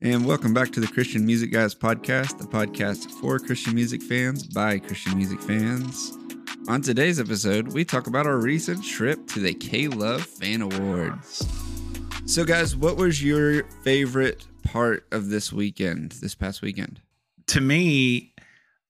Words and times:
And 0.00 0.24
welcome 0.24 0.54
back 0.54 0.70
to 0.72 0.80
the 0.80 0.86
Christian 0.86 1.26
Music 1.26 1.50
Guys 1.50 1.74
podcast, 1.74 2.38
the 2.38 2.44
podcast 2.44 3.10
for 3.20 3.40
Christian 3.40 3.74
music 3.74 4.00
fans 4.00 4.44
by 4.44 4.78
Christian 4.78 5.16
music 5.16 5.40
fans. 5.40 6.16
On 6.68 6.80
today's 6.80 7.18
episode, 7.18 7.72
we 7.72 7.84
talk 7.84 8.06
about 8.06 8.24
our 8.24 8.36
recent 8.36 8.84
trip 8.84 9.26
to 9.26 9.40
the 9.40 9.52
K 9.52 9.88
Love 9.88 10.22
Fan 10.24 10.62
Awards. 10.62 11.44
So, 12.26 12.44
guys, 12.44 12.76
what 12.76 12.96
was 12.96 13.24
your 13.24 13.64
favorite 13.82 14.46
part 14.62 15.04
of 15.10 15.30
this 15.30 15.52
weekend, 15.52 16.12
this 16.12 16.36
past 16.36 16.62
weekend? 16.62 17.00
To 17.48 17.60
me, 17.60 18.34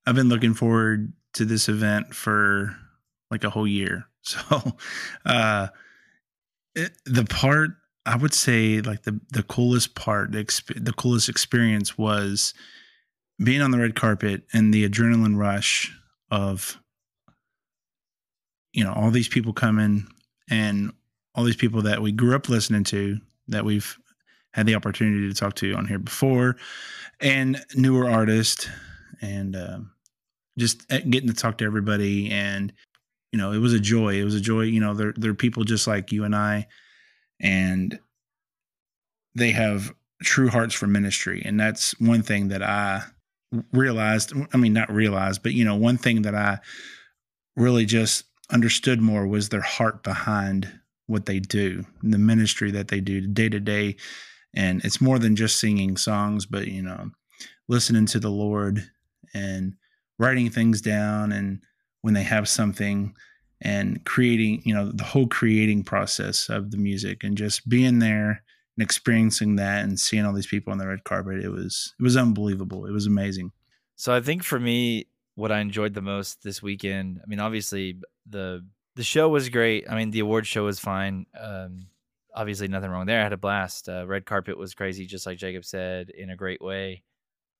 I've 0.05 0.13
been 0.13 0.29
looking 0.29 0.53
forward 0.53 1.11
to 1.33 1.43
this 1.43 1.69
event 1.69 2.13
for 2.13 2.77
like 3.31 3.43
a 3.43 3.49
whole 3.49 3.67
year. 3.67 4.05
So, 4.21 4.73
uh, 5.25 5.69
it, 6.75 6.91
the 7.05 7.23
part 7.23 7.71
I 8.09 8.15
would 8.15 8.33
say 8.33 8.81
like 8.81 9.03
the 9.03 9.19
the 9.29 9.43
coolest 9.43 9.93
part, 9.93 10.31
the, 10.31 10.43
exp- 10.43 10.83
the 10.83 10.93
coolest 10.93 11.29
experience 11.29 11.95
was 11.95 12.55
being 13.43 13.61
on 13.61 13.69
the 13.69 13.77
red 13.77 13.95
carpet 13.95 14.41
and 14.51 14.73
the 14.73 14.89
adrenaline 14.89 15.37
rush 15.37 15.95
of 16.31 16.81
you 18.73 18.83
know 18.83 18.93
all 18.93 19.11
these 19.11 19.27
people 19.27 19.53
coming 19.53 20.07
and 20.49 20.91
all 21.35 21.43
these 21.43 21.55
people 21.55 21.83
that 21.83 22.01
we 22.01 22.11
grew 22.11 22.35
up 22.35 22.49
listening 22.49 22.83
to 22.85 23.19
that 23.47 23.63
we've 23.63 23.95
had 24.53 24.65
the 24.65 24.73
opportunity 24.73 25.29
to 25.29 25.35
talk 25.35 25.53
to 25.53 25.75
on 25.75 25.85
here 25.85 25.99
before 25.99 26.55
and 27.19 27.63
newer 27.75 28.09
artists 28.09 28.67
and 29.21 29.55
um, 29.55 29.91
just 30.57 30.91
eh, 30.91 31.01
getting 31.01 31.29
to 31.29 31.35
talk 31.35 31.59
to 31.59 31.65
everybody 31.65 32.31
and 32.31 32.73
you 33.31 33.37
know 33.37 33.51
it 33.51 33.59
was 33.59 33.73
a 33.73 33.79
joy. 33.79 34.15
It 34.15 34.23
was 34.23 34.33
a 34.33 34.41
joy 34.41 34.61
you 34.61 34.79
know 34.79 34.95
they're, 34.95 35.13
they're 35.15 35.35
people 35.35 35.63
just 35.63 35.85
like 35.85 36.11
you 36.11 36.23
and 36.23 36.35
i 36.35 36.67
and 37.39 37.99
they 39.35 39.51
have 39.51 39.93
true 40.21 40.49
hearts 40.49 40.73
for 40.73 40.87
ministry. 40.87 41.41
And 41.45 41.59
that's 41.59 41.97
one 41.99 42.21
thing 42.23 42.49
that 42.49 42.61
i 42.61 43.03
realized 43.71 44.31
i 44.53 44.57
mean 44.57 44.73
not 44.73 44.91
realized 44.91 45.41
but 45.41 45.53
you 45.53 45.65
know 45.65 45.75
one 45.75 45.97
thing 45.97 46.21
that 46.21 46.35
i 46.35 46.59
really 47.55 47.83
just 47.83 48.25
understood 48.51 49.01
more 49.01 49.25
was 49.25 49.49
their 49.49 49.61
heart 49.61 50.03
behind 50.03 50.71
what 51.07 51.25
they 51.25 51.39
do 51.39 51.83
the 52.03 52.19
ministry 52.19 52.69
that 52.69 52.89
they 52.89 53.01
do 53.01 53.21
day 53.21 53.49
to 53.49 53.59
day. 53.59 53.95
And 54.55 54.83
it's 54.83 55.01
more 55.01 55.19
than 55.19 55.35
just 55.35 55.59
singing 55.59 55.97
songs 55.97 56.45
but 56.45 56.67
you 56.67 56.81
know 56.81 57.11
listening 57.67 58.05
to 58.07 58.19
the 58.19 58.31
lord 58.31 58.89
and 59.33 59.73
writing 60.17 60.49
things 60.49 60.81
down. 60.81 61.31
And 61.31 61.61
when 62.01 62.13
they 62.13 62.23
have 62.23 62.47
something 62.47 63.15
and 63.61 64.03
creating, 64.05 64.61
you 64.65 64.73
know, 64.73 64.91
the 64.91 65.03
whole 65.03 65.27
creating 65.27 65.83
process 65.83 66.49
of 66.49 66.71
the 66.71 66.77
music 66.77 67.23
and 67.23 67.37
just 67.37 67.67
being 67.67 67.99
there 67.99 68.43
and 68.77 68.83
experiencing 68.83 69.57
that 69.57 69.83
and 69.83 69.99
seeing 69.99 70.25
all 70.25 70.33
these 70.33 70.47
people 70.47 70.71
on 70.71 70.79
the 70.79 70.87
red 70.87 71.03
carpet. 71.03 71.43
It 71.43 71.49
was 71.49 71.93
it 71.99 72.03
was 72.03 72.17
unbelievable. 72.17 72.85
It 72.85 72.91
was 72.91 73.05
amazing. 73.05 73.51
So 73.95 74.13
I 74.13 74.21
think 74.21 74.43
for 74.43 74.59
me, 74.59 75.07
what 75.35 75.51
I 75.51 75.59
enjoyed 75.59 75.93
the 75.93 76.01
most 76.01 76.43
this 76.43 76.61
weekend, 76.61 77.19
I 77.23 77.27
mean, 77.27 77.39
obviously 77.39 77.97
the 78.29 78.65
the 78.95 79.03
show 79.03 79.29
was 79.29 79.49
great. 79.49 79.89
I 79.89 79.95
mean, 79.95 80.11
the 80.11 80.19
award 80.19 80.47
show 80.47 80.65
was 80.65 80.79
fine. 80.79 81.25
Um, 81.39 81.87
obviously, 82.33 82.67
nothing 82.67 82.89
wrong 82.89 83.05
there. 83.05 83.19
I 83.19 83.23
had 83.23 83.33
a 83.33 83.37
blast. 83.37 83.89
Uh, 83.89 84.05
red 84.07 84.25
carpet 84.25 84.57
was 84.57 84.73
crazy, 84.73 85.05
just 85.05 85.25
like 85.25 85.37
Jacob 85.37 85.65
said, 85.65 86.09
in 86.09 86.29
a 86.29 86.35
great 86.35 86.61
way. 86.61 87.03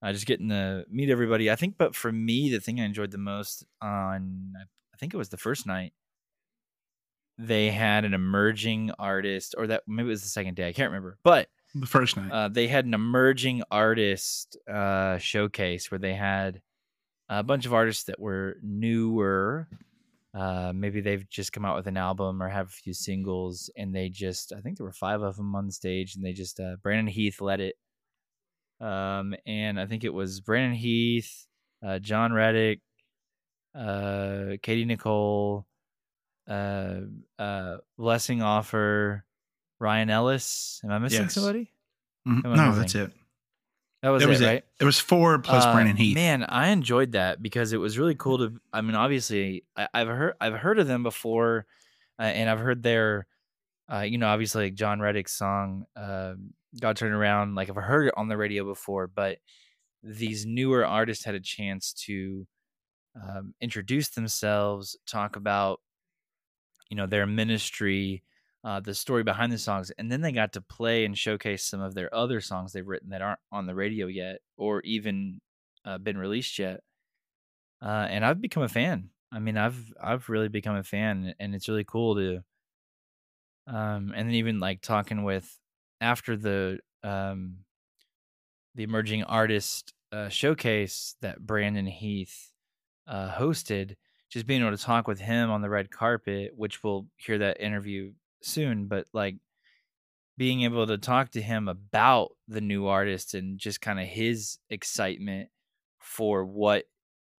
Uh, 0.02 0.14
just 0.14 0.25
getting 0.25 0.50
to 0.50 0.86
meet 0.89 1.09
everybody. 1.09 1.52
I 1.52 1.55
think, 1.55 1.75
but 1.77 1.95
for 1.95 2.11
me, 2.11 2.50
the 2.50 2.59
thing 2.59 2.80
I 2.80 2.86
enjoyed 2.86 3.11
the 3.11 3.17
most 3.17 3.66
on 3.81 4.53
I 4.58 4.64
think 5.00 5.14
it 5.14 5.17
was 5.17 5.30
the 5.30 5.38
first 5.38 5.66
night. 5.66 5.94
They 7.38 7.72
had 7.72 8.03
an 8.03 8.14
emerging 8.14 8.92
artist, 9.00 9.55
or 9.58 9.67
that 9.67 9.83
maybe 9.88 10.08
it 10.08 10.11
was 10.11 10.23
the 10.23 10.30
second 10.30 10.55
day. 10.55 10.67
I 10.67 10.73
can't 10.73 10.92
remember, 10.92 11.17
but 11.23 11.47
the 11.73 11.86
first 11.86 12.17
night 12.17 12.31
uh, 12.31 12.47
they 12.50 12.67
had 12.67 12.86
an 12.86 12.94
emerging 12.94 13.64
artist 13.72 14.58
uh, 14.67 15.17
showcase 15.20 15.89
where 15.89 16.00
they 16.00 16.14
had 16.14 16.61
a 17.30 17.44
bunch 17.44 17.66
of 17.66 17.73
artists 17.73 18.05
that 18.05 18.20
were 18.20 18.58
newer. 18.61 19.67
Uh, 20.33 20.72
maybe 20.75 21.02
they've 21.02 21.27
just 21.30 21.54
come 21.54 21.65
out 21.65 21.76
with 21.76 21.88
an 21.88 21.98
album 21.98 22.42
or 22.43 22.49
have 22.49 22.67
a 22.67 22.71
few 22.71 22.93
singles, 22.93 23.70
and 23.77 23.95
they 23.95 24.09
just 24.09 24.52
I 24.52 24.61
think 24.61 24.77
there 24.77 24.86
were 24.86 24.92
five 24.92 25.21
of 25.21 25.38
them 25.38 25.55
on 25.55 25.71
stage, 25.71 26.15
and 26.15 26.26
they 26.26 26.33
just 26.33 26.59
uh, 26.59 26.76
Brandon 26.83 27.08
Heath 27.08 27.39
led 27.39 27.61
it. 27.61 27.76
Um, 28.82 29.36
and 29.45 29.80
I 29.80 29.86
think 29.86 30.04
it 30.04 30.14
was 30.14 30.39
Brandon 30.39 30.76
Heath, 30.76 31.48
uh, 31.86 31.99
Jon 31.99 32.32
Reddick, 32.33 32.82
uh, 33.75 34.57
Katy 34.61 34.85
Nichole, 34.85 35.65
uh, 36.47 37.02
uh, 37.37 37.77
Blessing 37.97 38.39
Offor, 38.39 39.23
Ryan 39.80 40.09
Ellis. 40.09 40.81
Am 40.83 40.91
I 40.91 40.99
missing 40.99 41.23
Yes. 41.23 41.33
somebody? 41.33 41.71
Mhm. 42.27 42.45
I 42.45 42.55
no 42.55 42.67
missing? 42.67 42.79
that's 42.81 42.95
it 42.95 43.11
That 44.02 44.09
was 44.09 44.23
it 44.23 44.25
it, 44.25 44.29
was 44.29 44.41
right? 44.41 44.58
it 44.58 44.65
it 44.81 44.83
was 44.85 44.99
four 44.99 45.39
plus 45.39 45.65
Uh, 45.65 45.73
brandon 45.73 45.95
heath 45.95 46.15
Man, 46.15 46.43
I 46.43 46.69
enjoyed 46.69 47.13
that 47.13 47.41
because 47.41 47.73
it 47.73 47.77
was 47.77 47.97
really 47.97 48.15
cool 48.15 48.37
to. 48.39 48.59
I 48.73 48.81
mean, 48.81 48.95
obviously, 48.95 49.63
I, 49.75 49.87
I've 49.93 50.08
heard 50.08 50.35
I've 50.41 50.55
heard 50.55 50.79
of 50.79 50.87
them 50.87 51.03
before, 51.03 51.65
uh, 52.19 52.23
and 52.23 52.49
I've 52.49 52.59
heard 52.59 52.81
their, 52.83 53.27
uh, 53.91 54.02
you 54.02 54.17
know, 54.17 54.27
obviously 54.27 54.65
like 54.65 54.75
Jon 54.75 54.99
Reddick's 54.99 55.33
song, 55.33 55.85
uh, 55.95 56.35
"God 56.79 56.97
Turn 56.97 57.11
Around." 57.13 57.55
Like 57.55 57.69
I've 57.69 57.75
heard 57.75 58.08
it 58.08 58.13
on 58.17 58.27
the 58.27 58.37
radio 58.37 58.65
before, 58.65 59.08
but 59.08 59.39
these 60.03 60.45
newer 60.45 60.85
artists 60.85 61.25
had 61.25 61.35
a 61.35 61.39
chance 61.41 61.93
to 62.05 62.47
um, 63.21 63.53
introduce 63.61 64.09
themselves, 64.09 64.97
talk 65.05 65.35
about, 65.35 65.81
you 66.89 66.97
know, 66.97 67.05
their 67.05 67.25
ministry, 67.25 68.23
uh, 68.63 68.80
the 68.80 68.93
story 68.93 69.23
behind 69.23 69.52
the 69.52 69.57
songs, 69.57 69.91
and 69.91 70.11
then 70.11 70.21
they 70.21 70.31
got 70.31 70.53
to 70.53 70.61
play 70.61 71.05
and 71.05 71.17
showcase 71.17 71.63
some 71.63 71.81
of 71.81 71.93
their 71.93 72.13
other 72.13 72.41
songs 72.41 72.73
they've 72.73 72.87
written 72.87 73.09
that 73.09 73.21
aren't 73.21 73.39
on 73.52 73.65
the 73.65 73.75
radio 73.75 74.08
yet 74.08 74.39
or 74.58 74.81
even 74.81 75.39
uh, 75.85 75.97
been 75.97 76.17
released 76.17 76.59
yet. 76.59 76.81
Uh, 77.81 78.08
and 78.09 78.25
I've 78.25 78.41
become 78.41 78.63
a 78.63 78.69
fan. 78.69 79.09
I 79.31 79.39
mean, 79.39 79.58
I've 79.58 79.93
I've 80.02 80.27
really 80.27 80.49
become 80.49 80.75
a 80.75 80.83
fan, 80.83 81.33
and 81.39 81.55
it's 81.55 81.69
really 81.69 81.85
cool 81.85 82.15
to. 82.15 82.43
Um, 83.67 84.13
and 84.15 84.27
then 84.27 84.31
even 84.35 84.59
like 84.59 84.81
talking 84.81 85.23
with 85.23 85.58
after 86.02 86.35
the 86.35 86.79
um, 87.03 87.59
the 88.75 88.83
emerging 88.83 89.23
artist 89.23 89.93
uh, 90.11 90.29
showcase 90.29 91.15
that 91.21 91.39
Brandon 91.39 91.85
Heath 91.85 92.52
uh, 93.09 93.36
hosted, 93.36 93.95
just 94.30 94.45
being 94.45 94.61
able 94.61 94.77
to 94.77 94.83
talk 94.83 95.08
with 95.08 95.20
him 95.20 95.49
on 95.49 95.61
the 95.61 95.70
red 95.70 95.89
carpet, 95.92 96.52
which 96.55 96.83
we'll 96.83 97.08
hear 97.17 97.39
that 97.39 97.59
interview 97.59 98.11
soon, 98.42 98.86
but 98.86 99.08
like 99.11 99.36
being 100.37 100.61
able 100.61 100.87
to 100.87 100.97
talk 100.97 101.31
to 101.31 101.42
him 101.42 101.67
about 101.67 102.30
the 102.47 102.61
new 102.61 102.87
artist 102.87 103.33
and 103.33 103.59
just 103.59 103.81
kind 103.81 103.99
of 103.99 104.05
his 104.05 104.59
excitement 104.70 105.49
for 105.99 106.45
what 106.45 106.86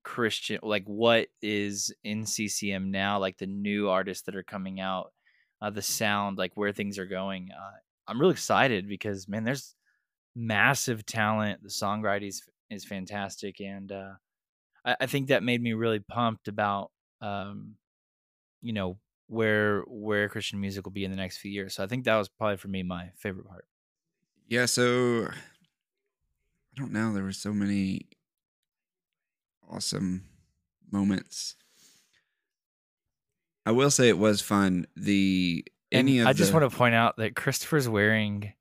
Christian, 0.04 0.60
like 0.64 0.84
what 0.86 1.28
is 1.42 1.94
in 2.04 2.26
CCM 2.26 2.92
now, 2.92 3.20
like 3.20 3.38
the 3.38 3.46
new 3.46 3.90
artists 3.90 4.24
that 4.24 4.36
are 4.36 4.44
coming 4.44 4.80
out, 4.80 5.14
uh, 5.62 5.70
the 5.70 5.82
sound, 5.82 6.38
like 6.38 6.52
where 6.56 6.74
things 6.74 6.98
are 6.98 7.06
going. 7.06 7.50
Uh, 7.56 7.78
I'm 8.08 8.20
really 8.20 8.34
excited 8.34 8.90
because 8.90 9.28
man, 9.28 9.44
there's 9.44 9.76
massive 10.36 11.06
talent. 11.06 11.62
The 11.62 11.70
songwriting 11.70 12.30
is, 12.30 12.44
is 12.70 12.86
fantastic, 12.86 13.62
and 13.62 13.92
uh, 13.92 14.14
I, 14.90 14.96
I 15.02 15.06
think 15.06 15.28
that 15.28 15.44
made 15.44 15.62
me 15.62 15.74
really 15.74 16.00
pumped 16.00 16.48
about, 16.48 16.92
um, 17.22 17.76
you 18.62 18.74
know, 18.74 18.98
where 19.28 19.82
where 19.82 20.28
Christian 20.30 20.60
music 20.60 20.86
will 20.86 20.92
be 20.92 21.06
in 21.06 21.12
the 21.12 21.18
next 21.18 21.38
few 21.38 21.52
years. 21.52 21.76
So 21.76 21.84
I 21.84 21.88
think 21.88 22.06
that 22.06 22.16
was 22.18 22.30
probably 22.30 22.58
for 22.58 22.68
me 22.68 22.84
my 22.84 23.10
favorite 23.18 23.48
part. 23.48 23.66
Yeah, 24.48 24.66
so 24.66 25.28
I 25.30 25.34
don't 26.76 26.92
know. 26.92 27.14
There 27.14 27.24
were 27.24 27.32
so 27.32 27.54
many 27.54 28.08
awesome 29.70 30.26
moments. 30.92 31.56
I 33.66 33.72
will 33.72 33.92
say 33.92 34.10
it 34.10 34.18
was 34.18 34.42
fun. 34.42 34.88
The 34.96 35.64
And 35.92 36.08
any 36.08 36.20
of 36.20 36.28
I 36.28 36.34
just 36.34 36.52
the- 36.52 36.58
want 36.60 36.72
to 36.72 36.76
point 36.76 36.96
out 36.96 37.18
that 37.18 37.36
Christopher's 37.36 37.88
wearing 37.88 38.54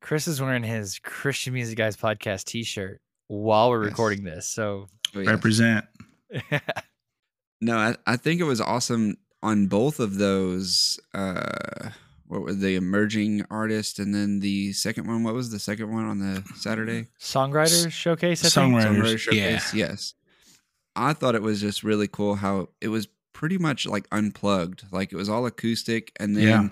Chris 0.00 0.26
is 0.26 0.40
wearing 0.40 0.62
his 0.62 0.98
Christian 0.98 1.52
Music 1.52 1.76
Guys 1.76 1.94
podcast 1.98 2.44
T-shirt 2.44 3.02
while 3.26 3.68
we're 3.68 3.82
Yes. 3.82 3.90
recording 3.90 4.24
this. 4.24 4.48
So 4.48 4.88
Oh, 5.14 5.20
yeah. 5.20 5.30
represent 5.30 5.84
No, 7.60 7.76
I, 7.76 7.96
I 8.06 8.16
think 8.16 8.40
it 8.40 8.44
was 8.44 8.60
awesome 8.60 9.16
on 9.42 9.66
both 9.66 10.00
of 10.00 10.16
those. 10.16 10.98
Uh, 11.12 11.90
what 12.26 12.40
were 12.42 12.54
the 12.54 12.76
emerging 12.76 13.44
artist, 13.50 13.98
and 13.98 14.14
then 14.14 14.40
the 14.40 14.72
second 14.72 15.06
one? 15.06 15.24
What 15.24 15.34
was 15.34 15.50
the 15.50 15.58
second 15.58 15.92
one 15.92 16.04
on 16.06 16.18
the 16.20 16.42
Saturday? 16.56 17.08
songwriters 17.20 17.90
showcase. 17.90 18.44
I 18.44 18.48
think. 18.48 18.74
Songwriters. 18.74 18.96
Songwriter 19.26 19.32
yeah. 19.32 19.58
Showcase, 19.58 19.74
Yes. 19.74 20.14
I 20.96 21.12
thought 21.12 21.34
it 21.34 21.42
was 21.42 21.60
just 21.60 21.82
really 21.82 22.08
cool 22.08 22.36
how 22.36 22.68
it 22.80 22.88
was 22.88 23.08
pretty 23.32 23.58
much 23.58 23.86
like 23.86 24.06
unplugged. 24.10 24.84
Like 24.90 25.12
it 25.12 25.16
was 25.16 25.28
all 25.28 25.44
acoustic, 25.46 26.12
and 26.18 26.34
then 26.36 26.46
Yeah. 26.48 26.68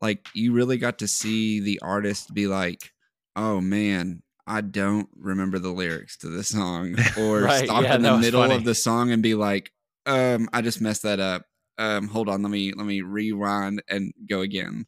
like 0.00 0.28
you 0.34 0.52
really 0.54 0.78
got 0.78 0.98
to 1.00 1.08
see 1.08 1.60
the 1.60 1.78
artist 1.82 2.32
be 2.32 2.46
like, 2.46 2.92
"Oh 3.36 3.60
man." 3.60 4.22
I 4.46 4.60
don't 4.60 5.08
remember 5.16 5.58
the 5.58 5.70
lyrics 5.70 6.16
to 6.18 6.28
the 6.28 6.42
song, 6.44 6.96
or 7.18 7.42
Right, 7.42 7.64
stop 7.64 7.82
yeah, 7.84 7.94
in 7.94 8.02
the 8.02 8.18
middle 8.18 8.42
funny. 8.42 8.54
of 8.56 8.64
the 8.64 8.74
song 8.74 9.10
and 9.12 9.22
be 9.22 9.34
like, 9.34 9.72
um, 10.06 10.48
I 10.52 10.62
just 10.62 10.80
messed 10.80 11.02
that 11.04 11.20
up. 11.20 11.46
Um, 11.78 12.08
hold 12.08 12.28
on, 12.28 12.42
let 12.42 12.50
me 12.50 12.72
let 12.72 12.86
me 12.86 13.00
rewind 13.02 13.82
and 13.88 14.12
go 14.28 14.40
again. 14.40 14.86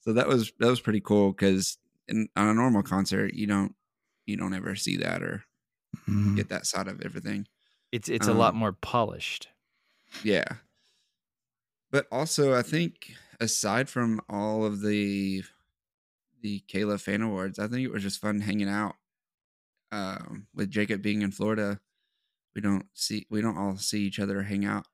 So 0.00 0.14
that 0.14 0.26
was 0.26 0.52
that 0.58 0.68
was 0.68 0.80
pretty 0.80 1.00
cool 1.00 1.32
because 1.32 1.76
in, 2.08 2.28
on 2.34 2.48
a 2.48 2.54
normal 2.54 2.82
concert, 2.82 3.34
you 3.34 3.46
don't 3.46 3.74
you 4.26 4.36
don't 4.36 4.54
ever 4.54 4.74
see 4.74 4.96
that 4.98 5.22
or 5.22 5.44
Mhm. 6.08 6.36
get 6.36 6.48
that 6.50 6.66
side 6.66 6.88
of 6.88 7.00
everything. 7.02 7.46
It's 7.92 8.08
it's 8.08 8.26
a 8.28 8.32
lot 8.34 8.52
Um, 8.54 8.58
more 8.60 8.72
polished. 8.72 9.48
Yeah. 10.22 10.44
But 11.90 12.06
also, 12.12 12.54
I 12.54 12.62
think 12.62 13.12
aside 13.40 13.88
from 13.88 14.20
all 14.28 14.64
of 14.64 14.80
the 14.82 15.42
the 16.40 16.60
K-Love 16.68 17.02
Fan 17.02 17.22
Awards, 17.22 17.58
I 17.58 17.66
think 17.66 17.84
it 17.84 17.92
was 17.92 18.02
just 18.02 18.20
fun 18.20 18.40
hanging 18.40 18.68
out. 18.68 18.94
Um, 19.90 20.46
with 20.54 20.70
Jacob 20.70 21.00
being 21.02 21.22
in 21.22 21.30
Florida, 21.30 21.80
we 22.54 22.60
don't 22.60 22.86
see 22.92 23.26
we 23.30 23.40
don't 23.40 23.56
all 23.56 23.76
see 23.76 24.02
each 24.02 24.18
other 24.18 24.42
hang 24.42 24.64
out 24.64 24.84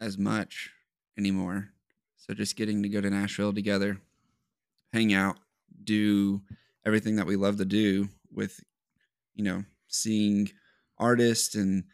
as 0.00 0.18
much 0.18 0.70
anymore. 1.16 1.70
So 2.16 2.34
just 2.34 2.56
getting 2.56 2.82
to 2.82 2.88
go 2.88 3.00
to 3.00 3.10
Nashville 3.10 3.52
together, 3.52 4.00
hang 4.92 5.14
out, 5.14 5.36
do 5.84 6.42
everything 6.84 7.16
that 7.16 7.26
we 7.26 7.36
love 7.36 7.58
to 7.58 7.64
do 7.64 8.08
with, 8.32 8.60
you 9.34 9.44
know, 9.44 9.64
seeing 9.86 10.50
artists 10.98 11.54
and 11.54 11.84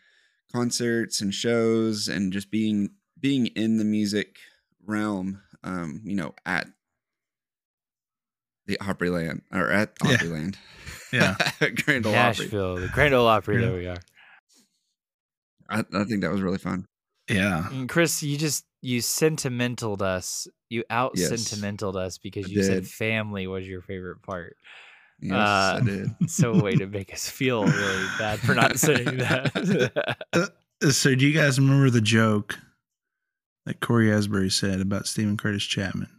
concerts 0.52 1.20
and 1.20 1.34
shows 1.34 2.08
and 2.08 2.32
just 2.32 2.50
being 2.50 2.90
being 3.18 3.46
in 3.48 3.76
the 3.76 3.84
music 3.84 4.36
realm 4.86 5.40
um 5.64 6.00
you 6.04 6.14
know 6.14 6.32
at 6.46 6.68
the 8.66 8.78
Opryland 8.80 9.42
or 9.52 9.70
at 9.70 9.92
Yeah. 10.04 10.16
Opryland 10.16 10.56
Yeah. 11.12 11.36
Grand 11.84 12.06
Ole 12.06 12.14
Opry 12.14 12.44
Nashville, 12.44 12.76
the 12.76 12.88
Grand 12.88 13.14
Ole 13.14 13.26
Opry. 13.26 13.56
Yeah. 13.56 13.68
There 13.68 13.76
we 13.78 13.86
are. 13.88 13.96
I, 15.68 15.84
I 15.92 16.04
think 16.04 16.22
that 16.22 16.30
was 16.30 16.42
really 16.42 16.58
fun 16.58 16.86
Yeah. 17.28 17.68
And 17.70 17.88
Chris, 17.88 18.22
you 18.22 18.36
just 18.36 18.64
you 18.82 19.00
sentimentaled 19.00 20.02
us. 20.02 20.46
You 20.68 20.84
out 20.90 21.12
Yes. 21.14 21.28
sentimentaled 21.28 21.96
us 21.96 22.18
because 22.18 22.46
I 22.46 22.48
you 22.50 22.62
said 22.62 22.86
family 22.86 23.46
was 23.46 23.66
your 23.66 23.80
favorite 23.80 24.22
part. 24.22 24.56
yes 25.20 25.32
Uh, 25.32 25.78
I 25.80 25.84
did 25.84 26.08
So 26.30 26.52
a 26.52 26.62
way 26.62 26.74
to 26.76 26.86
make 26.86 27.12
us 27.14 27.28
feel 27.28 27.64
really 27.64 28.06
bad 28.18 28.40
for 28.40 28.54
not 28.54 28.78
saying 28.78 29.04
that. 29.18 30.52
So, 30.90 31.14
do 31.14 31.26
you 31.26 31.32
guys 31.32 31.58
remember 31.58 31.88
the 31.88 32.00
joke 32.02 32.58
that 33.64 33.80
Cory 33.80 34.12
Asbury 34.12 34.50
said 34.50 34.80
about 34.82 35.06
Steven 35.06 35.36
Curtis 35.38 35.62
Chapman? 35.62 36.10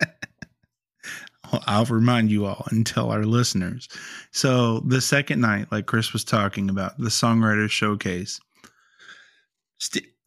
I'll 1.66 1.86
remind 1.86 2.30
you 2.30 2.46
all 2.46 2.66
and 2.70 2.86
tell 2.86 3.10
our 3.10 3.24
listeners. 3.24 3.88
So, 4.32 4.80
the 4.80 5.00
second 5.00 5.40
night, 5.40 5.72
like 5.72 5.86
Chris 5.86 6.12
was 6.12 6.24
talking 6.24 6.68
about, 6.68 6.98
the 6.98 7.08
songwriter 7.08 7.70
showcase. 7.70 8.38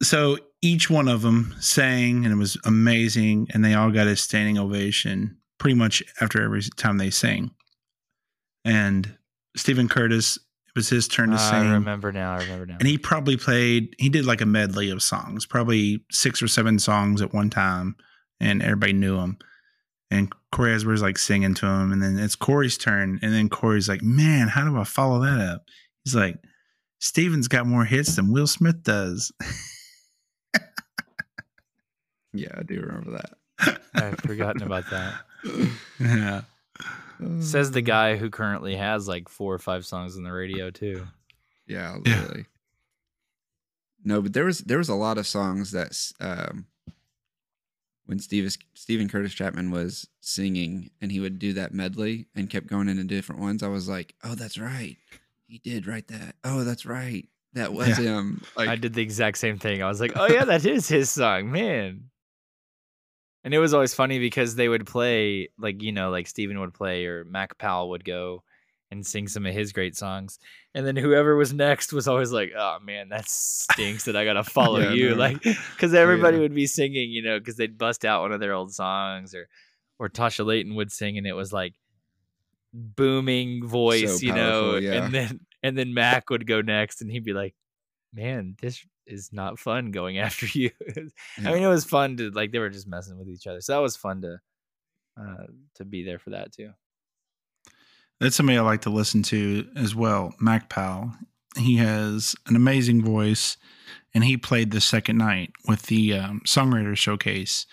So, 0.02 0.38
each 0.62 0.90
one 0.90 1.08
of 1.08 1.22
them 1.22 1.54
sang, 1.60 2.24
and 2.24 2.32
it 2.32 2.38
was 2.38 2.56
amazing, 2.64 3.48
and 3.52 3.64
they 3.64 3.74
all 3.74 3.90
got 3.90 4.06
a 4.06 4.16
standing 4.16 4.58
ovation 4.58 5.36
pretty 5.58 5.74
much 5.74 6.02
after 6.20 6.42
every 6.42 6.62
time 6.76 6.98
they 6.98 7.10
sang. 7.10 7.52
And 8.64 9.16
Steven 9.56 9.88
Curtis, 9.88 10.36
it 10.36 10.78
was 10.78 10.88
his 10.88 11.06
turn 11.06 11.30
to 11.30 11.36
I 11.36 11.38
sing 11.38 11.68
I 11.68 11.72
remember 11.74 12.12
now. 12.12 12.32
I 12.32 12.38
remember 12.42 12.66
now. 12.66 12.76
and 12.78 12.88
he 12.88 12.96
probably 12.96 13.36
played 13.36 13.94
he 13.98 14.08
did 14.08 14.24
like 14.24 14.40
a 14.40 14.46
medley 14.46 14.88
of 14.88 15.02
songs 15.02 15.44
probably 15.44 16.02
six 16.10 16.42
or 16.42 16.48
seven 16.48 16.78
songs 16.78 17.20
at 17.20 17.34
one 17.34 17.50
time 17.50 17.94
and 18.40 18.62
everybody 18.62 18.94
knew 18.94 19.18
him 19.18 19.36
and 20.12 20.32
Cory 20.52 20.74
Asbury's 20.74 21.02
like 21.02 21.18
singing 21.18 21.54
to 21.54 21.66
him 21.66 21.92
and 21.92 22.02
then 22.02 22.18
it's 22.18 22.36
Cory's 22.36 22.78
turn 22.78 23.18
and 23.22 23.32
then 23.32 23.48
corey's 23.48 23.88
like 23.88 24.02
man 24.02 24.48
how 24.48 24.64
do 24.64 24.78
i 24.78 24.84
follow 24.84 25.20
that 25.20 25.40
up 25.40 25.64
he's 26.04 26.14
like 26.14 26.36
steven's 27.00 27.48
got 27.48 27.66
more 27.66 27.84
hits 27.84 28.16
than 28.16 28.30
will 28.32 28.46
smith 28.46 28.82
does 28.82 29.32
yeah 32.32 32.52
I 32.56 32.62
do 32.62 32.80
remember 32.80 33.12
that 33.12 33.80
I've 33.94 34.18
forgotten 34.20 34.62
about 34.62 34.90
that. 34.90 35.14
yeah 36.00 36.42
Says 37.40 37.70
the 37.70 37.82
guy 37.82 38.16
who 38.16 38.30
currently 38.30 38.76
has 38.76 39.06
like 39.06 39.28
four 39.28 39.54
or 39.54 39.58
five 39.58 39.86
songs 39.86 40.16
on 40.16 40.24
the 40.24 40.32
radio 40.32 40.70
too. 40.70 41.06
Yeah, 41.66 41.98
Yeah. 42.04 42.28
No, 44.04 44.20
but 44.20 44.32
there 44.32 44.44
was 44.44 44.58
there 44.60 44.78
was 44.78 44.88
a 44.88 44.94
lot 44.94 45.18
of 45.18 45.26
songs 45.26 45.70
that 45.70 45.96
um, 46.18 46.66
when 48.06 48.18
Steve 48.18 48.54
Steven 48.74 49.08
Curtis 49.08 49.32
Chapman 49.34 49.70
was 49.70 50.08
singing 50.20 50.90
and 51.00 51.12
he 51.12 51.20
would 51.20 51.38
do 51.38 51.52
that 51.54 51.72
medley 51.72 52.26
and 52.34 52.50
kept 52.50 52.66
going 52.66 52.88
into 52.88 53.04
different 53.04 53.40
ones. 53.40 53.62
I 53.62 53.68
was 53.68 53.88
like, 53.88 54.14
oh, 54.24 54.34
that's 54.34 54.58
right, 54.58 54.96
he 55.46 55.58
did 55.58 55.86
write 55.86 56.08
that. 56.08 56.34
Oh, 56.44 56.64
that's 56.64 56.84
right, 56.86 57.28
that 57.54 57.72
was 57.72 57.88
Yeah. 57.98 58.18
him. 58.18 58.42
Like, 58.56 58.68
I 58.68 58.76
did 58.76 58.94
the 58.94 59.02
exact 59.02 59.38
same 59.38 59.58
thing. 59.58 59.82
I 59.82 59.88
was 59.88 60.00
like, 60.00 60.12
"Oh 60.16 60.26
yeah, 60.26 60.44
that 60.44 60.64
is 60.64 60.88
his 60.88 61.10
song, 61.10 61.50
man." 61.50 62.10
And 63.44 63.52
it 63.52 63.58
was 63.58 63.74
always 63.74 63.92
funny 63.94 64.18
because 64.20 64.54
they 64.54 64.68
would 64.68 64.86
play 64.86 65.48
like 65.58 65.82
you 65.82 65.92
know, 65.92 66.10
like 66.10 66.26
Steven 66.26 66.60
would 66.60 66.74
play 66.74 67.06
or 67.06 67.24
Mac 67.24 67.58
Powell 67.58 67.90
would 67.90 68.04
go 68.04 68.42
and 68.92 69.04
sing 69.06 69.26
some 69.26 69.46
of 69.46 69.54
his 69.54 69.72
great 69.72 69.96
songs, 69.96 70.38
and 70.74 70.86
then 70.86 70.94
whoever 70.96 71.34
was 71.34 71.52
next 71.52 71.92
was 71.92 72.06
always 72.06 72.30
like, 72.30 72.52
"Oh 72.56 72.78
man, 72.84 73.08
that 73.08 73.28
stinks 73.28 74.04
that 74.04 74.14
I 74.16 74.24
gotta 74.24 74.44
follow 74.58 74.78
Yeah, 74.80 74.92
you," 74.92 75.10
no. 75.10 75.16
like 75.16 75.42
because 75.42 75.94
everybody 75.94 76.36
Yeah. 76.36 76.42
would 76.42 76.54
be 76.54 76.66
singing, 76.66 77.10
you 77.10 77.22
know, 77.22 77.38
because 77.38 77.56
they'd 77.56 77.78
bust 77.78 78.04
out 78.04 78.20
one 78.22 78.32
of 78.32 78.38
their 78.40 78.52
old 78.52 78.72
songs 78.72 79.34
or 79.34 79.48
or 79.98 80.08
Tasha 80.08 80.44
Layton 80.44 80.74
would 80.74 80.92
sing, 80.92 81.16
and 81.18 81.26
it 81.26 81.32
was 81.32 81.52
like 81.52 81.74
booming 82.74 83.66
voice, 83.66 84.20
So 84.20 84.26
you 84.26 84.32
know, 84.34 84.76
yeah. 84.76 85.04
and 85.04 85.14
then 85.14 85.40
and 85.62 85.76
then 85.78 85.94
Mac 85.94 86.30
would 86.30 86.46
go 86.46 86.60
next, 86.60 87.00
and 87.02 87.10
he'd 87.10 87.24
be 87.24 87.32
like, 87.32 87.54
"Man, 88.12 88.56
this 88.60 88.84
is 89.06 89.32
not 89.32 89.58
fun 89.58 89.90
going 89.90 90.18
after 90.26 90.46
you." 90.46 90.70
I 91.38 91.52
mean, 91.52 91.62
it 91.62 91.66
was 91.68 91.84
fun 91.84 92.16
to 92.18 92.30
like 92.30 92.52
they 92.52 92.58
were 92.58 92.70
just 92.70 92.86
messing 92.88 93.18
with 93.18 93.28
each 93.28 93.46
other, 93.46 93.60
so 93.60 93.72
that 93.72 93.82
was 93.82 93.96
fun 93.96 94.22
to 94.22 94.38
uh 95.18 95.46
to 95.74 95.84
be 95.84 96.02
there 96.04 96.18
for 96.18 96.30
that 96.30 96.52
too. 96.52 96.70
That's 98.22 98.36
somebody 98.36 98.56
I 98.56 98.60
like 98.60 98.82
to 98.82 98.90
listen 98.90 99.24
to 99.24 99.66
as 99.74 99.96
well. 99.96 100.32
Mac 100.38 100.68
Powell. 100.68 101.10
He 101.56 101.78
has 101.78 102.36
an 102.46 102.54
amazing 102.54 103.02
voice, 103.02 103.56
and 104.14 104.22
he 104.22 104.36
played 104.36 104.70
the 104.70 104.80
second 104.80 105.18
night 105.18 105.50
with 105.66 105.82
the 105.86 106.14
um, 106.14 106.40
songwriter 106.46 106.96
showcase. 106.96 107.66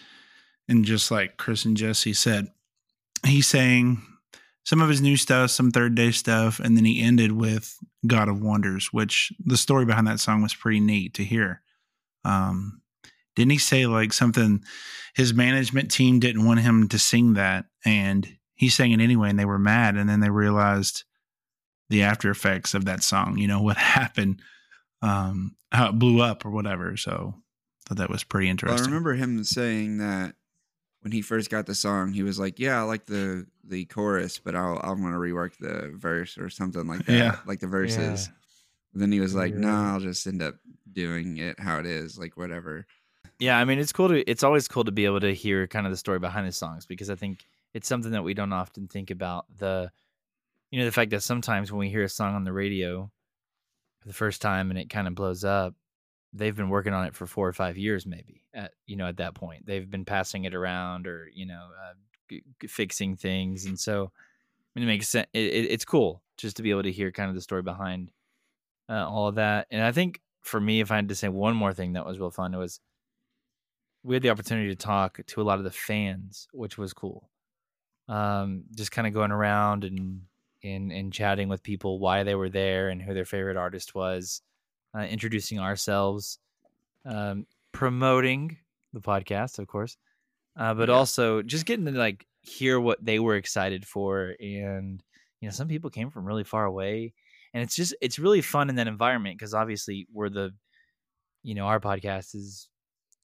And 0.67 0.85
just 0.85 1.11
like 1.11 1.37
Chris 1.37 1.65
and 1.65 1.77
Jesse 1.77 2.13
said, 2.13 2.47
he 3.23 3.43
sang 3.43 4.01
some 4.63 4.81
of 4.81 4.89
his 4.89 5.01
new 5.01 5.17
stuff, 5.17 5.51
some 5.51 5.69
third 5.69 5.93
day 5.93 6.09
stuff, 6.09 6.59
and 6.59 6.75
then 6.75 6.83
he 6.83 6.99
ended 6.99 7.33
with 7.33 7.77
God 8.07 8.27
of 8.27 8.41
Wonders, 8.41 8.91
which 8.91 9.31
the 9.45 9.55
story 9.55 9.85
behind 9.85 10.07
that 10.07 10.19
song 10.19 10.41
was 10.41 10.55
pretty 10.55 10.79
neat 10.79 11.13
to 11.13 11.23
hear. 11.23 11.61
Um, 12.25 12.81
didn't 13.35 13.51
he 13.51 13.59
say 13.59 13.85
like 13.85 14.13
something? 14.13 14.63
His 15.13 15.31
management 15.31 15.91
team 15.91 16.19
didn't 16.19 16.47
want 16.47 16.61
him 16.61 16.87
to 16.87 16.97
sing 16.97 17.35
that, 17.35 17.65
and 17.85 18.27
he 18.59 18.67
sang 18.67 18.91
it 18.91 18.99
anyway, 18.99 19.29
and 19.29 19.39
they 19.39 19.45
were 19.45 19.57
mad. 19.57 19.95
And 19.95 20.09
then 20.09 20.19
they 20.19 20.29
realized 20.29 21.05
the 21.89 22.03
after 22.03 22.29
effects 22.29 22.73
of 22.73 22.83
that 22.85 23.01
song. 23.03 23.37
You 23.37 23.47
know 23.47 23.61
what 23.63 23.77
happened, 23.77 24.41
um, 25.01 25.55
how 25.71 25.89
it 25.89 25.93
blew 25.97 26.21
up 26.21 26.45
or 26.45 26.49
whatever. 26.51 26.97
So, 26.97 27.35
thought 27.87 27.97
that 27.99 28.09
was 28.09 28.25
pretty 28.25 28.53
Well, 28.63 28.77
I 28.77 28.81
remember 28.81 29.13
him 29.13 29.41
saying 29.45 29.99
that 29.99 30.35
when 31.01 31.13
he 31.13 31.21
first 31.21 31.49
got 31.49 31.67
the 31.67 31.73
song, 31.73 32.11
he 32.11 32.21
was 32.21 32.37
like, 32.37 32.59
"Yeah, 32.59 32.79
I 32.79 32.81
like 32.83 33.05
the 33.05 33.47
the 33.63 33.85
chorus, 33.85 34.39
but 34.39 34.55
I'll 34.55 34.77
I'm 34.83 35.01
gonna 35.01 35.15
rework 35.15 35.55
the 35.57 35.93
verse 35.95 36.37
or 36.37 36.49
something 36.49 36.85
like 36.85 37.05
that, 37.05 37.13
Yeah. 37.13 37.37
like 37.45 37.61
the 37.61 37.67
verses." 37.67 38.29
Then 38.93 39.11
he 39.13 39.21
was 39.21 39.33
like, 39.35 39.51
You're 39.51 39.59
"No, 39.61 39.69
right. 39.69 39.93
I'll 39.93 39.99
just 40.01 40.27
end 40.27 40.41
up 40.41 40.55
doing 40.91 41.37
it 41.37 41.59
how 41.61 41.79
it 41.79 41.85
is, 41.85 42.17
like 42.19 42.35
whatever." 42.35 42.85
Yeah, 43.39 43.57
I 43.57 43.63
mean, 43.63 43.79
it's 43.79 43.93
cool 43.93 44.09
to. 44.09 44.29
It's 44.29 44.43
always 44.43 44.67
cool 44.67 44.83
to 44.83 44.91
be 44.91 45.05
able 45.05 45.21
to 45.21 45.33
hear 45.33 45.65
kind 45.65 45.85
of 45.87 45.93
the 45.93 45.97
story 45.97 46.19
behind 46.19 46.45
the 46.45 46.51
songs 46.51 46.85
because 46.85 47.09
I 47.09 47.15
think 47.15 47.45
it's 47.73 47.87
something 47.87 48.11
that 48.11 48.23
we 48.23 48.33
don't 48.33 48.53
often 48.53 48.87
think 48.87 49.11
about. 49.11 49.45
The, 49.57 49.91
you 50.71 50.79
know, 50.79 50.85
the 50.85 50.91
fact 50.91 51.11
that 51.11 51.23
sometimes 51.23 51.71
when 51.71 51.79
we 51.79 51.89
hear 51.89 52.03
a 52.03 52.09
song 52.09 52.35
on 52.35 52.43
the 52.43 52.53
radio 52.53 53.11
for 53.99 54.07
the 54.07 54.13
first 54.13 54.41
time 54.41 54.69
and 54.69 54.79
it 54.79 54.89
kind 54.89 55.07
of 55.07 55.15
blows 55.15 55.43
up, 55.43 55.75
they've 56.33 56.55
been 56.55 56.69
working 56.69 56.93
on 56.93 57.05
it 57.05 57.15
for 57.15 57.25
four 57.25 57.47
or 57.47 57.53
five 57.53 57.77
years, 57.77 58.05
maybe. 58.05 58.43
At 58.53 58.71
you 58.85 58.95
know, 58.95 59.07
at 59.07 59.17
that 59.17 59.35
point, 59.35 59.65
they've 59.65 59.89
been 59.89 60.05
passing 60.05 60.45
it 60.45 60.55
around 60.55 61.07
or 61.07 61.29
you 61.33 61.45
know, 61.45 61.69
uh, 61.83 61.93
g- 62.29 62.43
g- 62.59 62.67
fixing 62.67 63.15
things, 63.15 63.65
and 63.65 63.79
so 63.79 64.11
I 64.75 64.79
mean, 64.79 64.87
it 64.87 64.91
makes 64.91 65.09
sense. 65.09 65.27
It, 65.33 65.53
it, 65.53 65.71
it's 65.71 65.85
cool 65.85 66.23
just 66.37 66.57
to 66.57 66.63
be 66.63 66.71
able 66.71 66.83
to 66.83 66.91
hear 66.91 67.11
kind 67.11 67.29
of 67.29 67.35
the 67.35 67.41
story 67.41 67.61
behind 67.61 68.11
uh, 68.89 69.07
all 69.07 69.27
of 69.27 69.35
that. 69.35 69.67
And 69.69 69.83
I 69.83 69.91
think 69.91 70.21
for 70.41 70.59
me, 70.59 70.81
if 70.81 70.91
I 70.91 70.95
had 70.95 71.09
to 71.09 71.15
say 71.15 71.29
one 71.29 71.55
more 71.55 71.73
thing 71.73 71.93
that 71.93 72.05
was 72.05 72.19
real 72.19 72.31
fun, 72.31 72.53
it 72.53 72.57
was 72.57 72.79
we 74.03 74.15
had 74.15 74.23
the 74.23 74.29
opportunity 74.29 74.69
to 74.69 74.75
talk 74.75 75.19
to 75.25 75.41
a 75.41 75.43
lot 75.43 75.57
of 75.57 75.63
the 75.63 75.71
fans, 75.71 76.47
which 76.53 76.77
was 76.77 76.93
cool. 76.93 77.29
Um, 78.09 78.65
just 78.75 78.91
kind 78.91 79.07
of 79.07 79.13
going 79.13 79.31
around 79.31 79.85
and 79.85 80.23
and 80.63 80.91
and 80.91 81.13
chatting 81.13 81.49
with 81.49 81.63
people 81.63 81.99
why 81.99 82.23
they 82.23 82.35
were 82.35 82.49
there 82.49 82.89
and 82.89 83.01
who 83.01 83.13
their 83.15 83.25
favorite 83.25 83.57
artist 83.57 83.95
was, 83.95 84.43
uh, 84.97 85.01
introducing 85.03 85.59
ourselves, 85.59 86.39
um, 87.05 87.45
promoting 87.71 88.57
the 88.93 89.01
podcast, 89.01 89.59
of 89.59 89.67
course, 89.67 89.97
uh, 90.57 90.73
but 90.73 90.89
Yeah. 90.89 90.95
also 90.95 91.41
just 91.43 91.65
getting 91.65 91.85
to 91.85 91.91
like 91.91 92.27
hear 92.41 92.79
what 92.79 93.03
they 93.03 93.19
were 93.19 93.35
excited 93.35 93.87
for. 93.87 94.35
And 94.39 95.03
you 95.41 95.49
know, 95.49 95.51
some 95.51 95.67
people 95.67 95.89
came 95.91 96.09
from 96.11 96.25
really 96.25 96.43
far 96.45 96.65
away, 96.65 97.13
and 97.53 97.63
it's 97.63 97.75
just 97.75 97.95
it's 98.01 98.19
really 98.19 98.41
fun 98.41 98.69
in 98.69 98.75
that 98.75 98.87
environment 98.87 99.37
because 99.39 99.53
obviously 99.55 100.07
we're 100.13 100.29
the, 100.29 100.55
you 101.43 101.55
know, 101.55 101.67
our 101.67 101.79
podcast 101.79 102.35
is, 102.35 102.69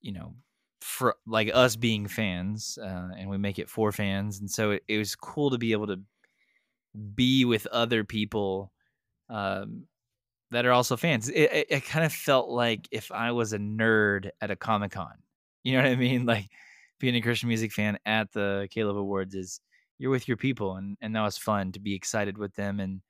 you 0.02 0.14
know, 0.14 0.36
for 0.82 1.16
like 1.26 1.50
us 1.54 1.76
being 1.76 2.08
fans, 2.08 2.78
uh, 2.82 3.10
and 3.18 3.30
we 3.30 3.38
make 3.38 3.60
it 3.60 3.70
for 3.70 3.92
fans, 3.92 4.40
and 4.40 4.50
so 4.50 4.72
it, 4.72 4.84
it 4.88 4.98
was 4.98 5.16
cool 5.16 5.52
to 5.52 5.58
be 5.58 5.72
able 5.72 5.88
to 5.88 6.00
be 7.16 7.46
with 7.46 7.68
other 7.68 8.04
people 8.04 8.72
um, 9.30 9.88
that 10.52 10.66
are 10.66 10.72
also 10.72 10.98
fans. 10.98 11.30
It, 11.30 11.52
it, 11.52 11.68
it 11.70 11.86
kind 11.86 12.06
of 12.06 12.14
felt 12.14 12.50
like 12.50 12.88
if 12.92 13.12
I 13.12 13.32
was 13.32 13.54
a 13.54 13.60
nerd 13.60 14.30
at 14.42 14.52
a 14.52 14.56
Comic 14.56 14.92
Con, 14.92 15.14
you 15.64 15.74
know 15.74 15.84
what 15.84 15.92
I 15.92 15.96
mean? 15.96 16.26
Like 16.36 16.50
being 17.00 17.16
a 17.16 17.22
Christian 17.22 17.50
music 17.50 17.72
fan 17.74 17.98
at 18.06 18.32
the 18.32 18.68
K-Love 18.72 18.96
Awards 18.96 19.36
is 19.36 19.60
you're 19.98 20.12
with 20.12 20.28
your 20.28 20.38
people, 20.38 20.76
and 20.76 20.98
and 21.02 21.16
that 21.16 21.22
was 21.22 21.38
fun 21.38 21.72
to 21.74 21.80
be 21.80 21.96
excited 21.96 22.38
with 22.38 22.56
them 22.56 22.80
and 22.80 23.02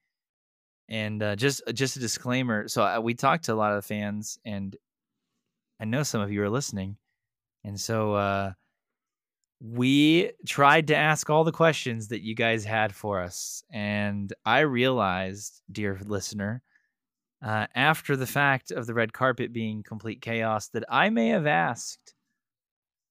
and 0.90 1.22
uh, 1.24 1.36
just 1.36 1.62
just 1.74 1.98
a 1.98 2.00
disclaimer. 2.00 2.68
So 2.68 2.84
uh, 2.84 3.00
we 3.00 3.14
talked 3.14 3.46
to 3.46 3.54
a 3.54 3.56
lot 3.56 3.74
of 3.74 3.86
fans, 3.86 4.40
and 4.46 4.76
I 5.80 5.86
know 5.86 6.04
some 6.04 6.22
of 6.22 6.32
you 6.32 6.42
are 6.44 6.50
listening, 6.50 6.98
and 7.66 7.80
so 7.80 8.14
uh, 8.14 8.52
we 9.60 10.32
tried 10.46 10.88
to 10.88 10.96
ask 10.96 11.30
all 11.30 11.44
the 11.44 11.52
questions 11.52 12.10
that 12.10 12.22
you 12.22 12.36
guys 12.36 12.64
had 12.64 12.94
for 12.94 13.20
us, 13.20 13.64
and 13.72 14.32
I 14.46 14.60
realized, 14.60 15.62
dear 15.72 16.00
listener, 16.06 16.62
uh, 17.44 17.66
after 17.76 18.16
the 18.16 18.28
fact 18.28 18.72
of 18.72 18.86
the 18.86 18.94
red 18.94 19.14
carpet 19.14 19.52
being 19.52 19.82
complete 19.82 20.22
chaos, 20.22 20.68
that 20.70 20.84
I 20.90 21.10
may 21.10 21.30
have 21.30 21.48
asked 21.48 22.14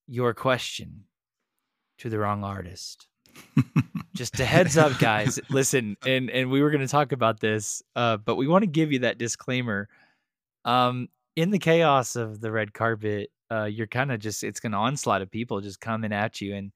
your 0.06 0.34
question 0.34 1.04
to 1.98 2.08
the 2.08 2.18
wrong 2.18 2.44
artist. 2.44 3.08
Just 4.14 4.38
a 4.38 4.44
heads 4.44 4.76
up, 4.76 4.98
guys. 5.00 5.40
Listen, 5.50 5.96
and 6.06 6.30
and 6.30 6.48
we 6.50 6.62
were 6.62 6.70
going 6.70 6.80
to 6.80 6.88
talk 6.88 7.10
about 7.10 7.40
this, 7.40 7.82
uh, 7.96 8.18
but 8.18 8.36
we 8.36 8.46
want 8.46 8.62
to 8.62 8.70
give 8.70 8.92
you 8.92 9.00
that 9.00 9.18
disclaimer. 9.18 9.88
Um, 10.64 11.08
in 11.34 11.50
the 11.50 11.58
chaos 11.58 12.14
of 12.14 12.40
the 12.40 12.52
red 12.52 12.72
carpet, 12.72 13.30
uh, 13.54 13.64
you're 13.64 13.86
kind 13.86 14.12
of 14.12 14.20
just 14.20 14.42
it's 14.44 14.60
an 14.64 14.74
onslaught 14.74 15.22
of 15.22 15.30
people 15.30 15.60
just 15.60 15.80
coming 15.80 16.12
at 16.12 16.40
you, 16.40 16.54
and 16.54 16.72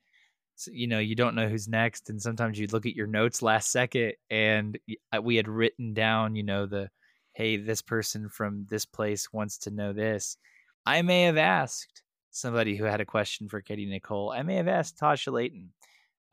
you 0.66 0.86
know 0.86 0.98
you 0.98 1.14
don't 1.14 1.34
know 1.34 1.48
who's 1.48 1.68
next. 1.68 2.10
And 2.10 2.20
sometimes 2.20 2.58
you 2.58 2.66
look 2.68 2.86
at 2.86 2.96
your 2.96 3.06
notes 3.06 3.42
last 3.42 3.70
second, 3.72 4.12
and 4.30 4.78
we 5.22 5.36
had 5.36 5.48
written 5.48 5.94
down, 5.94 6.36
you 6.36 6.42
know, 6.42 6.66
the 6.66 6.90
hey, 7.32 7.56
this 7.56 7.82
person 7.82 8.28
from 8.28 8.66
this 8.68 8.84
place 8.84 9.32
wants 9.32 9.58
to 9.58 9.70
know 9.70 9.92
this. 9.92 10.36
I 10.84 11.02
may 11.02 11.22
have 11.22 11.36
asked 11.36 12.02
somebody 12.30 12.76
who 12.76 12.84
had 12.84 13.00
a 13.00 13.06
question 13.06 13.48
for 13.48 13.60
Katy 13.60 13.86
Nichole. 13.86 14.36
I 14.36 14.42
may 14.42 14.56
have 14.56 14.68
asked 14.68 14.98
Tasha 14.98 15.32
Layton 15.32 15.72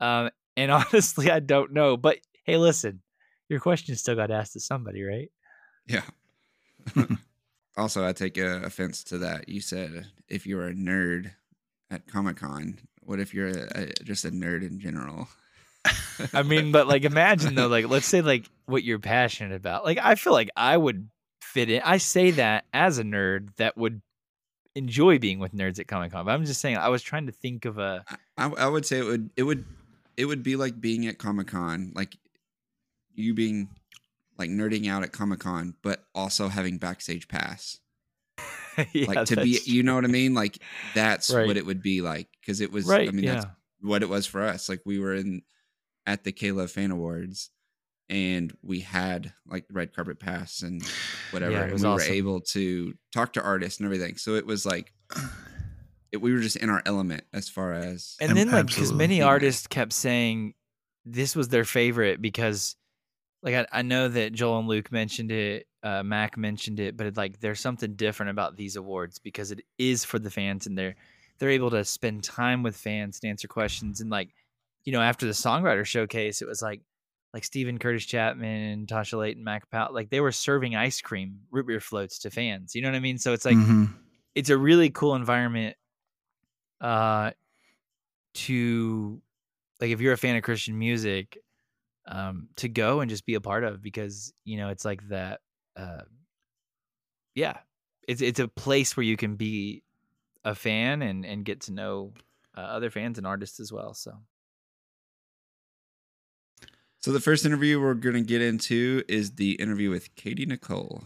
um, 0.00 0.30
and 0.56 0.70
honestly, 0.72 1.30
I 1.30 1.40
don't 1.40 1.72
know. 1.72 1.96
But 1.96 2.18
hey, 2.44 2.56
listen, 2.56 3.02
your 3.48 3.60
question 3.60 3.96
still 3.96 4.16
got 4.16 4.30
asked 4.30 4.54
to 4.54 4.60
somebody, 4.60 5.02
right? 5.02 5.30
Yeah. 5.86 6.02
also, 7.76 8.06
I 8.06 8.12
take 8.12 8.38
uh, 8.38 8.60
offense 8.62 9.04
to 9.04 9.18
that. 9.18 9.48
You 9.48 9.60
said 9.60 10.06
if 10.28 10.46
you're 10.46 10.68
a 10.68 10.74
nerd 10.74 11.32
at 11.90 12.06
Comic 12.06 12.38
Con, 12.38 12.78
what 13.02 13.20
if 13.20 13.34
you're 13.34 13.48
a, 13.48 13.68
a, 13.74 13.86
just 14.04 14.24
a 14.24 14.30
nerd 14.30 14.62
in 14.62 14.80
general? 14.80 15.28
I 16.32 16.42
mean, 16.42 16.72
but 16.72 16.88
like, 16.88 17.04
imagine 17.04 17.54
though, 17.54 17.68
like, 17.68 17.88
let's 17.88 18.06
say 18.06 18.22
like 18.22 18.46
what 18.66 18.82
you're 18.82 18.98
passionate 18.98 19.54
about. 19.54 19.84
Like, 19.84 19.98
I 20.02 20.14
feel 20.14 20.32
like 20.32 20.50
I 20.56 20.76
would 20.76 21.08
fit 21.40 21.70
in. 21.70 21.82
I 21.84 21.98
say 21.98 22.32
that 22.32 22.64
as 22.72 22.98
a 22.98 23.04
nerd 23.04 23.54
that 23.56 23.76
would 23.76 24.02
enjoy 24.74 25.18
being 25.18 25.38
with 25.38 25.52
nerds 25.52 25.78
at 25.78 25.88
Comic 25.88 26.12
Con. 26.12 26.24
But 26.24 26.32
I'm 26.32 26.44
just 26.44 26.60
saying, 26.60 26.76
I 26.76 26.88
was 26.88 27.02
trying 27.02 27.26
to 27.26 27.32
think 27.32 27.64
of 27.64 27.78
a. 27.78 28.04
I, 28.36 28.48
I 28.48 28.68
would 28.68 28.86
say 28.86 28.98
it 28.98 29.04
would 29.04 29.30
it 29.36 29.42
would 29.42 29.64
it 30.16 30.26
would 30.26 30.42
be 30.42 30.56
like 30.56 30.80
being 30.80 31.06
at 31.06 31.18
Comic 31.18 31.48
Con, 31.48 31.92
like 31.94 32.16
you 33.14 33.34
being 33.34 33.68
like 34.38 34.50
nerding 34.50 34.88
out 34.88 35.02
at 35.02 35.12
Comic 35.12 35.40
Con, 35.40 35.74
but 35.82 36.04
also 36.14 36.48
having 36.48 36.78
backstage 36.78 37.28
pass. 37.28 37.78
yeah, 38.92 39.06
like 39.06 39.26
to 39.26 39.36
be, 39.36 39.58
you 39.64 39.82
know 39.82 39.94
what 39.94 40.04
I 40.04 40.08
mean? 40.08 40.34
Like 40.34 40.58
that's 40.94 41.30
right. 41.30 41.46
what 41.46 41.56
it 41.56 41.64
would 41.64 41.82
be 41.82 42.02
like 42.02 42.28
because 42.40 42.60
it 42.60 42.70
was. 42.70 42.86
Right, 42.86 43.08
I 43.08 43.12
mean, 43.12 43.24
yeah. 43.24 43.34
that's 43.34 43.46
what 43.80 44.02
it 44.02 44.08
was 44.08 44.26
for 44.26 44.42
us. 44.42 44.68
Like 44.68 44.82
we 44.84 44.98
were 44.98 45.14
in 45.14 45.42
at 46.06 46.24
the 46.24 46.32
K-Love 46.32 46.70
Fan 46.70 46.90
Awards, 46.90 47.50
and 48.08 48.54
we 48.62 48.80
had 48.80 49.32
like 49.46 49.66
the 49.68 49.74
red 49.74 49.94
carpet 49.94 50.20
pass 50.20 50.62
and 50.62 50.82
whatever, 51.30 51.52
yeah, 51.52 51.62
and 51.62 51.80
we 51.80 51.86
awesome. 51.86 51.94
were 51.94 52.02
able 52.02 52.40
to 52.40 52.94
talk 53.12 53.32
to 53.34 53.42
artists 53.42 53.80
and 53.80 53.86
everything. 53.86 54.16
So 54.16 54.34
it 54.34 54.46
was 54.46 54.66
like 54.66 54.92
it, 56.12 56.18
we 56.18 56.32
were 56.32 56.40
just 56.40 56.56
in 56.56 56.70
our 56.70 56.82
element 56.84 57.24
as 57.32 57.48
far 57.48 57.72
as 57.72 58.16
and 58.20 58.36
then 58.36 58.50
like 58.50 58.66
because 58.66 58.92
many 58.92 59.22
artists 59.22 59.66
kept 59.66 59.92
saying 59.92 60.54
this 61.04 61.34
was 61.34 61.48
their 61.48 61.64
favorite 61.64 62.20
because 62.20 62.76
like 63.46 63.54
I, 63.54 63.78
I 63.78 63.82
know 63.82 64.08
that 64.08 64.32
Joel 64.32 64.58
and 64.58 64.68
Luke 64.68 64.90
mentioned 64.90 65.30
it, 65.30 65.68
uh, 65.84 66.02
Mac 66.02 66.36
mentioned 66.36 66.80
it, 66.80 66.96
but 66.96 67.06
it, 67.06 67.16
like 67.16 67.38
there's 67.38 67.60
something 67.60 67.94
different 67.94 68.30
about 68.30 68.56
these 68.56 68.74
awards 68.74 69.20
because 69.20 69.52
it 69.52 69.60
is 69.78 70.04
for 70.04 70.18
the 70.18 70.30
fans 70.30 70.66
and 70.66 70.76
they're 70.76 70.96
they're 71.38 71.50
able 71.50 71.70
to 71.70 71.84
spend 71.84 72.24
time 72.24 72.64
with 72.64 72.76
fans 72.76 73.20
and 73.22 73.30
answer 73.30 73.46
questions 73.46 74.00
and 74.00 74.10
like 74.10 74.30
you 74.84 74.92
know 74.92 75.00
after 75.00 75.26
the 75.26 75.32
songwriter 75.32 75.84
showcase 75.84 76.42
it 76.42 76.48
was 76.48 76.60
like 76.60 76.80
like 77.32 77.44
Steven 77.44 77.78
Curtis 77.78 78.06
Chapman, 78.06 78.62
and 78.62 78.88
Tasha 78.88 79.18
Layton, 79.18 79.44
Mac 79.44 79.70
Powell, 79.70 79.92
like 79.92 80.08
they 80.08 80.20
were 80.20 80.32
serving 80.32 80.74
ice 80.74 81.02
cream, 81.02 81.40
root 81.50 81.66
beer 81.66 81.80
floats 81.80 82.20
to 82.20 82.30
fans. 82.30 82.74
You 82.74 82.80
know 82.80 82.88
what 82.88 82.96
I 82.96 83.00
mean? 83.00 83.18
So 83.18 83.34
it's 83.34 83.44
like 83.44 83.56
mm-hmm. 83.56 83.84
it's 84.34 84.48
a 84.48 84.56
really 84.56 84.88
cool 84.90 85.14
environment 85.14 85.76
uh 86.80 87.32
to 88.34 89.20
like 89.80 89.90
if 89.90 90.00
you're 90.00 90.14
a 90.14 90.18
fan 90.18 90.36
of 90.36 90.42
Christian 90.42 90.78
music, 90.78 91.38
um, 92.06 92.48
to 92.56 92.68
go 92.68 93.00
and 93.00 93.10
just 93.10 93.26
be 93.26 93.34
a 93.34 93.40
part 93.40 93.64
of 93.64 93.82
because 93.82 94.32
you 94.44 94.56
know 94.56 94.68
it's 94.68 94.84
like 94.84 95.08
that. 95.08 95.40
Uh, 95.76 96.02
yeah, 97.34 97.58
it's 98.06 98.22
it's 98.22 98.40
a 98.40 98.48
place 98.48 98.96
where 98.96 99.04
you 99.04 99.16
can 99.16 99.36
be 99.36 99.82
a 100.44 100.54
fan 100.54 101.02
and 101.02 101.24
and 101.24 101.44
get 101.44 101.62
to 101.62 101.72
know 101.72 102.12
uh, 102.56 102.60
other 102.60 102.90
fans 102.90 103.18
and 103.18 103.26
artists 103.26 103.60
as 103.60 103.72
well. 103.72 103.94
So. 103.94 104.12
So 107.00 107.12
the 107.12 107.20
first 107.20 107.46
interview 107.46 107.80
we're 107.80 107.94
going 107.94 108.16
to 108.16 108.20
get 108.22 108.42
into 108.42 109.04
is 109.06 109.32
the 109.32 109.52
interview 109.52 109.90
with 109.90 110.12
Katy 110.16 110.44
Nichole. 110.44 111.04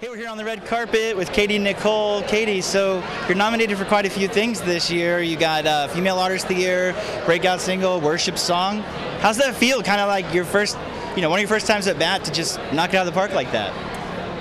Hey, 0.00 0.08
we're 0.08 0.16
here 0.16 0.28
on 0.28 0.38
the 0.38 0.44
red 0.44 0.64
carpet 0.64 1.16
with 1.16 1.32
Katy 1.32 1.58
Nichole. 1.58 2.26
Katy, 2.28 2.62
so 2.62 3.02
you're 3.28 3.36
nominated 3.36 3.76
for 3.76 3.84
quite 3.84 4.06
a 4.06 4.10
few 4.10 4.26
things 4.26 4.60
this 4.62 4.90
year. 4.90 5.20
You 5.20 5.36
got 5.36 5.66
uh, 5.66 5.88
Female 5.88 6.18
Artist 6.18 6.44
of 6.46 6.56
the 6.56 6.62
Year, 6.62 6.94
Breakout 7.26 7.60
Single, 7.60 8.00
Worship 8.00 8.38
Song. 8.38 8.82
How's 9.24 9.38
that 9.38 9.54
feel? 9.54 9.82
Kind 9.82 10.02
of 10.02 10.08
like 10.08 10.34
your 10.34 10.44
first, 10.44 10.76
you 11.16 11.22
know, 11.22 11.30
one 11.30 11.38
of 11.38 11.40
your 11.40 11.48
first 11.48 11.66
times 11.66 11.86
at 11.86 11.98
bat 11.98 12.26
to 12.26 12.30
just 12.30 12.58
knock 12.74 12.90
it 12.90 12.96
out 12.96 13.06
of 13.06 13.14
the 13.14 13.18
park 13.18 13.32
like 13.32 13.50
that? 13.52 13.72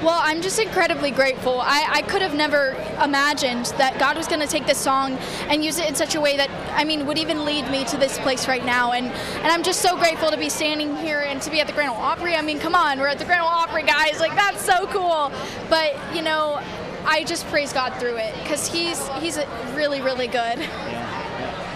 Well, 0.04 0.20
I'm 0.22 0.42
just 0.42 0.60
incredibly 0.60 1.10
grateful. 1.10 1.62
I, 1.62 1.88
I 1.90 2.02
could 2.02 2.22
have 2.22 2.36
never 2.36 2.72
imagined 3.02 3.68
that 3.78 3.98
God 3.98 4.18
was 4.18 4.28
going 4.28 4.42
to 4.42 4.46
take 4.46 4.66
this 4.66 4.78
song 4.78 5.14
and 5.48 5.64
use 5.64 5.80
it 5.80 5.88
in 5.88 5.96
such 5.96 6.16
a 6.16 6.20
way 6.20 6.36
that, 6.36 6.50
I 6.78 6.84
mean, 6.84 7.06
would 7.06 7.18
even 7.18 7.46
lead 7.46 7.72
me 7.72 7.86
to 7.86 7.96
this 7.96 8.20
place 8.20 8.46
right 8.50 8.66
now. 8.66 8.92
And, 8.92 9.06
and 9.06 9.48
I'm 9.48 9.64
just 9.64 9.82
so 9.82 9.98
grateful 9.98 10.30
to 10.32 10.38
be 10.38 10.50
standing 10.50 10.98
here 10.98 11.22
and 11.22 11.42
to 11.44 11.50
be 11.50 11.62
at 11.62 11.68
the 11.68 11.72
Grand 11.72 11.92
Ole 11.92 11.96
Opry. 11.96 12.36
I 12.36 12.42
mean, 12.42 12.60
come 12.60 12.76
on, 12.76 13.00
we're 13.00 13.08
at 13.08 13.20
the 13.20 13.24
Grand 13.24 13.40
Ole 13.40 13.48
Opry, 13.48 13.84
guys. 13.84 14.20
Like, 14.20 14.36
that's 14.36 14.66
so 14.66 14.86
cool. 14.88 15.32
But, 15.70 15.96
you 16.14 16.22
know, 16.22 16.62
I 17.06 17.24
just 17.24 17.48
praise 17.48 17.72
God 17.72 17.98
through 18.02 18.18
it 18.18 18.36
because 18.44 18.68
he's, 18.68 19.08
he's 19.20 19.40
really, 19.76 20.02
really 20.02 20.28
good. 20.28 20.60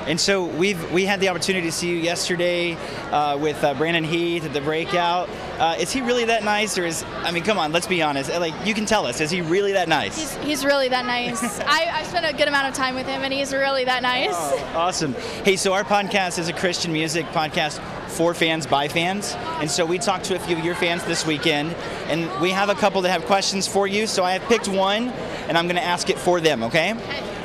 And 0.07 0.19
so 0.19 0.45
we've 0.45 0.91
we 0.91 1.05
had 1.05 1.19
the 1.19 1.27
opportunity 1.27 1.67
to 1.67 1.71
see 1.71 1.89
you 1.89 1.97
yesterday 1.97 2.75
uh, 3.11 3.37
with 3.37 3.61
uh, 3.61 3.73
Brandon 3.73 4.05
Heath 4.05 4.45
at 4.45 4.53
the 4.53 4.61
breakout. 4.61 5.29
Uh, 5.59 5.75
is 5.77 5.91
he 5.91 6.01
really 6.01 6.23
that 6.25 6.45
nice, 6.45 6.77
or 6.77 6.85
is 6.85 7.03
I 7.23 7.31
mean, 7.31 7.43
come 7.43 7.57
on, 7.57 7.73
let's 7.73 7.87
be 7.87 8.01
honest. 8.01 8.29
Like 8.29 8.53
you 8.65 8.73
can 8.73 8.85
tell 8.85 9.05
us, 9.05 9.19
is 9.19 9.29
he 9.29 9.41
really 9.41 9.73
that 9.73 9.89
nice? 9.89 10.17
He's, 10.17 10.35
he's 10.45 10.65
really 10.65 10.87
that 10.87 11.05
nice. 11.05 11.59
I, 11.59 11.89
I 11.91 12.03
spent 12.03 12.25
a 12.25 12.31
good 12.31 12.47
amount 12.47 12.67
of 12.67 12.73
time 12.73 12.95
with 12.95 13.05
him, 13.05 13.23
and 13.23 13.33
he's 13.33 13.51
really 13.51 13.83
that 13.83 14.01
nice. 14.01 14.29
Oh, 14.31 14.71
awesome. 14.75 15.13
Hey, 15.43 15.57
so 15.57 15.73
our 15.73 15.83
podcast 15.83 16.39
is 16.39 16.47
a 16.47 16.53
Christian 16.53 16.93
music 16.93 17.25
podcast 17.27 17.81
for 18.07 18.33
fans 18.33 18.65
by 18.65 18.87
fans. 18.87 19.35
And 19.59 19.69
so 19.69 19.85
we 19.85 19.99
talked 19.99 20.25
to 20.25 20.35
a 20.35 20.39
few 20.39 20.57
of 20.57 20.63
your 20.63 20.75
fans 20.75 21.03
this 21.03 21.25
weekend, 21.25 21.75
and 22.07 22.29
we 22.41 22.51
have 22.51 22.69
a 22.69 22.75
couple 22.75 23.01
that 23.01 23.09
have 23.09 23.25
questions 23.25 23.67
for 23.67 23.87
you. 23.87 24.07
So 24.07 24.23
I 24.23 24.31
have 24.31 24.43
picked 24.43 24.67
one, 24.67 25.09
and 25.47 25.57
I'm 25.57 25.65
going 25.65 25.75
to 25.75 25.83
ask 25.83 26.09
it 26.09 26.17
for 26.17 26.39
them, 26.39 26.63
okay? 26.63 26.95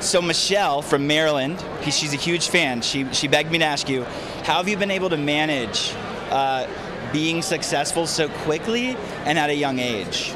So 0.03 0.21
Michelle 0.21 0.83
from 0.83 1.07
Maryland, 1.07 1.65
she's 1.85 2.13
a 2.13 2.17
huge 2.17 2.49
fan. 2.49 2.83
She 2.83 3.07
she 3.13 3.29
begged 3.29 3.53
me 3.53 3.59
to 3.59 3.65
ask 3.65 3.89
you, 3.89 4.03
how 4.43 4.57
have 4.57 4.69
you 4.69 4.77
been 4.77 4.91
able 4.91 5.09
to 5.11 5.17
manage 5.17 5.95
uh, 6.31 6.67
being 7.13 7.41
successful 7.41 8.09
so 8.09 8.29
quickly 8.29 8.97
and 9.25 9.39
at 9.39 9.49
a 9.49 9.55
young 9.55 9.79
age? 9.79 10.35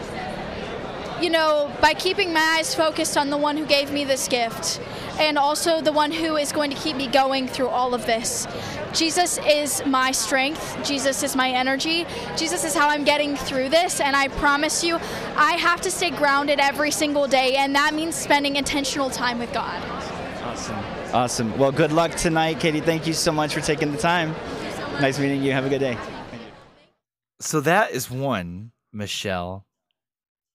You 1.20 1.30
know, 1.30 1.72
by 1.80 1.94
keeping 1.94 2.32
my 2.32 2.58
eyes 2.58 2.76
focused 2.76 3.16
on 3.16 3.30
the 3.30 3.36
one 3.36 3.56
who 3.56 3.66
gave 3.66 3.90
me 3.90 4.04
this 4.04 4.28
gift 4.28 4.80
and 5.18 5.38
also 5.38 5.80
the 5.80 5.92
one 5.92 6.12
who 6.12 6.36
is 6.36 6.52
going 6.52 6.70
to 6.70 6.76
keep 6.76 6.96
me 6.96 7.06
going 7.06 7.48
through 7.48 7.68
all 7.68 7.94
of 7.94 8.06
this. 8.06 8.46
Jesus 8.92 9.38
is 9.46 9.84
my 9.86 10.10
strength. 10.10 10.78
Jesus 10.84 11.22
is 11.22 11.36
my 11.36 11.50
energy. 11.50 12.06
Jesus 12.36 12.64
is 12.64 12.74
how 12.74 12.88
I'm 12.88 13.04
getting 13.04 13.36
through 13.36 13.68
this. 13.68 14.00
And 14.00 14.16
I 14.16 14.28
promise 14.28 14.82
you, 14.82 14.98
I 15.36 15.52
have 15.52 15.80
to 15.82 15.90
stay 15.90 16.10
grounded 16.10 16.60
every 16.60 16.90
single 16.90 17.26
day. 17.26 17.56
And 17.56 17.74
that 17.74 17.94
means 17.94 18.14
spending 18.14 18.56
intentional 18.56 19.10
time 19.10 19.38
with 19.38 19.52
God. 19.52 19.82
Awesome. 20.42 20.76
Awesome. 21.12 21.58
Well, 21.58 21.72
good 21.72 21.92
luck 21.92 22.12
tonight, 22.12 22.60
Katy. 22.60 22.80
Thank 22.80 23.06
you 23.06 23.12
so 23.12 23.32
much 23.32 23.54
for 23.54 23.60
taking 23.60 23.92
the 23.92 23.98
time. 23.98 24.34
So 24.76 25.00
nice 25.00 25.18
meeting 25.18 25.42
you. 25.42 25.52
Have 25.52 25.66
a 25.66 25.68
good 25.68 25.80
day. 25.80 25.98
So 27.40 27.60
that 27.60 27.90
is 27.90 28.10
one, 28.10 28.72
Michelle, 28.92 29.66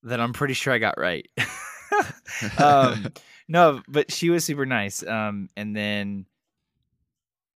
that 0.03 0.19
I'm 0.19 0.33
pretty 0.33 0.55
sure 0.55 0.73
I 0.73 0.79
got 0.79 0.97
right. 0.97 1.29
um, 2.57 3.07
no, 3.51 3.81
but 3.89 4.11
she 4.13 4.29
was 4.29 4.45
super 4.45 4.65
nice. 4.65 5.05
Um, 5.05 5.49
and 5.57 5.75
then 5.75 6.25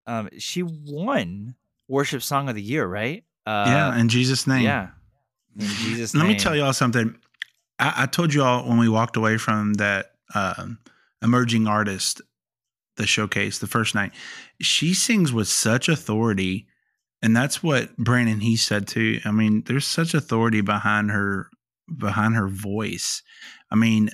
um, 0.05 0.29
she 0.37 0.61
won 0.61 1.55
worship 1.87 2.21
song 2.21 2.49
of 2.49 2.55
the 2.55 2.61
year, 2.61 2.85
right? 2.85 3.23
Uh, 3.45 3.63
yeah, 3.67 3.97
in 3.97 4.09
Jesus' 4.09 4.45
name. 4.45 4.63
yeah. 4.63 4.89
In 5.57 5.65
Jesus' 5.67 6.13
Let 6.13 6.23
name. 6.23 6.33
me 6.33 6.37
tell 6.37 6.53
y'all 6.53 6.73
something. 6.73 7.15
I, 7.79 7.93
I 8.03 8.05
told 8.07 8.33
y'all 8.33 8.67
when 8.67 8.77
we 8.77 8.89
walked 8.89 9.15
away 9.15 9.37
from 9.37 9.75
that 9.75 10.11
um, 10.33 10.79
emerging 11.21 11.65
artist, 11.65 12.21
the 12.97 13.07
showcase, 13.07 13.59
the 13.59 13.67
first 13.67 13.95
night, 13.95 14.11
she 14.59 14.93
sings 14.93 15.31
with 15.31 15.47
such 15.47 15.87
authority. 15.87 16.67
And 17.21 17.33
that's 17.33 17.63
what 17.63 17.95
Brandon 17.95 18.41
he 18.41 18.57
said 18.57 18.85
too. 18.85 19.21
I 19.23 19.31
mean, 19.31 19.63
there's 19.65 19.85
such 19.87 20.13
authority 20.13 20.59
behind 20.59 21.11
her 21.11 21.49
behind 21.97 22.35
her 22.35 22.49
voice. 22.49 23.23
I 23.71 23.75
mean, 23.75 24.09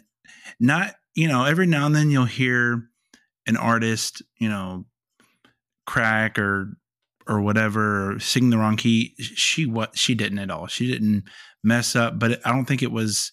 not 0.60 0.94
you 1.16 1.28
know, 1.28 1.46
every 1.46 1.68
now 1.68 1.86
and 1.86 1.96
then 1.96 2.10
you'll 2.10 2.26
hear 2.26 2.84
an 3.48 3.58
artist, 3.58 4.22
you 4.40 4.50
know, 4.50 4.86
crack 5.86 6.40
or 6.40 6.78
or 7.28 7.42
whatever 7.42 8.14
or 8.14 8.20
sing 8.20 8.50
the 8.50 8.58
wrong 8.58 8.78
key. 8.78 9.16
She 9.20 9.66
what 9.66 9.98
she 9.98 10.16
didn't 10.16 10.40
at 10.40 10.52
all. 10.52 10.68
She 10.68 10.90
didn't 10.92 11.24
mess 11.64 11.96
up, 11.96 12.20
but 12.20 12.46
I 12.46 12.52
don't 12.52 12.66
think 12.66 12.82
it 12.82 12.92
was 12.92 13.32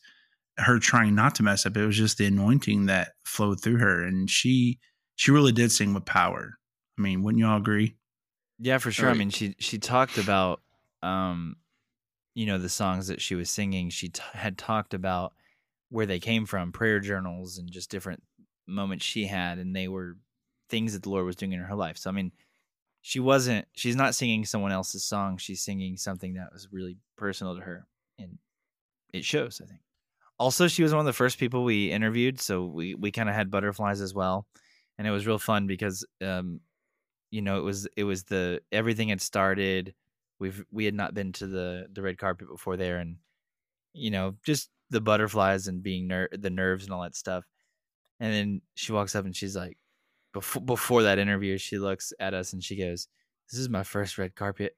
her 0.58 0.78
trying 0.78 1.14
not 1.14 1.34
to 1.36 1.42
mess 1.42 1.64
up. 1.66 1.76
It 1.76 1.86
was 1.86 1.96
just 1.96 2.18
the 2.18 2.26
anointing 2.26 2.86
that 2.86 3.12
flowed 3.24 3.60
through 3.62 3.78
her, 3.78 4.02
and 4.02 4.28
she 4.28 4.78
she 5.16 5.30
really 5.30 5.52
did 5.52 5.72
sing 5.72 5.94
with 5.94 6.04
power. 6.04 6.54
I 6.98 7.02
mean, 7.02 7.22
wouldn't 7.22 7.40
y'all 7.40 7.56
agree? 7.56 7.96
Yeah, 8.58 8.78
for 8.78 8.90
sure. 8.90 9.08
I 9.08 9.14
mean, 9.14 9.30
she 9.30 9.54
she 9.58 9.78
talked 9.78 10.18
about, 10.18 10.60
um, 11.02 11.56
you 12.34 12.46
know, 12.46 12.58
the 12.58 12.68
songs 12.68 13.06
that 13.06 13.20
she 13.20 13.34
was 13.34 13.48
singing. 13.50 13.90
She 13.90 14.08
t- 14.08 14.22
had 14.32 14.58
talked 14.58 14.94
about 14.94 15.32
where 15.90 16.06
they 16.06 16.20
came 16.20 16.46
from, 16.46 16.72
prayer 16.72 17.00
journals, 17.00 17.58
and 17.58 17.70
just 17.70 17.90
different 17.90 18.22
moments 18.66 19.04
she 19.04 19.26
had, 19.26 19.58
and 19.58 19.74
they 19.74 19.88
were 19.88 20.16
things 20.68 20.92
that 20.92 21.02
the 21.02 21.10
Lord 21.10 21.24
was 21.24 21.36
doing 21.36 21.52
in 21.52 21.60
her 21.60 21.74
life. 21.74 21.96
So, 21.96 22.10
I 22.10 22.12
mean, 22.12 22.32
she 23.00 23.20
wasn't. 23.20 23.66
She's 23.74 23.96
not 23.96 24.14
singing 24.14 24.44
someone 24.44 24.72
else's 24.72 25.04
song. 25.04 25.38
She's 25.38 25.62
singing 25.62 25.96
something 25.96 26.34
that 26.34 26.52
was 26.52 26.68
really 26.70 26.98
personal 27.16 27.54
to 27.56 27.62
her, 27.62 27.86
and 28.18 28.38
it 29.12 29.24
shows. 29.24 29.60
I 29.62 29.66
think. 29.66 29.80
Also, 30.38 30.68
she 30.68 30.82
was 30.82 30.92
one 30.92 31.00
of 31.00 31.06
the 31.06 31.12
first 31.12 31.38
people 31.38 31.64
we 31.64 31.90
interviewed, 31.90 32.40
so 32.40 32.64
we 32.64 32.94
we 32.94 33.10
kind 33.10 33.28
of 33.28 33.34
had 33.34 33.50
butterflies 33.50 34.00
as 34.00 34.14
well, 34.14 34.46
and 34.98 35.06
it 35.06 35.10
was 35.10 35.26
real 35.26 35.38
fun 35.38 35.66
because 35.66 36.04
um, 36.20 36.60
you 37.30 37.42
know 37.42 37.58
it 37.58 37.62
was 37.62 37.88
it 37.96 38.04
was 38.04 38.24
the 38.24 38.60
everything 38.72 39.08
had 39.08 39.20
started 39.20 39.94
we've 40.38 40.64
we 40.70 40.84
had 40.84 40.94
not 40.94 41.14
been 41.14 41.32
to 41.32 41.46
the 41.46 41.86
the 41.92 42.02
red 42.02 42.18
carpet 42.18 42.48
before 42.48 42.76
there 42.76 42.98
and 42.98 43.16
you 43.92 44.10
know 44.10 44.34
just 44.44 44.70
the 44.90 45.00
butterflies 45.00 45.68
and 45.68 45.82
being 45.82 46.06
ner- 46.08 46.30
the 46.32 46.50
nerves 46.50 46.84
and 46.84 46.92
all 46.92 47.02
that 47.02 47.14
stuff. 47.16 47.44
And 48.20 48.32
then 48.32 48.62
she 48.74 48.92
walks 48.92 49.14
up 49.14 49.24
and 49.24 49.36
she's 49.36 49.54
like 49.56 49.76
before 50.32 50.62
before 50.62 51.02
that 51.04 51.18
interview 51.18 51.58
she 51.58 51.78
looks 51.78 52.12
at 52.20 52.34
us 52.34 52.52
and 52.52 52.62
she 52.62 52.76
goes 52.76 53.08
this 53.50 53.58
is 53.60 53.68
my 53.68 53.82
first 53.82 54.18
red 54.18 54.34
carpet. 54.34 54.76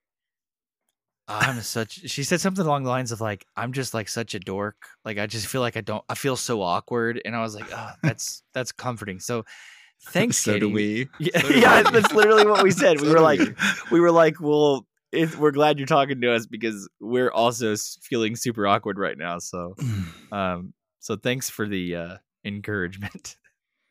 I'm 1.28 1.60
such 1.60 2.08
she 2.10 2.24
said 2.24 2.40
something 2.40 2.64
along 2.66 2.82
the 2.84 2.90
lines 2.90 3.12
of 3.12 3.20
like 3.20 3.44
i'm 3.56 3.72
just 3.72 3.94
like 3.94 4.08
such 4.08 4.34
a 4.34 4.40
dork. 4.40 4.76
Like 5.04 5.18
i 5.18 5.26
just 5.26 5.46
feel 5.46 5.60
like 5.60 5.76
i 5.76 5.80
don't 5.80 6.04
i 6.08 6.14
feel 6.14 6.36
so 6.36 6.60
awkward. 6.62 7.20
And 7.24 7.36
i 7.36 7.40
was 7.40 7.54
like 7.54 7.68
oh 7.72 7.90
that's 8.02 8.42
that's 8.52 8.72
comforting. 8.72 9.20
So 9.20 9.44
thanks 10.08 10.38
so 10.38 10.58
do 10.58 10.68
we. 10.68 11.08
yeah, 11.20 11.40
So 11.42 11.48
do 11.48 11.60
yeah 11.60 11.82
we. 11.82 11.90
that's 11.92 12.12
literally 12.12 12.46
what 12.46 12.62
we 12.64 12.70
said. 12.72 13.00
We 13.00 13.08
So 13.08 13.14
were 13.14 13.20
like 13.20 13.38
we. 13.38 13.54
we 13.92 14.00
were 14.00 14.10
like, 14.10 14.40
well, 14.40 14.86
if 15.12 15.38
we're 15.38 15.50
glad 15.50 15.78
you're 15.78 15.86
talking 15.86 16.20
to 16.20 16.32
us 16.32 16.46
because 16.46 16.88
we're 17.00 17.30
also 17.30 17.74
feeling 18.02 18.36
super 18.36 18.66
awkward 18.66 18.98
right 18.98 19.16
now. 19.18 19.38
So, 19.38 19.74
um, 20.32 20.72
so 20.98 21.16
thanks 21.16 21.48
for 21.50 21.66
the 21.66 21.96
uh, 21.96 22.16
encouragement. 22.44 23.36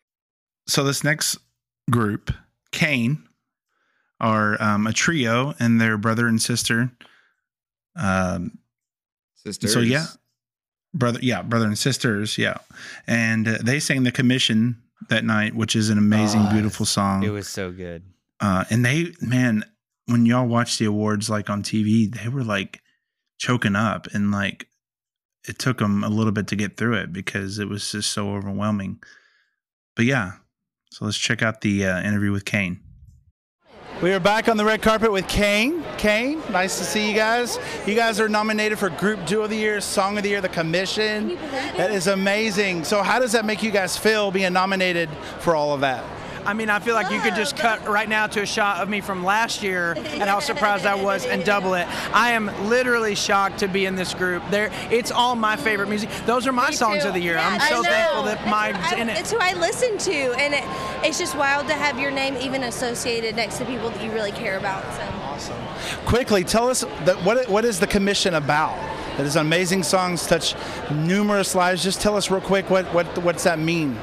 so 0.68 0.84
this 0.84 1.04
next 1.04 1.38
group, 1.90 2.32
CAIN, 2.72 3.24
are 4.20 4.62
um, 4.62 4.86
a 4.88 4.94
trio 4.94 5.54
and 5.60 5.80
their 5.80 5.98
brother 5.98 6.28
and 6.28 6.42
sister. 6.42 6.92
Um, 7.96 8.58
Sisters. 9.36 9.72
So 9.74 9.80
yeah, 9.80 10.06
brother, 10.94 11.20
yeah, 11.22 11.42
brother 11.42 11.66
and 11.66 11.78
sisters, 11.80 12.38
yeah, 12.38 12.58
and 13.08 13.48
uh, 13.48 13.58
they 13.64 13.80
sang 13.80 14.04
the 14.04 14.12
commission 14.12 14.82
that 15.10 15.24
night, 15.24 15.56
which 15.56 15.78
is 15.78 15.90
an 15.90 15.98
amazing, 15.98 16.42
Oh, 16.48 16.52
beautiful 16.52 16.86
song. 16.86 17.24
It 17.24 17.30
was 17.30 17.48
so 17.48 17.72
good. 17.72 18.04
uh, 18.42 18.66
and 18.70 18.84
they, 18.84 19.14
man, 19.22 19.64
when 20.10 20.26
y'all 20.26 20.48
watch 20.48 20.78
the 20.78 20.86
awards 20.86 21.30
like 21.30 21.50
on 21.50 21.62
TV, 21.62 22.12
they 22.12 22.28
were 22.28 22.44
like 22.44 22.82
choking 23.38 23.76
up, 23.76 24.08
and 24.08 24.32
like 24.32 24.68
it 25.48 25.60
took 25.60 25.78
them 25.78 26.04
a 26.04 26.10
little 26.10 26.32
bit 26.32 26.48
to 26.48 26.56
get 26.56 26.78
through 26.78 26.96
it 26.96 27.14
because 27.14 27.60
it 27.60 27.70
was 27.70 27.92
just 27.92 28.12
so 28.12 28.34
overwhelming. 28.34 29.02
But 29.96 30.06
yeah, 30.06 30.34
so 30.92 31.06
let's 31.06 31.18
check 31.18 31.42
out 31.42 31.62
the 31.62 31.86
uh, 31.86 32.02
interview 32.02 32.32
with 32.32 32.46
CAIN. 32.46 32.80
We 34.02 34.14
are 34.14 34.20
back 34.20 34.48
on 34.48 34.56
the 34.56 34.64
red 34.64 34.82
carpet 34.82 35.12
with 35.12 35.28
CAIN. 35.28 35.84
CAIN, 35.98 36.42
nice 36.52 36.78
to 36.78 36.86
see 36.86 37.10
you 37.10 37.14
guys. 37.14 37.60
You 37.86 37.96
guys 37.96 38.20
are 38.22 38.30
nominated 38.30 38.80
for 38.80 38.90
Group 38.90 39.26
Duo 39.26 39.44
of 39.44 39.50
the 39.50 39.58
Year, 39.58 39.82
Song 39.82 40.16
of 40.16 40.24
the 40.24 40.30
Year, 40.30 40.40
the 40.40 40.48
Commission. 40.48 41.36
That 41.76 41.92
is 41.92 42.08
amazing. 42.08 42.86
So, 42.86 43.04
how 43.04 43.20
does 43.20 43.34
that 43.34 43.44
make 43.44 43.62
you 43.62 43.72
guys 43.72 43.98
feel 43.98 44.32
being 44.32 44.54
nominated 44.54 45.10
for 45.42 45.54
all 45.54 45.74
of 45.74 45.82
that? 45.82 46.06
I 46.46 46.54
mean, 46.54 46.70
I 46.70 46.80
feel 46.80 46.96
like 46.96 47.12
you 47.12 47.22
could 47.22 47.36
just 47.36 47.58
cut 47.58 47.88
right 47.88 48.08
now 48.08 48.28
to 48.28 48.42
a 48.42 48.46
shot 48.46 48.78
of 48.78 48.90
me 48.90 49.02
from 49.02 49.24
last 49.24 49.64
year 49.64 49.94
and 49.98 50.24
how 50.24 50.40
surprised 50.40 50.86
I 50.86 50.96
was 50.96 51.26
and 51.26 51.44
double 51.44 51.74
it. 51.74 51.88
I 52.14 52.32
am 52.32 52.48
literally 52.70 53.16
shocked 53.16 53.60
to 53.60 53.68
be 53.68 53.86
in 53.86 53.96
this 53.96 54.14
group. 54.14 54.44
There, 54.50 54.72
it's 54.92 55.12
all 55.12 55.36
my 55.36 55.56
favorite 55.56 55.90
music. 55.90 56.10
Those 56.26 56.48
are 56.48 56.52
my 56.52 56.70
Me 56.70 56.76
songs 56.76 57.04
too. 57.04 57.10
of 57.10 57.14
the 57.14 57.20
year. 57.20 57.36
Yeah, 57.36 57.48
I'm 57.48 57.60
so 57.62 57.84
thankful 57.84 58.24
that 58.24 58.48
mine's 58.48 58.94
in 58.94 59.10
it. 59.10 59.20
It's 59.20 59.32
who 59.32 59.38
I 59.40 59.54
listen 59.54 59.98
to, 59.98 60.34
and 60.40 60.54
it, 60.54 60.64
it's 61.06 61.20
just 61.20 61.36
wild 61.36 61.68
to 61.68 61.74
have 61.74 62.00
your 62.00 62.12
name 62.12 62.36
even 62.38 62.64
associated 62.64 63.36
next 63.36 63.58
to 63.58 63.66
people 63.66 63.90
that 63.90 64.04
you 64.04 64.12
really 64.12 64.32
care 64.32 64.58
about. 64.58 64.84
So. 64.94 65.02
Awesome. 65.24 66.06
Quickly, 66.06 66.44
tell 66.44 66.70
us 66.70 66.82
that 67.06 67.24
what 67.24 67.48
what 67.50 67.66
is 67.66 67.80
the 67.80 67.88
commission 67.88 68.34
about? 68.34 68.76
That 69.18 69.26
is 69.26 69.36
amazing 69.36 69.84
songs 69.84 70.26
touch 70.28 70.56
numerous 70.92 71.56
lives. 71.56 71.84
Just 71.84 72.02
tell 72.02 72.16
us 72.16 72.30
real 72.30 72.42
quick 72.42 72.70
what 72.70 72.86
what 72.94 73.06
what's 73.20 73.44
that 73.44 73.60
mean? 73.60 73.98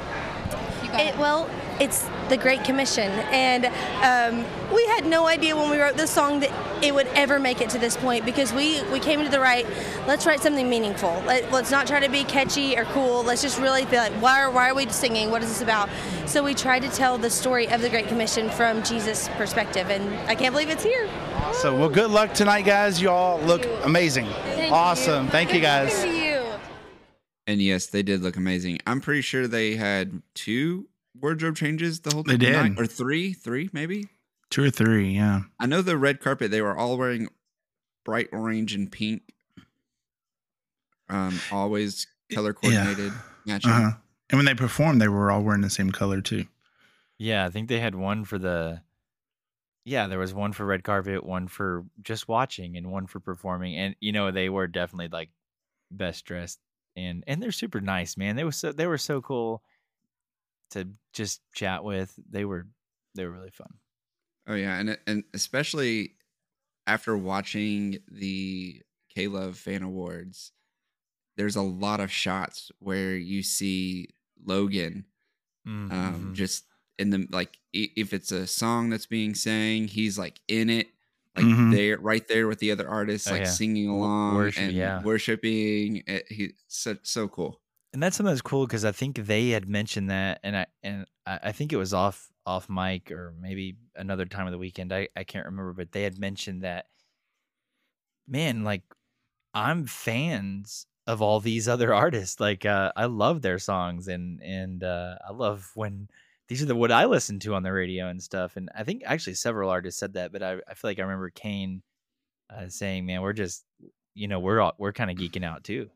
It, 0.93 1.17
well, 1.19 1.49
it's 1.79 2.07
the 2.29 2.37
Great 2.37 2.65
Commission, 2.65 3.11
and 3.31 3.67
um, 4.03 4.45
we 4.75 4.85
had 4.87 5.07
no 5.07 5.27
idea 5.27 5.57
when 5.57 5.71
we 5.71 5.79
wrote 5.79 5.97
this 5.97 6.11
song 6.11 6.41
that 6.41 6.51
it 6.83 6.95
would 6.95 7.07
ever 7.09 7.39
make 7.39 7.61
it 7.61 7.71
to 7.71 7.79
this 7.79 7.97
point 7.97 8.25
because 8.25 8.53
we, 8.53 8.83
we 8.91 9.01
came 9.01 9.23
to 9.23 9.29
the 9.29 9.41
right. 9.41 9.67
Let's 10.07 10.27
write 10.27 10.41
something 10.41 10.69
meaningful. 10.69 11.23
Let, 11.27 11.51
let's 11.53 11.71
not 11.71 11.87
try 11.87 12.01
to 12.01 12.11
be 12.11 12.25
catchy 12.25 12.77
or 12.77 12.85
cool. 12.87 13.23
Let's 13.23 13.43
just 13.43 13.59
really 13.59 13.85
feel 13.85 14.01
like 14.01 14.13
why 14.15 14.43
are, 14.43 14.51
why 14.51 14.69
are 14.71 14.75
we 14.75 14.89
singing? 14.89 15.31
What 15.31 15.43
is 15.43 15.49
this 15.49 15.63
about? 15.63 15.89
So 16.27 16.43
we 16.43 16.55
tried 16.55 16.83
to 16.83 16.89
tell 16.89 17.19
the 17.19 17.31
story 17.31 17.69
of 17.69 17.81
the 17.81 17.89
Great 17.89 18.09
Commission 18.09 18.51
from 18.51 18.83
Jesus' 18.83 19.29
perspective, 19.37 19.91
and 19.91 20.15
I 20.29 20.35
can't 20.35 20.53
believe 20.53 20.71
it's 20.71 20.85
here. 20.85 21.09
So, 21.55 21.77
well, 21.77 21.89
good 21.89 22.11
luck 22.11 22.35
tonight, 22.35 22.63
guys. 22.63 23.01
You 23.01 23.11
all 23.11 23.39
look 23.41 23.67
amazing. 23.85 24.27
Thank 24.27 24.73
awesome. 24.73 25.27
You. 25.27 25.31
Thank 25.31 25.55
you, 25.55 25.61
guys. 25.61 26.05
And 27.49 27.63
yes, 27.63 27.87
they 27.87 28.03
did 28.03 28.23
look 28.23 28.37
amazing. 28.37 28.81
I'm 28.87 29.01
pretty 29.01 29.21
sure 29.21 29.47
they 29.47 29.77
had 29.77 30.21
two 30.35 30.89
wardrobe 31.21 31.57
changes 31.57 32.01
the 32.01 32.15
whole 32.15 32.25
time? 32.25 32.39
They 32.39 32.47
did. 32.47 32.53
night, 32.53 32.79
or 32.79 32.87
three, 32.87 33.33
three 33.33 33.71
maybe. 33.73 34.09
Two 34.51 34.65
or 34.65 34.71
three, 34.71 35.11
yeah. 35.11 35.43
I 35.59 35.67
know 35.67 35.83
the 35.83 35.97
red 35.97 36.21
carpet. 36.21 36.51
They 36.51 36.63
were 36.63 36.77
all 36.77 36.97
wearing 36.97 37.29
bright 38.05 38.29
orange 38.33 38.75
and 38.75 38.91
pink. 38.91 39.23
Um, 41.09 41.41
always 41.53 42.07
color 42.33 42.53
coordinated, 42.53 43.13
matching. 43.45 43.71
Uh-huh. 43.71 43.93
And 44.31 44.39
when 44.39 44.47
they 44.47 44.55
performed, 44.55 45.01
they 45.01 45.09
were 45.09 45.31
all 45.31 45.43
wearing 45.43 45.61
the 45.61 45.71
same 45.71 45.91
color 45.91 46.21
too. 46.21 46.47
Yeah, 47.19 47.45
I 47.45 47.51
think 47.51 47.69
they 47.69 47.81
had 47.81 47.95
one 47.95 48.25
for 48.25 48.39
the. 48.39 48.83
Yeah, 49.85 50.09
there 50.09 50.19
was 50.19 50.35
one 50.35 50.53
for 50.53 50.67
red 50.67 50.83
carpet, 50.83 51.25
one 51.25 51.47
for 51.47 51.85
just 52.03 52.27
watching, 52.27 52.77
and 52.77 52.91
one 52.91 53.07
for 53.07 53.21
performing. 53.21 53.77
And 53.77 53.95
you 54.01 54.13
know, 54.13 54.31
they 54.31 54.49
were 54.49 54.67
definitely 54.67 55.09
like 55.09 55.31
best 55.91 56.25
dressed, 56.25 56.59
and 56.97 57.23
and 57.27 57.43
they're 57.43 57.53
super 57.53 57.81
nice, 57.81 58.17
man. 58.17 58.37
They 58.37 58.45
were 58.45 58.53
so 58.53 58.73
they 58.73 58.87
were 58.87 58.99
so 58.99 59.21
cool 59.21 59.63
to 60.71 60.89
just 61.13 61.43
chat 61.53 61.85
with. 61.85 62.19
They 62.29 62.45
were 62.45 62.69
they 63.15 63.25
were 63.25 63.33
really 63.33 63.51
fun. 63.51 63.79
Oh 64.47 64.55
yeah, 64.55 64.79
and 64.79 64.99
and 65.07 65.25
especially 65.35 66.17
after 66.87 67.17
watching 67.17 67.99
the 68.09 68.83
K 69.15 69.29
Love 69.29 69.59
Fan 69.59 69.83
Awards, 69.83 70.53
there's 71.37 71.57
a 71.57 71.63
lot 71.63 72.01
of 72.01 72.11
shots 72.11 72.71
where 72.79 73.17
you 73.17 73.43
see 73.43 74.09
Logan 74.45 75.07
um, 75.91 76.31
mhm. 76.31 76.35
just 76.35 76.67
in 76.99 77.11
the 77.11 77.27
like 77.31 77.59
if 77.73 78.13
it's 78.13 78.33
a 78.33 78.47
song 78.47 78.91
that's 78.91 79.07
being 79.07 79.35
sang, 79.35 79.89
he's 79.89 80.19
like 80.19 80.41
in 80.49 80.71
it, 80.71 80.89
like 81.37 81.47
Mhm. 81.47 81.71
there, 81.71 81.99
right 81.99 82.27
there 82.29 82.49
with 82.49 82.59
the 82.61 82.71
other 82.73 82.89
artists, 82.89 83.31
Oh, 83.31 83.33
like 83.33 83.43
yeah. 83.43 83.47
singing 83.47 83.89
along 83.89 84.37
worship, 84.37 84.57
and 84.57 84.73
yeah. 84.75 85.03
worshiping. 85.03 86.03
It, 86.07 86.31
he 86.33 86.55
so 86.69 86.97
so 87.03 87.29
cool. 87.29 87.61
And 87.97 88.03
that's 88.03 88.19
something 88.19 88.31
that's 88.31 88.43
cool 88.43 88.67
because 88.67 88.85
I 88.85 88.93
think 88.93 89.17
they 89.17 89.49
had 89.49 89.71
mentioned 89.71 90.11
that, 90.11 90.41
and 90.43 90.55
I 90.55 90.67
and 90.83 91.07
I, 91.25 91.53
think 91.53 91.73
it 91.73 91.79
was 91.79 91.95
off 91.95 92.29
off 92.45 92.69
mic 92.69 93.11
or 93.11 93.33
maybe 93.41 93.79
another 93.95 94.27
time 94.27 94.45
of 94.45 94.53
the 94.53 94.59
weekend. 94.59 94.93
I 94.93 95.09
I 95.17 95.25
can't 95.25 95.47
remember, 95.47 95.73
but 95.73 95.93
they 95.93 96.03
had 96.03 96.19
mentioned 96.19 96.61
that. 96.63 96.89
Man, 98.29 98.65
like 98.65 98.83
I'm 99.55 99.87
fans 99.87 100.87
of 101.07 101.23
all 101.23 101.41
these 101.41 101.69
other 101.69 101.95
artists. 102.05 102.39
Like 102.39 102.67
uh, 102.67 102.93
I 102.97 103.07
love 103.07 103.41
their 103.41 103.59
songs 103.59 104.09
and 104.09 104.43
and 104.43 104.85
uh, 104.85 105.17
I 105.27 105.33
love 105.33 105.71
when 105.75 106.11
these 106.49 106.63
are 106.63 106.67
the 106.67 106.77
what 106.77 106.93
I 106.93 107.07
listen 107.07 107.39
to 107.41 107.55
on 107.55 107.63
the 107.63 107.73
radio 107.73 108.09
and 108.09 108.23
stuff. 108.23 108.59
And 108.59 108.69
I 108.77 108.85
think 108.85 109.05
actually 109.07 109.37
several 109.37 109.71
artists 109.71 109.99
said 109.99 110.13
that, 110.13 110.33
but 110.33 110.43
I, 110.43 110.59
I 110.69 110.75
feel 110.75 110.91
like 110.91 110.99
I 110.99 111.03
remember 111.03 111.31
CAIN 111.31 111.81
uh, 112.51 112.69
saying, 112.69 113.07
"Man, 113.07 113.23
we're 113.23 113.33
just 113.33 113.65
you 114.13 114.29
know 114.29 114.39
we're 114.39 114.61
all, 114.61 114.75
we're 114.77 114.93
kind 114.93 115.11
of 115.11 115.17
geeking 115.17 115.47
out 115.47 115.65
too." 115.65 115.89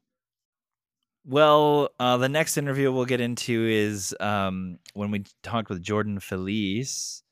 Well, 1.24 1.90
uh, 2.00 2.16
the 2.16 2.28
next 2.28 2.56
interview 2.56 2.90
we'll 2.90 3.04
get 3.04 3.20
into 3.20 3.66
is 3.68 4.14
um, 4.20 4.78
when 4.94 5.10
we 5.10 5.24
talked 5.42 5.68
with 5.68 5.82
Jordan 5.82 6.18
Feliz 6.18 7.22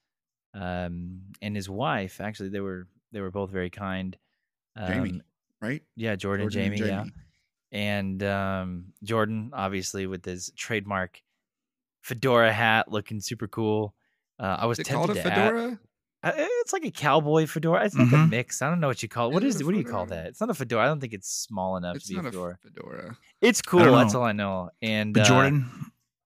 um, 0.55 1.21
and 1.41 1.57
his 1.57 1.69
wife. 1.69 2.21
Actually, 2.21 2.51
they 2.51 2.61
were 2.61 2.87
they 3.13 3.21
were 3.21 3.31
both 3.31 3.51
very 3.51 3.71
kind. 3.71 4.17
Um, 4.77 4.93
Jamie, 4.93 5.21
right? 5.61 5.83
Yeah, 5.97 6.17
Jordan, 6.17 6.51
Jordan 6.51 6.73
and 6.73 6.77
Jamie, 6.77 6.89
yeah. 6.91 7.05
And 7.71 8.23
um, 8.23 8.85
Jordan, 9.03 9.51
obviously, 9.53 10.07
with 10.07 10.25
his 10.25 10.51
trademark 10.57 11.23
fedora 12.03 12.53
hat, 12.53 12.91
looking 12.91 13.21
super 13.21 13.49
cool. 13.49 13.95
Uh, 14.39 14.57
I 14.61 14.67
was 14.67 14.79
Is 14.79 14.87
it 14.87 14.91
a 14.93 14.95
tempted 14.95 15.15
to 15.15 15.21
add- 15.21 15.35
fedora? 15.35 15.73
Uh, 15.73 15.77
it's 16.37 16.73
like 16.73 16.85
a 16.85 16.91
cowboy 16.91 17.47
fedora. 17.47 17.85
It's 17.85 17.95
like 17.97 18.09
a 18.13 18.17
Mhm. 18.17 18.31
mix. 18.31 18.63
I 18.63 18.69
don't 18.71 18.81
know 18.81 18.89
what 18.89 19.03
you 19.03 19.09
call 19.09 19.31
it. 19.31 19.35
What 19.35 19.45
Is 19.45 19.57
is 19.57 19.61
it 19.61 19.65
a 19.65 19.65
it? 19.65 19.67
What 19.67 19.73
do 19.73 19.79
you 19.79 19.85
call 19.85 20.07
that? 20.07 20.27
It's 20.27 20.41
not 20.41 20.51
a 20.51 20.55
fedora. 20.55 20.85
I 20.85 20.87
don't 20.87 21.01
think 21.01 21.13
it's 21.13 21.29
small 21.31 21.77
enough 21.77 21.97
It's 21.97 22.07
to 22.07 22.11
be 22.11 22.17
not 22.17 22.25
a 22.25 22.29
a 22.29 22.31
fedora. 22.33 22.59
fedora. 22.63 23.17
It's 23.41 23.63
cool. 23.63 23.97
That's 23.97 24.15
all 24.15 24.23
I 24.25 24.33
know. 24.33 24.71
And 24.83 25.15
But 25.15 25.23
uh, 25.23 25.27
Jordan, 25.27 25.71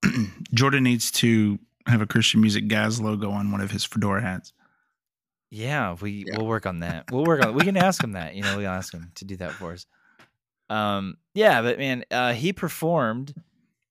Jordan 0.54 0.84
needs 0.84 1.10
to 1.12 1.58
have 1.86 2.00
a 2.00 2.06
Christian 2.06 2.40
Music 2.40 2.68
Guys 2.68 3.00
logo 3.00 3.30
on 3.30 3.50
one 3.52 3.60
of 3.60 3.70
his 3.70 3.84
fedora 3.84 4.20
hats. 4.22 4.52
Yeah, 5.50 5.96
we 6.00 6.24
Yeah. 6.26 6.36
we'll 6.38 6.46
work 6.46 6.64
on 6.66 6.80
that. 6.80 7.10
We'll 7.10 7.24
work 7.24 7.44
on. 7.44 7.54
We 7.54 7.62
can 7.62 7.76
ask 7.76 8.02
him 8.02 8.12
that. 8.12 8.34
You 8.34 8.42
know, 8.42 8.56
we 8.56 8.62
can 8.64 8.72
ask 8.72 8.92
him 8.92 9.10
to 9.16 9.24
do 9.24 9.36
that 9.38 9.52
for 9.52 9.72
us. 9.72 9.86
Um, 10.70 11.16
yeah, 11.34 11.60
but 11.60 11.78
man, 11.78 12.04
uh, 12.10 12.32
he 12.32 12.52
performed 12.54 13.34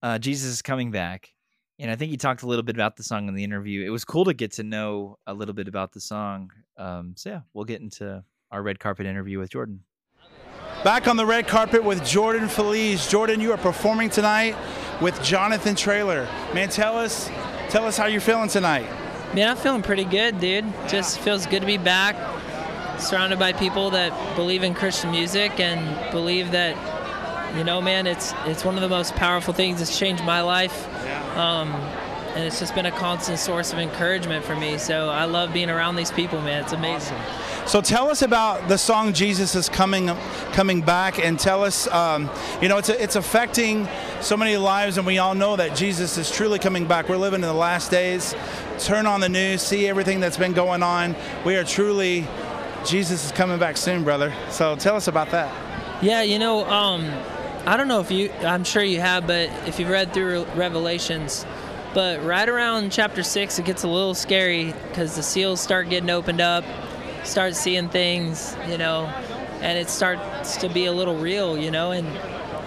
uh, 0.02 0.18
"Jesus 0.18 0.50
is 0.52 0.62
Coming 0.64 0.90
Back," 0.90 1.30
and 1.80 1.90
I 1.90 1.96
think 1.96 2.12
he 2.12 2.18
talked 2.18 2.44
a 2.44 2.48
little 2.48 2.64
bit 2.64 2.76
about 2.76 2.96
the 2.98 3.04
song 3.04 3.28
in 3.28 3.36
the 3.36 3.44
interview. 3.44 3.86
It 3.86 3.90
was 3.90 4.06
cool 4.06 4.26
to 4.26 4.34
get 4.34 4.52
to 4.54 4.64
know 4.64 5.18
a 5.26 5.34
little 5.34 5.54
bit 5.54 5.68
about 5.68 5.92
the 5.94 6.02
song. 6.02 6.52
Um, 6.78 7.14
so 7.18 7.30
yeah, 7.30 7.42
we'll 7.54 7.66
get 7.66 7.82
into 7.82 8.24
our 8.52 8.62
red 8.62 8.80
carpet 8.80 9.06
interview 9.06 9.40
with 9.40 9.50
Jordan. 9.50 9.82
Back 10.84 11.08
on 11.08 11.16
the 11.16 11.26
red 11.26 11.48
carpet 11.48 11.84
with 11.84 12.04
Jordan 12.04 12.48
Feliz. 12.48 13.08
Jordan, 13.08 13.40
you 13.40 13.52
are 13.52 13.58
performing 13.58 14.10
tonight 14.10 14.56
with 15.00 15.22
Jonathan 15.24 15.76
Traylor. 15.76 16.28
Man, 16.54 16.70
tell 16.70 16.98
us, 16.98 17.30
tell 17.70 17.86
us 17.86 17.98
how 17.98 18.08
you're 18.08 18.22
feeling 18.22 18.50
tonight. 18.50 18.88
Man, 19.36 19.48
I'm 19.48 19.58
feeling 19.58 19.82
pretty 19.84 20.06
good, 20.06 20.40
dude. 20.40 20.66
Just 20.88 21.20
feels 21.20 21.46
good 21.46 21.62
to 21.62 21.66
be 21.66 21.78
back, 21.78 22.16
surrounded 23.00 23.40
by 23.40 23.54
people 23.54 23.92
that 23.92 24.36
believe 24.36 24.64
in 24.64 24.74
Christian 24.74 25.12
music 25.12 25.60
and 25.60 26.12
believe 26.12 26.52
that, 26.52 26.76
you 27.56 27.64
know, 27.64 27.82
man, 27.82 28.08
it's 28.08 28.34
it's 28.46 28.64
one 28.64 28.76
of 28.76 28.82
the 28.82 28.90
most 28.90 29.16
powerful 29.16 29.54
things 29.54 29.80
that's 29.80 29.98
changed 29.98 30.24
my 30.24 30.42
life. 30.42 30.88
Um, 31.38 31.74
and 32.36 32.46
it's 32.46 32.60
just 32.60 32.74
been 32.74 32.86
a 32.86 32.92
constant 32.92 33.40
source 33.40 33.74
of 33.74 33.80
encouragement 33.80 34.46
for 34.46 34.56
me. 34.56 34.78
So 34.78 35.10
I 35.10 35.26
love 35.26 35.52
being 35.52 35.70
around 35.70 35.98
these 35.98 36.12
people, 36.12 36.42
man. 36.42 36.64
It's 36.64 36.72
amazing. 36.72 37.18
So 37.66 37.82
tell 37.82 38.10
us 38.10 38.22
about 38.22 38.68
the 38.68 38.78
song 38.78 39.14
"Jesus 39.14 39.54
is 39.54 39.70
Coming 39.70 40.08
Coming 40.54 40.82
Back," 40.82 41.20
and 41.20 41.38
tell 41.40 41.64
us, 41.64 41.88
um, 41.88 42.30
you 42.62 42.70
know, 42.70 42.78
it's 42.78 42.90
it's 42.90 43.16
affecting 43.16 43.88
so 44.22 44.38
many 44.38 44.58
lives, 44.58 44.98
and 44.98 45.06
we 45.06 45.18
all 45.18 45.36
know 45.36 45.56
that 45.58 45.76
Jesus 45.76 46.18
is 46.18 46.32
truly 46.32 46.58
coming 46.58 46.86
back. 46.86 47.10
We're 47.10 47.18
living 47.18 47.42
in 47.42 47.48
the 47.48 47.54
last 47.54 47.92
days. 47.92 48.34
Turn 48.80 49.06
on 49.06 49.20
the 49.20 49.30
news, 49.30 49.62
see 49.62 49.88
everything 49.88 50.20
that's 50.20 50.38
been 50.38 50.54
going 50.54 50.84
on. 50.84 51.16
We 51.46 51.56
are 51.56 51.64
truly, 51.64 52.28
Jesus 52.86 53.26
is 53.26 53.32
coming 53.32 53.60
back 53.60 53.78
soon, 53.78 54.04
brother. 54.04 54.34
So 54.50 54.76
tell 54.76 54.96
us 54.96 55.08
about 55.08 55.30
that. 55.32 55.54
Yeah, 56.02 56.24
you 56.24 56.40
know, 56.40 56.66
um, 56.66 57.06
I 57.66 57.78
don't 57.78 57.88
know 57.88 58.00
if 58.00 58.10
you, 58.10 58.32
I'm 58.42 58.64
sure 58.64 58.82
you 58.82 59.00
have, 59.02 59.28
but 59.28 59.50
if 59.68 59.80
you've 59.80 59.90
read 59.90 60.14
through 60.14 60.46
Revelations, 60.56 61.46
but 61.94 62.24
right 62.24 62.50
around 62.50 62.92
chapter 62.92 63.22
six, 63.22 63.60
it 63.60 63.66
gets 63.66 63.84
a 63.84 63.88
little 63.88 64.16
scary 64.16 64.74
because 64.88 65.16
the 65.16 65.22
seals 65.22 65.62
start 65.62 65.88
getting 65.88 66.10
opened 66.10 66.42
up, 66.42 66.64
start 67.24 67.54
seeing 67.54 67.88
things, 67.88 68.56
you 68.68 68.80
know, 68.80 69.06
and 69.62 69.78
it 69.78 69.90
starts 69.90 70.58
to 70.58 70.70
be 70.70 70.86
a 70.86 70.92
little 70.92 71.18
real, 71.18 71.56
you 71.56 71.70
know. 71.70 71.92
And 71.92 72.08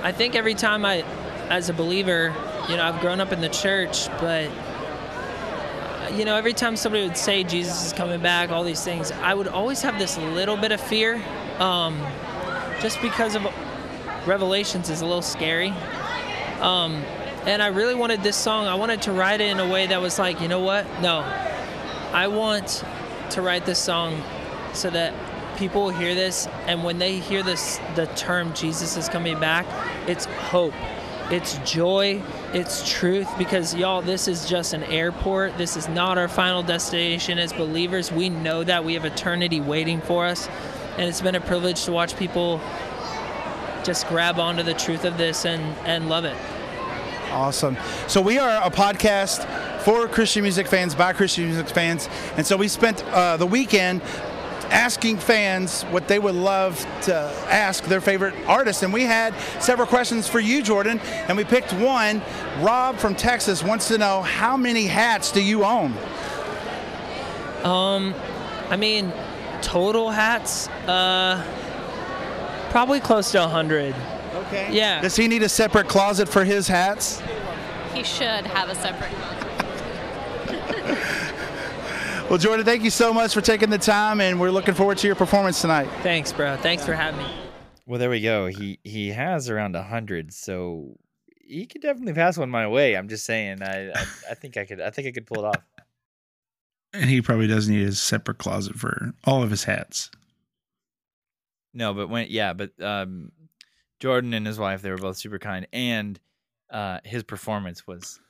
I 0.04 0.12
think 0.12 0.36
every 0.36 0.54
time 0.54 0.84
I, 0.84 1.02
as 1.50 1.68
a 1.68 1.72
believer, 1.72 2.32
you 2.68 2.76
know, 2.76 2.84
I've 2.84 3.00
grown 3.00 3.20
up 3.20 3.32
in 3.32 3.40
the 3.40 3.48
church, 3.48 4.08
but 4.20 4.48
you 6.12 6.24
know, 6.24 6.36
every 6.36 6.52
time 6.52 6.76
somebody 6.76 7.04
would 7.04 7.16
say 7.16 7.42
Jesus 7.42 7.86
is 7.86 7.92
coming 7.92 8.20
back, 8.20 8.50
all 8.50 8.62
these 8.62 8.84
things, 8.84 9.10
I 9.10 9.34
would 9.34 9.48
always 9.48 9.82
have 9.82 9.98
this 9.98 10.16
little 10.18 10.56
bit 10.56 10.70
of 10.70 10.80
fear, 10.80 11.20
um, 11.58 11.98
just 12.80 13.02
because 13.02 13.34
of 13.34 13.44
Revelations 14.26 14.90
is 14.90 15.00
a 15.00 15.06
little 15.06 15.22
scary. 15.22 15.70
Um, 16.60 17.02
and 17.46 17.62
I 17.62 17.68
really 17.68 17.94
wanted 17.94 18.22
this 18.22 18.36
song. 18.36 18.66
I 18.66 18.74
wanted 18.74 19.02
to 19.02 19.12
write 19.12 19.40
it 19.40 19.50
in 19.50 19.60
a 19.60 19.68
way 19.68 19.86
that 19.86 20.00
was 20.00 20.18
like, 20.18 20.40
you 20.40 20.48
know 20.48 20.60
what? 20.60 20.86
No, 21.00 21.20
I 22.12 22.28
want 22.28 22.84
to 23.30 23.42
write 23.42 23.66
this 23.66 23.78
song 23.78 24.22
so 24.72 24.90
that 24.90 25.12
people 25.56 25.84
will 25.84 25.90
hear 25.90 26.14
this, 26.14 26.48
and 26.66 26.82
when 26.82 26.98
they 26.98 27.18
hear 27.18 27.42
this, 27.42 27.78
the 27.94 28.06
term 28.16 28.52
Jesus 28.54 28.96
is 28.96 29.08
coming 29.08 29.38
back, 29.38 29.66
it's 30.08 30.24
hope 30.24 30.74
it's 31.30 31.56
joy, 31.58 32.22
it's 32.52 32.88
truth, 32.88 33.28
because 33.38 33.74
y'all, 33.74 34.02
this 34.02 34.28
is 34.28 34.46
just 34.46 34.74
an 34.74 34.82
airport. 34.84 35.56
This 35.56 35.76
is 35.76 35.88
not 35.88 36.18
our 36.18 36.28
final 36.28 36.62
destination 36.62 37.38
as 37.38 37.52
believers. 37.52 38.12
We 38.12 38.28
know 38.28 38.62
that 38.62 38.84
we 38.84 38.94
have 38.94 39.06
eternity 39.06 39.60
waiting 39.60 40.00
for 40.02 40.26
us, 40.26 40.48
and 40.98 41.08
it's 41.08 41.22
been 41.22 41.34
a 41.34 41.40
privilege 41.40 41.84
to 41.86 41.92
watch 41.92 42.16
people 42.16 42.60
just 43.84 44.08
grab 44.08 44.38
onto 44.38 44.62
the 44.62 44.74
truth 44.74 45.04
of 45.04 45.18
this 45.18 45.44
and, 45.44 45.62
and 45.86 46.08
love 46.08 46.24
it. 46.24 46.36
Awesome. 47.30 47.76
So 48.06 48.20
we 48.20 48.38
are 48.38 48.62
a 48.64 48.70
podcast 48.70 49.44
for 49.82 50.08
Christian 50.08 50.42
music 50.42 50.66
fans 50.66 50.94
by 50.94 51.12
Christian 51.12 51.46
music 51.46 51.68
fans, 51.68 52.08
and 52.36 52.46
so 52.46 52.56
we 52.56 52.68
spent 52.68 53.04
uh, 53.08 53.36
the 53.36 53.46
weekend 53.46 54.02
asking 54.70 55.18
fans 55.18 55.82
what 55.84 56.08
they 56.08 56.18
would 56.18 56.34
love 56.34 56.78
to 57.02 57.14
ask 57.48 57.84
their 57.84 58.00
favorite 58.00 58.34
artist. 58.46 58.82
And 58.82 58.92
we 58.92 59.02
had 59.02 59.34
several 59.60 59.86
questions 59.86 60.26
for 60.28 60.40
you, 60.40 60.62
Jordan, 60.62 61.00
and 61.28 61.36
we 61.36 61.44
picked 61.44 61.72
one. 61.74 62.22
Rob 62.60 62.96
from 62.96 63.14
Texas 63.14 63.62
wants 63.62 63.88
to 63.88 63.98
know 63.98 64.22
how 64.22 64.56
many 64.56 64.86
hats 64.86 65.32
do 65.32 65.42
you 65.42 65.64
own? 65.64 65.94
Um, 67.62 68.14
I 68.68 68.76
mean, 68.76 69.12
total 69.62 70.10
hats, 70.10 70.68
uh, 70.88 71.42
probably 72.74 72.98
close 72.98 73.30
to 73.30 73.38
100. 73.38 73.94
Okay. 74.34 74.68
Yeah. 74.72 75.00
Does 75.00 75.14
he 75.14 75.28
need 75.28 75.44
a 75.44 75.48
separate 75.48 75.86
closet 75.86 76.28
for 76.28 76.44
his 76.44 76.66
hats? 76.66 77.22
He 77.92 78.02
should 78.02 78.44
have 78.48 78.68
a 78.68 78.74
separate 78.74 79.12
closet. 79.12 79.40
Well, 82.30 82.38
Jordan, 82.38 82.64
thank 82.64 82.82
you 82.82 82.90
so 82.90 83.12
much 83.12 83.34
for 83.34 83.42
taking 83.42 83.68
the 83.68 83.76
time, 83.76 84.18
and 84.18 84.40
we're 84.40 84.50
looking 84.50 84.72
forward 84.72 84.96
to 84.96 85.06
your 85.06 85.14
performance 85.14 85.60
tonight. 85.60 85.88
Thanks, 86.02 86.32
bro. 86.32 86.56
Thanks 86.56 86.82
for 86.84 86.94
having 86.94 87.20
me. 87.20 87.30
Well, 87.86 88.00
there 88.00 88.08
we 88.08 88.22
go. 88.22 88.46
He 88.46 88.80
he 88.82 89.10
has 89.10 89.50
around 89.50 89.76
a 89.76 89.82
hundred, 89.82 90.32
so 90.32 90.96
he 91.46 91.66
could 91.66 91.82
definitely 91.82 92.14
pass 92.14 92.38
one 92.38 92.48
my 92.48 92.66
way. 92.66 92.96
I'm 92.96 93.08
just 93.08 93.26
saying. 93.26 93.62
I, 93.62 93.90
I 93.90 94.06
I 94.30 94.34
think 94.34 94.56
I 94.56 94.64
could. 94.64 94.80
I 94.80 94.88
think 94.88 95.06
I 95.06 95.10
could 95.12 95.26
pull 95.26 95.44
it 95.44 95.48
off. 95.48 95.62
And 96.94 97.10
he 97.10 97.20
probably 97.20 97.46
does 97.46 97.68
need 97.68 97.86
a 97.86 97.92
separate 97.92 98.38
closet 98.38 98.76
for 98.76 99.12
all 99.24 99.42
of 99.42 99.50
his 99.50 99.64
hats. 99.64 100.10
No, 101.74 101.92
but 101.92 102.08
when 102.08 102.28
yeah, 102.30 102.52
but 102.52 102.70
um, 102.80 103.32
Jordan 103.98 104.32
and 104.32 104.46
his 104.46 104.58
wife 104.58 104.80
they 104.80 104.90
were 104.90 104.96
both 104.96 105.16
super 105.16 105.38
kind, 105.38 105.66
and 105.72 106.18
uh, 106.70 107.00
his 107.04 107.24
performance 107.24 107.86
was 107.86 108.20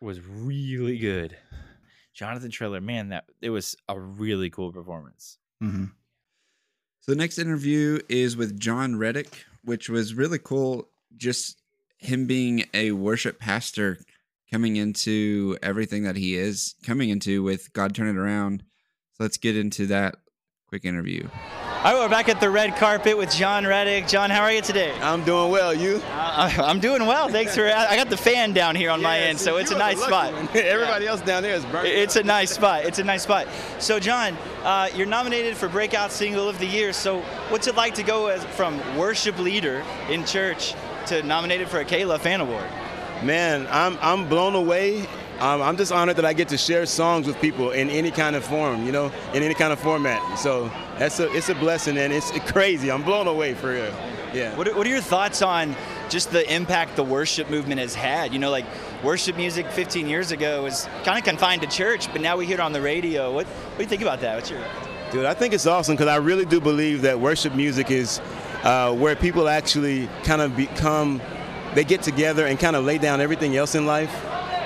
was 0.00 0.20
really 0.20 0.98
good. 0.98 1.36
Jonathan 2.14 2.50
Traylor, 2.50 2.80
man, 2.80 3.08
that 3.08 3.24
it 3.42 3.50
was 3.50 3.76
a 3.88 3.98
really 3.98 4.48
cool 4.48 4.72
performance. 4.72 5.38
Mm-hmm. 5.62 5.86
So 7.00 7.12
the 7.12 7.16
next 7.16 7.38
interview 7.38 7.98
is 8.08 8.36
with 8.36 8.58
Jon 8.58 8.96
Reddick, 8.96 9.44
which 9.64 9.88
was 9.88 10.14
really 10.14 10.38
cool. 10.38 10.88
Just 11.16 11.60
him 11.98 12.26
being 12.26 12.64
a 12.72 12.92
worship 12.92 13.38
pastor 13.38 13.98
coming 14.50 14.76
into 14.76 15.58
everything 15.62 16.04
that 16.04 16.16
he 16.16 16.36
is 16.36 16.76
coming 16.84 17.10
into 17.10 17.42
with 17.42 17.72
God 17.72 17.94
Turn 17.94 18.08
It 18.08 18.16
Around. 18.16 18.62
So 19.14 19.24
let's 19.24 19.36
get 19.36 19.56
into 19.56 19.86
that 19.88 20.16
quick 20.68 20.84
interview. 20.84 21.28
All 21.84 21.92
right, 21.92 22.00
we're 22.00 22.08
back 22.08 22.30
at 22.30 22.40
the 22.40 22.48
red 22.48 22.76
carpet 22.76 23.18
with 23.18 23.30
Jon 23.30 23.66
Reddick. 23.66 24.08
Jon, 24.08 24.30
how 24.30 24.40
are 24.40 24.50
you 24.50 24.62
today? 24.62 24.98
I'm 25.02 25.22
doing 25.22 25.50
well. 25.50 25.74
You? 25.74 26.00
Uh, 26.12 26.50
I'm 26.58 26.80
doing 26.80 27.04
well. 27.04 27.28
Thanks 27.28 27.54
for. 27.54 27.66
I 27.66 27.94
got 27.94 28.08
the 28.08 28.16
fan 28.16 28.54
down 28.54 28.74
here 28.74 28.88
on 28.88 29.02
my 29.02 29.18
end, 29.18 29.38
see, 29.38 29.44
so 29.44 29.58
it's 29.58 29.70
a 29.70 29.76
nice 29.76 30.02
spot. 30.02 30.32
one. 30.32 30.48
Everybody 30.54 31.06
else 31.06 31.20
down 31.20 31.42
there 31.42 31.54
is 31.54 31.62
burnt. 31.66 31.88
It's 31.88 32.16
a 32.16 32.22
nice 32.22 32.52
spot. 32.52 32.86
It's 32.86 33.00
a 33.00 33.04
nice 33.04 33.24
spot. 33.24 33.48
So, 33.80 34.00
Jon, 34.00 34.34
uh, 34.62 34.88
you're 34.94 35.06
nominated 35.06 35.58
for 35.58 35.68
Breakout 35.68 36.10
Single 36.10 36.48
of 36.48 36.58
the 36.58 36.64
Year. 36.64 36.94
So, 36.94 37.20
what's 37.50 37.66
it 37.66 37.74
like 37.74 37.94
to 37.96 38.02
go 38.02 38.28
as 38.28 38.42
from 38.56 38.80
worship 38.96 39.38
leader 39.38 39.84
in 40.08 40.24
church 40.24 40.74
to 41.08 41.22
nominated 41.22 41.68
for 41.68 41.80
a 41.80 41.84
K-Love 41.84 42.22
Fan 42.22 42.40
Award? 42.40 42.64
Man, 43.22 43.66
I'm 43.70 43.98
I'm 44.00 44.26
blown 44.26 44.54
away 44.54 45.06
um, 45.40 45.62
I'm 45.62 45.76
just 45.76 45.92
honored 45.92 46.16
that 46.16 46.24
I 46.24 46.32
get 46.32 46.48
to 46.48 46.58
share 46.58 46.86
songs 46.86 47.26
with 47.26 47.40
people 47.40 47.70
in 47.70 47.90
any 47.90 48.10
kind 48.10 48.36
of 48.36 48.44
form, 48.44 48.86
you 48.86 48.92
know, 48.92 49.12
in 49.32 49.42
any 49.42 49.54
kind 49.54 49.72
of 49.72 49.80
format. 49.80 50.38
So 50.38 50.70
that's 50.98 51.18
a 51.20 51.32
it's 51.34 51.48
a 51.48 51.54
blessing 51.54 51.98
and 51.98 52.12
it's 52.12 52.30
crazy. 52.50 52.90
I'm 52.90 53.02
blown 53.02 53.26
away 53.26 53.54
for 53.54 53.72
real. 53.72 53.92
Yeah. 54.32 54.56
What 54.56 54.68
are, 54.68 54.74
what 54.76 54.86
are 54.86 54.90
your 54.90 55.00
thoughts 55.00 55.42
on 55.42 55.76
just 56.08 56.30
the 56.32 56.52
impact 56.52 56.96
the 56.96 57.04
worship 57.04 57.50
movement 57.50 57.80
has 57.80 57.94
had? 57.94 58.32
You 58.32 58.38
know, 58.38 58.50
like 58.50 58.64
worship 59.02 59.36
music 59.36 59.70
15 59.70 60.08
years 60.08 60.32
ago 60.32 60.62
was 60.62 60.88
kind 61.04 61.18
of 61.18 61.24
confined 61.24 61.62
to 61.62 61.68
church, 61.68 62.10
but 62.12 62.20
now 62.20 62.36
we 62.36 62.46
hear 62.46 62.54
it 62.54 62.60
on 62.60 62.72
the 62.72 62.80
radio. 62.80 63.32
What, 63.32 63.46
what 63.46 63.76
do 63.76 63.82
you 63.84 63.88
think 63.88 64.02
about 64.02 64.20
that? 64.20 64.34
What's 64.36 64.50
your 64.50 64.60
Dude, 65.12 65.26
I 65.26 65.34
think 65.34 65.54
it's 65.54 65.66
awesome 65.66 65.94
because 65.94 66.08
I 66.08 66.16
really 66.16 66.44
do 66.44 66.60
believe 66.60 67.02
that 67.02 67.20
worship 67.20 67.54
music 67.54 67.92
is 67.92 68.20
uh, 68.64 68.92
where 68.92 69.14
people 69.14 69.48
actually 69.48 70.08
kind 70.24 70.42
of 70.42 70.56
become, 70.56 71.22
they 71.74 71.84
get 71.84 72.02
together 72.02 72.46
and 72.46 72.58
kind 72.58 72.74
of 72.74 72.84
lay 72.84 72.98
down 72.98 73.20
everything 73.20 73.56
else 73.56 73.76
in 73.76 73.86
life. 73.86 74.12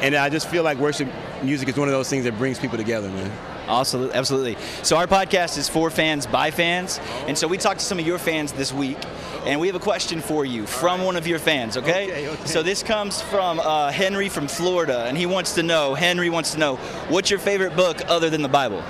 And 0.01 0.15
I 0.15 0.29
just 0.29 0.49
feel 0.49 0.63
like 0.63 0.79
worship 0.79 1.09
music 1.43 1.69
is 1.69 1.77
one 1.77 1.89
of 1.89 1.93
those 1.93 2.09
things 2.09 2.25
that 2.25 2.39
brings 2.39 2.59
people 2.59 2.79
together, 2.79 3.09
man. 3.09 3.31
Absolutely, 3.69 4.15
absolutely. 4.15 4.57
So 4.83 4.97
our 4.97 5.07
podcast 5.07 5.59
is 5.59 5.69
for 5.69 5.91
fans 5.91 6.27
by 6.27 6.51
fans, 6.51 6.99
and 7.27 7.37
so 7.37 7.47
we 7.47 7.59
talked 7.59 7.81
to 7.81 7.85
some 7.85 7.99
of 7.99 8.07
your 8.07 8.19
fans 8.19 8.53
this 8.53 8.73
week, 8.73 8.97
and 9.45 9.61
we 9.61 9.67
have 9.67 9.77
a 9.77 9.81
question 9.81 10.23
for 10.23 10.47
you 10.47 10.67
from 10.67 11.03
one 11.03 11.17
of 11.17 11.27
your 11.27 11.39
fans. 11.39 11.77
Okay. 11.77 12.11
Okay, 12.11 12.29
okay. 12.29 12.47
So 12.47 12.63
this 12.63 12.83
comes 12.83 13.21
from 13.21 13.61
uh, 13.61 13.91
Henry 13.93 14.31
from 14.31 14.49
Florida, 14.49 15.05
and 15.05 15.19
he 15.19 15.27
wants 15.27 15.55
to 15.57 15.63
know. 15.63 15.95
Henry 15.95 16.31
wants 16.31 16.53
to 16.53 16.59
know 16.59 16.77
what's 17.09 17.29
your 17.29 17.39
favorite 17.41 17.77
book 17.77 18.01
other 18.09 18.31
than 18.31 18.41
the 18.41 18.49
Bible. 18.49 18.83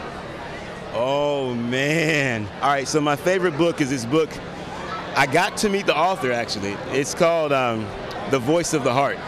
Oh 0.95 1.55
man! 1.55 2.47
All 2.63 2.69
right, 2.69 2.87
so 2.87 3.01
my 3.01 3.17
favorite 3.17 3.59
book 3.59 3.81
is 3.81 3.91
this 3.91 4.05
book. 4.05 4.31
I 5.17 5.27
got 5.27 5.57
to 5.59 5.69
meet 5.69 5.87
the 5.87 5.97
author 5.97 6.31
actually. 6.31 6.77
It's 6.93 7.15
called 7.15 7.53
um, 7.53 7.85
"The 8.31 8.39
Voice 8.39 8.75
of 8.75 8.85
the 8.85 8.93
Heart," 8.93 9.19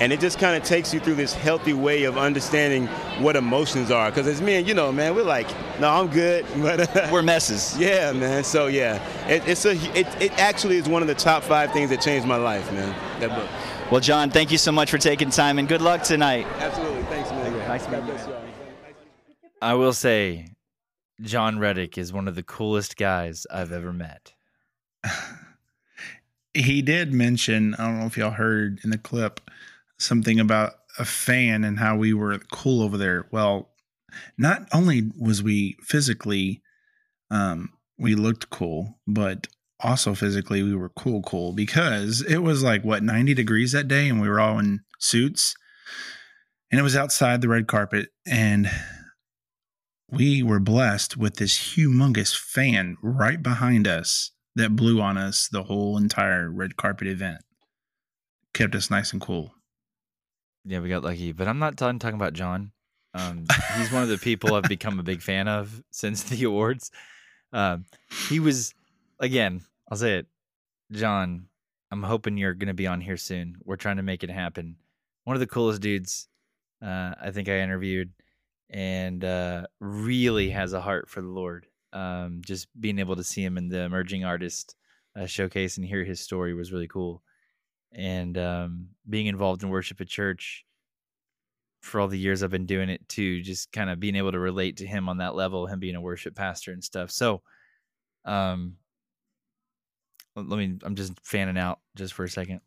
and 0.00 0.12
it 0.12 0.18
just 0.18 0.38
kind 0.38 0.56
of 0.56 0.66
takes 0.66 0.92
you 0.94 0.98
through 0.98 1.14
this 1.14 1.34
healthy 1.34 1.74
way 1.74 2.04
of 2.04 2.16
understanding 2.16 2.86
what 3.22 3.36
emotions 3.36 3.90
are. 3.90 4.10
Because 4.10 4.26
as 4.26 4.40
men, 4.40 4.66
you 4.66 4.72
know, 4.72 4.90
man, 4.90 5.14
we're 5.14 5.22
like, 5.22 5.46
no, 5.78 5.90
I'm 5.90 6.08
good, 6.08 6.46
but 6.56 6.96
uh, 6.96 7.08
we're 7.12 7.22
messes. 7.22 7.78
Yeah, 7.78 8.12
man. 8.12 8.42
So 8.42 8.66
yeah, 8.66 9.00
it, 9.28 9.46
it's 9.46 9.64
a 9.66 9.72
it, 9.98 10.06
it 10.20 10.32
actually 10.38 10.78
is 10.78 10.88
one 10.88 11.02
of 11.02 11.08
the 11.08 11.14
top 11.14 11.42
five 11.42 11.72
things 11.72 11.90
that 11.90 12.00
changed 12.00 12.26
my 12.26 12.36
life, 12.36 12.72
man. 12.72 12.94
That 13.20 13.30
book. 13.30 13.48
Well, 13.90 14.00
Jon, 14.00 14.30
thank 14.30 14.50
you 14.50 14.58
so 14.58 14.72
much 14.72 14.90
for 14.90 14.98
taking 14.98 15.30
time, 15.30 15.58
and 15.58 15.68
good 15.68 15.82
luck 15.82 16.02
tonight. 16.02 16.46
Absolutely. 16.58 17.02
Thanks, 17.04 17.30
man. 17.30 17.58
Nice 17.68 17.86
God 17.86 18.06
bless 18.06 18.26
you 18.26 18.34
all. 18.34 18.40
I 19.62 19.74
will 19.74 19.92
say, 19.92 20.48
Jon 21.20 21.58
Reddick 21.58 21.98
is 21.98 22.12
one 22.12 22.28
of 22.28 22.34
the 22.34 22.42
coolest 22.42 22.96
guys 22.96 23.46
I've 23.50 23.72
ever 23.72 23.92
met. 23.92 24.32
he 26.54 26.82
did 26.82 27.12
mention, 27.12 27.74
I 27.74 27.86
don't 27.86 28.00
know 28.00 28.06
if 28.06 28.16
y'all 28.16 28.30
heard 28.30 28.80
in 28.84 28.90
the 28.90 28.98
clip, 28.98 29.40
something 30.00 30.40
about 30.40 30.74
a 30.98 31.04
fan 31.04 31.64
and 31.64 31.78
how 31.78 31.96
we 31.96 32.12
were 32.12 32.38
cool 32.52 32.82
over 32.82 32.96
there. 32.96 33.26
Well, 33.30 33.70
not 34.36 34.68
only 34.72 35.10
was 35.18 35.42
we 35.42 35.76
physically, 35.82 36.62
um, 37.30 37.70
we 37.98 38.14
looked 38.14 38.50
cool, 38.50 38.98
but 39.06 39.46
also 39.78 40.14
physically 40.14 40.62
we 40.62 40.74
were 40.74 40.90
cool, 40.90 41.22
cool 41.22 41.52
because 41.52 42.22
it 42.22 42.38
was 42.38 42.62
like 42.62 42.84
what 42.84 43.02
90 43.02 43.34
degrees 43.34 43.72
that 43.72 43.88
day 43.88 44.08
and 44.08 44.20
we 44.20 44.28
were 44.28 44.40
all 44.40 44.58
in 44.58 44.80
suits 44.98 45.54
and 46.70 46.78
it 46.78 46.82
was 46.82 46.96
outside 46.96 47.40
the 47.40 47.48
red 47.48 47.66
carpet 47.66 48.08
and 48.26 48.70
we 50.10 50.42
were 50.42 50.60
blessed 50.60 51.16
with 51.16 51.36
this 51.36 51.74
humongous 51.74 52.36
fan 52.36 52.96
right 53.02 53.42
behind 53.42 53.86
us 53.86 54.32
that 54.56 54.76
blew 54.76 55.00
on 55.00 55.16
us 55.16 55.48
the 55.48 55.64
whole 55.64 55.96
entire 55.96 56.50
red 56.50 56.76
carpet 56.76 57.06
event. 57.06 57.38
Kept 58.52 58.74
us 58.74 58.90
nice 58.90 59.12
and 59.12 59.20
cool. 59.20 59.52
Yeah, 60.64 60.80
we 60.80 60.88
got 60.88 61.02
lucky, 61.02 61.32
but 61.32 61.48
I'm 61.48 61.58
not 61.58 61.76
done 61.76 61.98
talking 61.98 62.16
about 62.16 62.34
Jon. 62.34 62.72
Um, 63.14 63.46
he's 63.76 63.90
one 63.90 64.02
of 64.02 64.08
the 64.08 64.18
people 64.18 64.54
I've 64.54 64.64
become 64.64 65.00
a 65.00 65.02
big 65.02 65.22
fan 65.22 65.48
of 65.48 65.82
since 65.90 66.22
the 66.22 66.44
awards. 66.44 66.90
Um, 67.52 67.86
he 68.28 68.40
was, 68.40 68.74
again, 69.18 69.62
I'll 69.90 69.98
say 69.98 70.18
it, 70.18 70.26
Jon. 70.92 71.46
I'm 71.90 72.02
hoping 72.04 72.36
you're 72.36 72.54
going 72.54 72.68
to 72.68 72.74
be 72.74 72.86
on 72.86 73.00
here 73.00 73.16
soon. 73.16 73.56
We're 73.64 73.76
trying 73.76 73.96
to 73.96 74.02
make 74.02 74.22
it 74.22 74.30
happen. 74.30 74.76
One 75.24 75.34
of 75.34 75.40
the 75.40 75.46
coolest 75.46 75.80
dudes 75.80 76.28
uh, 76.82 77.14
I 77.20 77.30
think 77.30 77.48
I 77.48 77.58
interviewed, 77.60 78.10
and 78.70 79.24
uh, 79.24 79.66
really 79.80 80.50
has 80.50 80.72
a 80.72 80.80
heart 80.80 81.08
for 81.08 81.20
the 81.20 81.28
Lord. 81.28 81.66
Um, 81.92 82.40
just 82.44 82.68
being 82.80 82.98
able 82.98 83.16
to 83.16 83.24
see 83.24 83.42
him 83.44 83.58
in 83.58 83.68
the 83.68 83.80
emerging 83.80 84.24
artist 84.24 84.76
uh, 85.16 85.26
showcase 85.26 85.76
and 85.76 85.86
hear 85.86 86.04
his 86.04 86.20
story 86.20 86.54
was 86.54 86.72
really 86.72 86.88
cool. 86.88 87.22
And 87.92 88.38
um, 88.38 88.88
being 89.08 89.26
involved 89.26 89.62
in 89.62 89.68
worship 89.68 90.00
at 90.00 90.08
church 90.08 90.64
for 91.80 92.00
all 92.00 92.08
the 92.08 92.18
years 92.18 92.42
I've 92.42 92.50
been 92.50 92.66
doing 92.66 92.88
it 92.88 93.08
too, 93.08 93.42
just 93.42 93.72
kind 93.72 93.90
of 93.90 93.98
being 93.98 94.16
able 94.16 94.32
to 94.32 94.38
relate 94.38 94.76
to 94.78 94.86
him 94.86 95.08
on 95.08 95.18
that 95.18 95.34
level, 95.34 95.66
him 95.66 95.80
being 95.80 95.96
a 95.96 96.00
worship 96.00 96.34
pastor 96.34 96.72
and 96.72 96.84
stuff. 96.84 97.10
So, 97.10 97.42
um, 98.24 98.76
let 100.36 100.58
me, 100.58 100.78
I'm 100.82 100.94
just 100.94 101.14
fanning 101.24 101.58
out 101.58 101.80
just 101.96 102.14
for 102.14 102.24
a 102.24 102.28
second. 102.28 102.60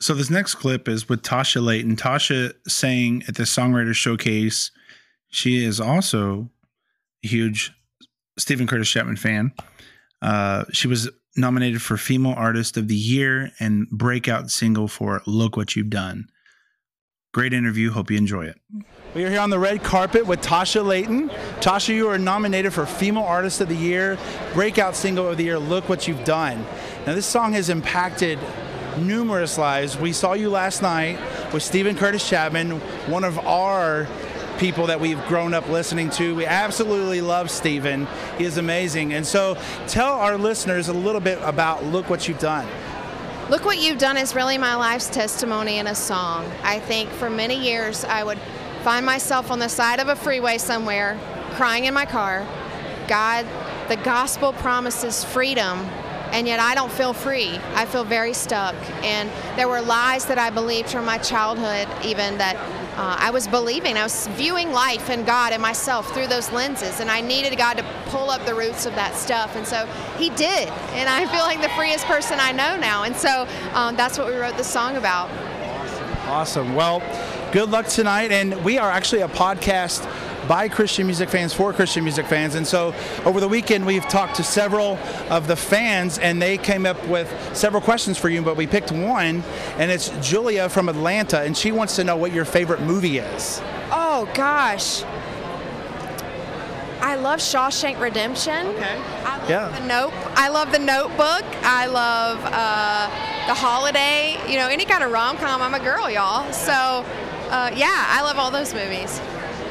So 0.00 0.14
this 0.14 0.30
next 0.30 0.56
clip 0.56 0.88
is 0.88 1.08
with 1.08 1.22
Tasha 1.22 1.64
Layton. 1.64 1.96
Tasha 1.96 2.52
sang 2.66 3.22
at 3.28 3.36
the 3.36 3.44
Songwriter 3.44 3.94
Showcase. 3.94 4.72
She 5.28 5.64
is 5.64 5.80
also 5.80 6.50
a 7.24 7.28
huge 7.28 7.72
Steven 8.36 8.66
Curtis 8.66 8.88
Chapman 8.88 9.16
fan. 9.16 9.52
Uh, 10.22 10.64
she 10.72 10.88
was 10.88 11.10
nominated 11.36 11.82
for 11.82 11.96
Female 11.96 12.34
Artist 12.36 12.76
of 12.76 12.88
the 12.88 12.94
Year 12.94 13.50
and 13.58 13.88
breakout 13.90 14.50
single 14.50 14.88
for 14.88 15.22
Look 15.26 15.56
What 15.56 15.74
You've 15.76 15.90
Done. 15.90 16.28
Great 17.34 17.52
interview. 17.52 17.90
Hope 17.90 18.10
you 18.10 18.18
enjoy 18.18 18.44
it. 18.44 18.58
We 19.14 19.24
are 19.24 19.30
here 19.30 19.40
on 19.40 19.50
the 19.50 19.58
red 19.58 19.82
carpet 19.82 20.26
with 20.26 20.40
Tasha 20.40 20.84
Layton. 20.84 21.30
Tasha, 21.60 21.94
you 21.94 22.08
are 22.08 22.18
nominated 22.18 22.72
for 22.72 22.86
Female 22.86 23.24
Artist 23.24 23.60
of 23.60 23.68
the 23.68 23.76
Year, 23.76 24.18
Breakout 24.54 24.94
Single 24.94 25.28
of 25.28 25.38
the 25.38 25.44
Year, 25.44 25.58
Look 25.58 25.88
What 25.88 26.06
You've 26.06 26.24
Done. 26.24 26.64
Now, 27.06 27.14
this 27.14 27.26
song 27.26 27.54
has 27.54 27.68
impacted 27.68 28.38
numerous 28.98 29.58
lives. 29.58 29.96
We 29.96 30.12
saw 30.12 30.34
you 30.34 30.50
last 30.50 30.82
night 30.82 31.18
with 31.52 31.62
Steven 31.62 31.96
Curtis 31.96 32.28
Chapman, 32.28 32.80
one 33.10 33.24
of 33.24 33.38
our 33.38 34.06
people 34.62 34.86
that 34.86 35.00
we've 35.00 35.20
grown 35.26 35.54
up 35.54 35.68
listening 35.68 36.08
to. 36.08 36.36
We 36.36 36.46
absolutely 36.46 37.20
love 37.20 37.50
Steven. 37.50 38.06
He 38.38 38.44
is 38.44 38.58
amazing. 38.58 39.12
And 39.12 39.26
so 39.26 39.58
tell 39.88 40.12
our 40.12 40.38
listeners 40.38 40.86
a 40.86 40.92
little 40.92 41.20
bit 41.20 41.40
about 41.42 41.82
Look 41.82 42.08
What 42.08 42.28
You've 42.28 42.38
Done. 42.38 42.68
Look 43.50 43.64
What 43.64 43.78
You've 43.78 43.98
Done 43.98 44.16
is 44.16 44.36
really 44.36 44.58
my 44.58 44.76
life's 44.76 45.08
testimony 45.08 45.78
in 45.78 45.88
a 45.88 45.96
song. 45.96 46.48
I 46.62 46.78
think 46.78 47.10
for 47.10 47.28
many 47.28 47.56
years 47.56 48.04
I 48.04 48.22
would 48.22 48.38
find 48.84 49.04
myself 49.04 49.50
on 49.50 49.58
the 49.58 49.68
side 49.68 49.98
of 49.98 50.06
a 50.06 50.14
freeway 50.14 50.58
somewhere, 50.58 51.18
crying 51.54 51.86
in 51.86 51.92
my 51.92 52.06
car. 52.06 52.46
God, 53.08 53.44
the 53.88 53.96
gospel 53.96 54.52
promises 54.52 55.24
freedom, 55.24 55.80
and 56.32 56.46
yet 56.46 56.58
I 56.58 56.74
don't 56.74 56.90
feel 56.90 57.12
free. 57.12 57.58
I 57.74 57.84
feel 57.84 58.04
very 58.04 58.32
stuck. 58.32 58.74
And 59.04 59.30
there 59.56 59.68
were 59.68 59.80
lies 59.80 60.24
that 60.26 60.38
I 60.38 60.50
believed 60.50 60.90
from 60.90 61.04
my 61.04 61.18
childhood, 61.18 61.86
even 62.04 62.38
that 62.38 62.56
uh, 62.96 63.16
I 63.18 63.30
was 63.30 63.46
believing. 63.46 63.96
I 63.96 64.02
was 64.02 64.26
viewing 64.28 64.72
life 64.72 65.10
and 65.10 65.24
God 65.24 65.52
and 65.52 65.62
myself 65.62 66.12
through 66.12 66.26
those 66.26 66.50
lenses, 66.50 67.00
and 67.00 67.10
I 67.10 67.20
needed 67.20 67.56
God 67.56 67.76
to 67.78 67.84
pull 68.06 68.30
up 68.30 68.44
the 68.46 68.54
roots 68.54 68.86
of 68.86 68.94
that 68.94 69.14
stuff. 69.14 69.54
And 69.56 69.66
so 69.66 69.86
He 70.18 70.30
did. 70.30 70.68
And 70.94 71.08
I 71.08 71.26
feel 71.26 71.42
like 71.42 71.60
the 71.60 71.68
freest 71.70 72.06
person 72.06 72.40
I 72.40 72.52
know 72.52 72.76
now. 72.76 73.04
And 73.04 73.14
so 73.14 73.46
um, 73.74 73.96
that's 73.96 74.18
what 74.18 74.26
we 74.26 74.34
wrote 74.34 74.56
the 74.56 74.64
song 74.64 74.96
about. 74.96 75.30
Awesome. 76.26 76.74
Well, 76.74 77.02
good 77.52 77.70
luck 77.70 77.86
tonight. 77.86 78.32
And 78.32 78.64
we 78.64 78.78
are 78.78 78.90
actually 78.90 79.20
a 79.20 79.28
podcast 79.28 80.06
by 80.48 80.68
Christian 80.68 81.06
music 81.06 81.28
fans 81.28 81.52
for 81.52 81.72
Christian 81.72 82.02
music 82.04 82.26
fans. 82.26 82.54
And 82.54 82.66
so 82.66 82.94
over 83.24 83.40
the 83.40 83.48
weekend, 83.48 83.86
we've 83.86 84.06
talked 84.08 84.36
to 84.36 84.42
several 84.42 84.98
of 85.30 85.46
the 85.46 85.56
fans, 85.56 86.18
and 86.18 86.40
they 86.42 86.58
came 86.58 86.84
up 86.86 87.04
with 87.06 87.32
several 87.54 87.80
questions 87.82 88.18
for 88.18 88.28
you, 88.28 88.42
but 88.42 88.56
we 88.56 88.66
picked 88.66 88.90
one, 88.92 89.42
and 89.78 89.90
it's 89.90 90.08
Julia 90.20 90.68
from 90.68 90.88
Atlanta, 90.88 91.40
and 91.40 91.56
she 91.56 91.72
wants 91.72 91.96
to 91.96 92.04
know 92.04 92.16
what 92.16 92.32
your 92.32 92.44
favorite 92.44 92.80
movie 92.80 93.18
is. 93.18 93.60
Oh, 93.90 94.28
gosh. 94.34 95.02
I 97.04 97.16
love 97.16 97.40
Shawshank 97.40 98.00
Redemption. 98.00 98.66
Okay. 98.68 99.00
I 99.24 99.38
love 99.38 99.50
Yeah. 99.50 99.68
the 99.80 99.86
Nope. 99.86 100.12
I 100.36 100.48
love 100.48 100.70
the 100.70 100.78
Notebook. 100.78 101.42
I 101.64 101.86
love 101.86 102.38
uh, 102.44 103.08
the 103.48 103.54
Holiday. 103.54 104.38
You 104.48 104.58
know, 104.58 104.68
any 104.68 104.84
kind 104.84 105.02
of 105.02 105.10
rom 105.10 105.36
com. 105.36 105.60
I'm 105.62 105.74
a 105.74 105.80
girl, 105.80 106.08
y'all. 106.08 106.50
So, 106.52 106.72
uh, 107.50 107.70
yeah, 107.74 108.06
I 108.08 108.22
love 108.22 108.38
all 108.38 108.52
those 108.52 108.72
movies. 108.72 109.20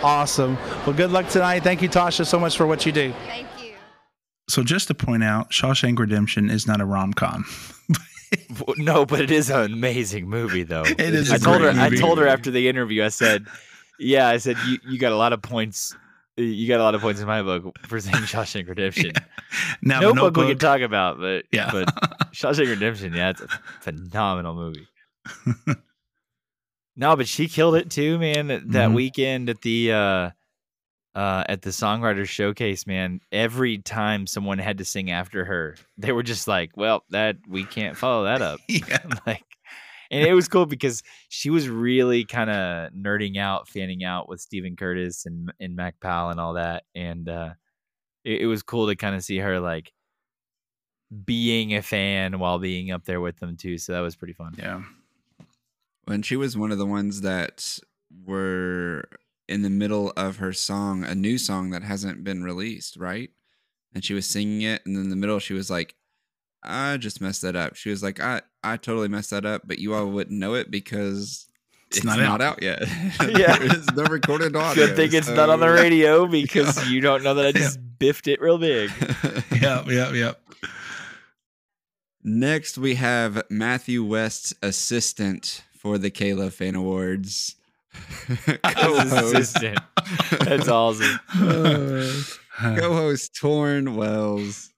Awesome. 0.04 0.56
Well, 0.86 0.94
good 0.94 1.12
luck 1.12 1.28
tonight. 1.30 1.62
Thank 1.64 1.82
you, 1.82 1.90
Tasha, 1.90 2.26
so 2.26 2.40
much 2.40 2.58
for 2.58 2.66
what 2.66 2.86
you 2.86 2.92
do. 2.92 3.14
Thank 3.28 3.48
you. 3.64 3.74
So 4.50 4.64
just 4.64 4.88
to 4.88 4.96
point 4.96 5.24
out, 5.24 5.52
Shawshank 5.52 6.00
Redemption 6.00 6.50
is 6.50 6.66
not 6.68 6.82
a 6.82 6.86
rom 6.86 7.14
com. 7.14 7.46
No, 8.78 9.06
but 9.06 9.20
it 9.20 9.30
is 9.30 9.50
an 9.50 9.74
amazing 9.74 10.30
movie, 10.30 10.64
though. 10.64 10.84
It 10.86 11.00
is 11.02 11.30
I 11.32 11.36
a 11.36 11.40
told 11.40 11.62
her. 11.62 11.74
great 11.74 11.80
I 11.80 11.90
told 11.96 12.18
her 12.18 12.28
after 12.28 12.50
the 12.50 12.70
interview. 12.70 13.04
I 13.04 13.10
said, 13.10 13.46
"Yeah, 14.00 14.30
I 14.30 14.38
said 14.38 14.56
you, 14.68 14.78
you 14.88 14.98
got 15.00 15.12
a 15.12 15.18
lot 15.18 15.34
of 15.34 15.42
points. 15.42 15.94
You 16.38 16.66
got 16.70 16.80
a 16.80 16.84
lot 16.84 16.96
of 16.96 17.02
points 17.02 17.20
in 17.20 17.28
my 17.28 17.42
book 17.42 17.78
for 17.86 18.00
saying 18.00 18.16
Shawshank 18.24 18.70
Redemption. 18.70 19.12
Now, 19.82 20.00
Notebook, 20.00 20.38
we 20.38 20.48
can 20.48 20.58
talk 20.60 20.80
about, 20.80 21.20
but 21.20 21.44
Yeah. 21.52 21.72
but 21.74 21.94
Shawshank 22.34 22.70
Redemption, 22.70 23.14
yeah, 23.14 23.32
it's 23.32 23.42
a 23.42 23.48
phenomenal 23.82 24.56
movie. 24.56 24.88
No, 26.96 27.16
but 27.16 27.28
she 27.28 27.48
killed 27.48 27.76
it 27.76 27.90
too, 27.90 28.20
man. 28.20 28.48
That, 28.48 28.72
that 28.72 28.90
Mhm. 28.90 28.96
weekend 28.96 29.50
at 29.50 29.62
the 29.62 29.92
uh 29.94 30.30
uh 31.16 31.44
at 31.50 31.62
the 31.62 31.70
songwriters 31.72 32.28
showcase, 32.30 32.86
man. 32.88 33.20
Every 33.32 33.78
time 33.80 34.28
someone 34.28 34.60
had 34.60 34.78
to 34.80 34.86
sing 34.86 35.12
after 35.12 35.46
her, 35.46 35.76
they 35.98 36.12
were 36.12 36.24
just 36.24 36.48
like, 36.48 36.76
"Well, 36.78 37.04
that 37.10 37.38
we 37.48 37.64
can't 37.66 37.98
follow 37.98 38.26
that 38.26 38.42
up." 38.42 38.60
Yeah. 38.70 39.00
like 39.26 39.44
and 40.12 40.26
it 40.28 40.34
was 40.34 40.50
cool 40.50 40.66
because 40.66 41.04
she 41.30 41.50
was 41.50 41.70
really 41.70 42.26
kind 42.26 42.50
of 42.50 42.92
nerding 42.92 43.38
out, 43.38 43.70
fanning 43.70 44.04
out 44.04 44.28
with 44.28 44.42
Steven 44.42 44.76
Curtis 44.76 45.26
and 45.26 45.52
and 45.60 45.76
Mac 45.76 46.00
Powell 46.02 46.30
and 46.32 46.40
all 46.40 46.54
that, 46.54 46.84
and 46.96 47.28
uh, 47.30 47.52
it, 48.26 48.42
it 48.42 48.46
was 48.48 48.62
cool 48.64 48.88
to 48.88 48.96
kind 48.96 49.16
of 49.16 49.24
see 49.24 49.38
her 49.38 49.60
like 49.62 49.94
being 51.26 51.76
a 51.76 51.82
fan 51.82 52.40
while 52.40 52.60
being 52.60 52.92
up 52.92 53.04
there 53.06 53.20
with 53.22 53.38
them 53.40 53.58
too. 53.58 53.78
So 53.78 53.94
that 53.94 54.00
was 54.00 54.16
pretty 54.16 54.34
fun. 54.34 54.54
Yeah. 54.58 54.82
When 56.12 56.24
she 56.24 56.36
was 56.36 56.58
one 56.58 56.74
of 56.74 56.78
the 56.78 56.86
ones 56.86 57.22
that 57.22 57.80
were 58.26 59.06
in 59.48 59.62
the 59.62 59.70
middle 59.70 60.12
of 60.18 60.36
her 60.38 60.52
song, 60.52 61.06
a 61.06 61.16
new 61.16 61.38
song 61.38 61.70
that 61.70 61.84
hasn't 61.84 62.26
been 62.26 62.44
released, 62.44 62.98
right? 62.98 63.30
And 63.96 64.04
she 64.04 64.14
was 64.14 64.28
singing 64.28 64.62
it, 64.62 64.86
and 64.86 64.98
in 64.98 65.10
the 65.10 65.16
middle, 65.16 65.40
she 65.40 65.54
was 65.54 65.70
like, 65.70 65.96
"I 66.62 66.98
just 66.98 67.22
messed 67.22 67.44
that 67.44 67.56
up." 67.56 67.78
She 67.78 67.90
was 67.90 68.04
like, 68.04 68.20
"I 68.20 68.42
I 68.62 68.76
totally 68.76 69.08
messed 69.08 69.30
that 69.30 69.46
up, 69.46 69.62
but 69.64 69.80
you 69.80 69.94
all 69.94 70.06
wouldn't 70.08 70.38
know 70.38 70.54
it 70.56 70.70
because 70.70 71.48
It's 71.88 72.00
it's, 72.00 72.06
not 72.06 72.20
not, 72.20 72.42
out." 72.42 72.62
yet. 72.62 72.82
Yeah. 73.22 73.56
it's 73.62 73.90
no 73.94 74.04
recorded 74.04 74.54
audio. 74.54 74.88
Good 74.88 74.98
thing 74.98 75.14
it's 75.14 75.30
not 75.30 75.50
on 75.50 75.62
the 75.62 75.72
radio 75.72 76.28
because 76.42 76.90
you 76.90 77.00
don't 77.00 77.24
know 77.24 77.36
that 77.36 77.46
I 77.46 77.52
just 77.54 77.80
biffed 78.00 78.28
it 78.28 78.42
real 78.42 78.58
big. 78.58 78.92
Yep. 79.62 79.88
Yep. 79.88 80.14
Yep. 80.14 80.42
Next, 82.22 82.78
we 82.78 82.96
have 82.96 83.44
Matthew 83.50 84.04
West's 84.04 84.54
assistant 84.62 85.64
for 85.82 85.98
the 85.98 86.10
K-Love 86.12 86.54
Fan 86.54 86.76
Awards. 86.76 87.56
Co-host- 88.64 89.14
assistant. 89.14 89.80
That's 90.42 90.68
awesome. 90.68 91.20
Co-host 91.34 93.34
Tauren 93.34 93.96
Wells. 93.96 94.70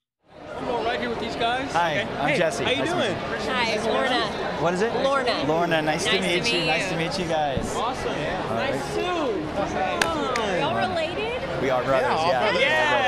I'm 0.58 0.66
going 0.66 0.86
right 0.86 1.00
here 1.00 1.10
with 1.10 1.20
these 1.20 1.36
guys. 1.36 1.70
Hi, 1.74 2.02
Okay. 2.02 2.10
I'm 2.20 2.28
Hey, 2.30 2.38
Jesse. 2.38 2.63
How 2.63 2.70
are 2.70 2.74
you 2.74 2.86
Nice 2.86 2.94
doing? 2.94 3.16
Hi, 3.54 3.76
Lorna. 3.92 4.22
What 4.62 4.74
is 4.76 4.82
it? 4.82 4.94
Lorna. 5.04 5.44
Lorna, 5.46 5.82
nice, 5.82 6.06
to 6.06 6.12
Nice 6.13 6.22
to 6.22 6.28
meet 6.28 6.54
you. 6.54 6.60
meet 6.62 6.68
Nice 6.68 6.89
to 6.89 6.96
meet 6.98 7.20
you 7.20 7.26
guys. 7.26 7.76
Awesome. 7.76 8.12
Nice 8.13 8.94
suit. 8.94 9.04
Are 9.04 10.60
y'all 10.60 10.76
related? 10.89 11.42
We 11.62 11.70
are 11.70 11.84
brothers, 11.84 12.20
yeah. 12.28 12.32
Yeah. 12.32 12.39
All 12.39 12.46
right. 12.54 13.03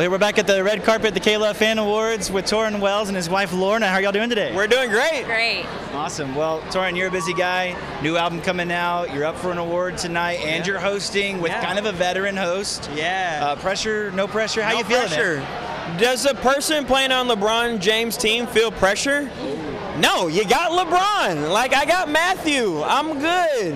Well, 0.00 0.04
here 0.04 0.12
we're 0.12 0.16
back 0.16 0.38
at 0.38 0.46
the 0.46 0.64
red 0.64 0.82
carpet, 0.82 1.12
the 1.12 1.20
K-Love 1.20 1.58
Fan 1.58 1.78
Awards 1.78 2.30
with 2.30 2.46
Tauren 2.46 2.80
Wells 2.80 3.08
and 3.08 3.16
his 3.16 3.28
wife 3.28 3.52
Lorna. 3.52 3.86
How 3.86 3.96
are 3.96 4.00
y'all 4.00 4.12
doing 4.12 4.30
today? 4.30 4.50
We're 4.56 4.66
doing 4.66 4.88
great. 4.88 5.24
Great. 5.26 5.66
Awesome. 5.92 6.34
Well, 6.34 6.62
Tauren, 6.70 6.96
you're 6.96 7.08
a 7.08 7.10
busy 7.10 7.34
guy. 7.34 7.76
New 8.02 8.16
album 8.16 8.40
coming 8.40 8.72
out. 8.72 9.12
You're 9.12 9.26
up 9.26 9.36
for 9.36 9.52
an 9.52 9.58
award 9.58 9.98
tonight, 9.98 10.38
and 10.42 10.64
Yeah. 10.64 10.72
you're 10.72 10.80
hosting 10.80 11.42
with 11.42 11.52
Yeah. 11.52 11.62
kind 11.62 11.78
of 11.78 11.84
a 11.84 11.92
veteran 11.92 12.34
host. 12.34 12.88
Yeah. 12.94 13.40
Uh, 13.42 13.56
pressure? 13.56 14.10
No 14.12 14.26
pressure? 14.26 14.62
How 14.62 14.72
no 14.72 14.78
you 14.78 14.84
feeling? 14.84 15.06
pressure. 15.08 15.46
Does 15.98 16.24
a 16.24 16.34
person 16.34 16.86
playing 16.86 17.12
on 17.12 17.28
LeBron 17.28 17.78
James 17.78 18.16
team 18.16 18.46
feel 18.46 18.70
pressure? 18.70 19.28
No, 19.98 20.28
you 20.28 20.46
got 20.46 20.70
LeBron. 20.70 21.50
Like 21.52 21.74
I 21.74 21.84
got 21.84 22.08
Matthew. 22.08 22.82
I'm 22.84 23.18
good. 23.20 23.74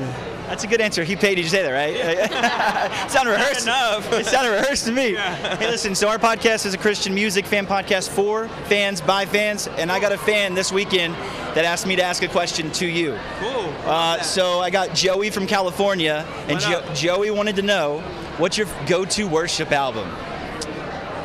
That's 0.49 0.63
a 0.63 0.67
good 0.67 0.81
answer. 0.81 1.05
He 1.05 1.17
paid 1.17 1.39
you 1.39 1.45
to 1.45 1.51
say 1.51 1.63
that, 1.63 1.71
right? 1.71 1.95
it 1.97 3.11
sounded 3.11 3.33
rehearsed. 3.33 3.63
enough. 3.63 4.13
It 4.13 4.27
sounded 4.27 4.51
rehearsed 4.51 4.85
to 4.87 4.93
me. 4.93 5.15
Yeah. 5.15 5.57
Hey, 5.57 5.71
listen. 5.71 5.95
So 5.95 6.09
our 6.09 6.19
podcast 6.19 6.67
is 6.67 6.75
a 6.75 6.79
Christian 6.79 7.15
music 7.15 7.47
fan 7.47 7.67
podcast 7.67 8.11
for 8.11 8.49
fans 8.69 9.01
by 9.01 9.25
fans, 9.25 9.69
and 9.69 9.91
I 9.91 9.99
got 10.01 10.13
a 10.13 10.19
fan 10.19 10.55
this 10.55 10.71
weekend 10.71 11.15
that 11.55 11.65
asked 11.65 11.87
me 11.87 11.97
to 11.97 12.03
ask 12.03 12.23
a 12.23 12.29
question 12.29 12.71
to 12.73 12.87
you. 12.87 13.19
Cool. 13.41 13.73
Uh, 13.85 14.21
so 14.21 14.61
I 14.61 14.71
got 14.71 14.95
Joey 14.95 15.31
from 15.31 15.47
California, 15.47 16.27
and 16.49 16.61
jo- 16.61 16.85
Joey 16.95 17.31
wanted 17.31 17.57
to 17.57 17.63
know 17.63 18.01
what's 18.37 18.59
your 18.59 18.67
go-to 18.87 19.27
worship 19.27 19.73
album. 19.73 20.09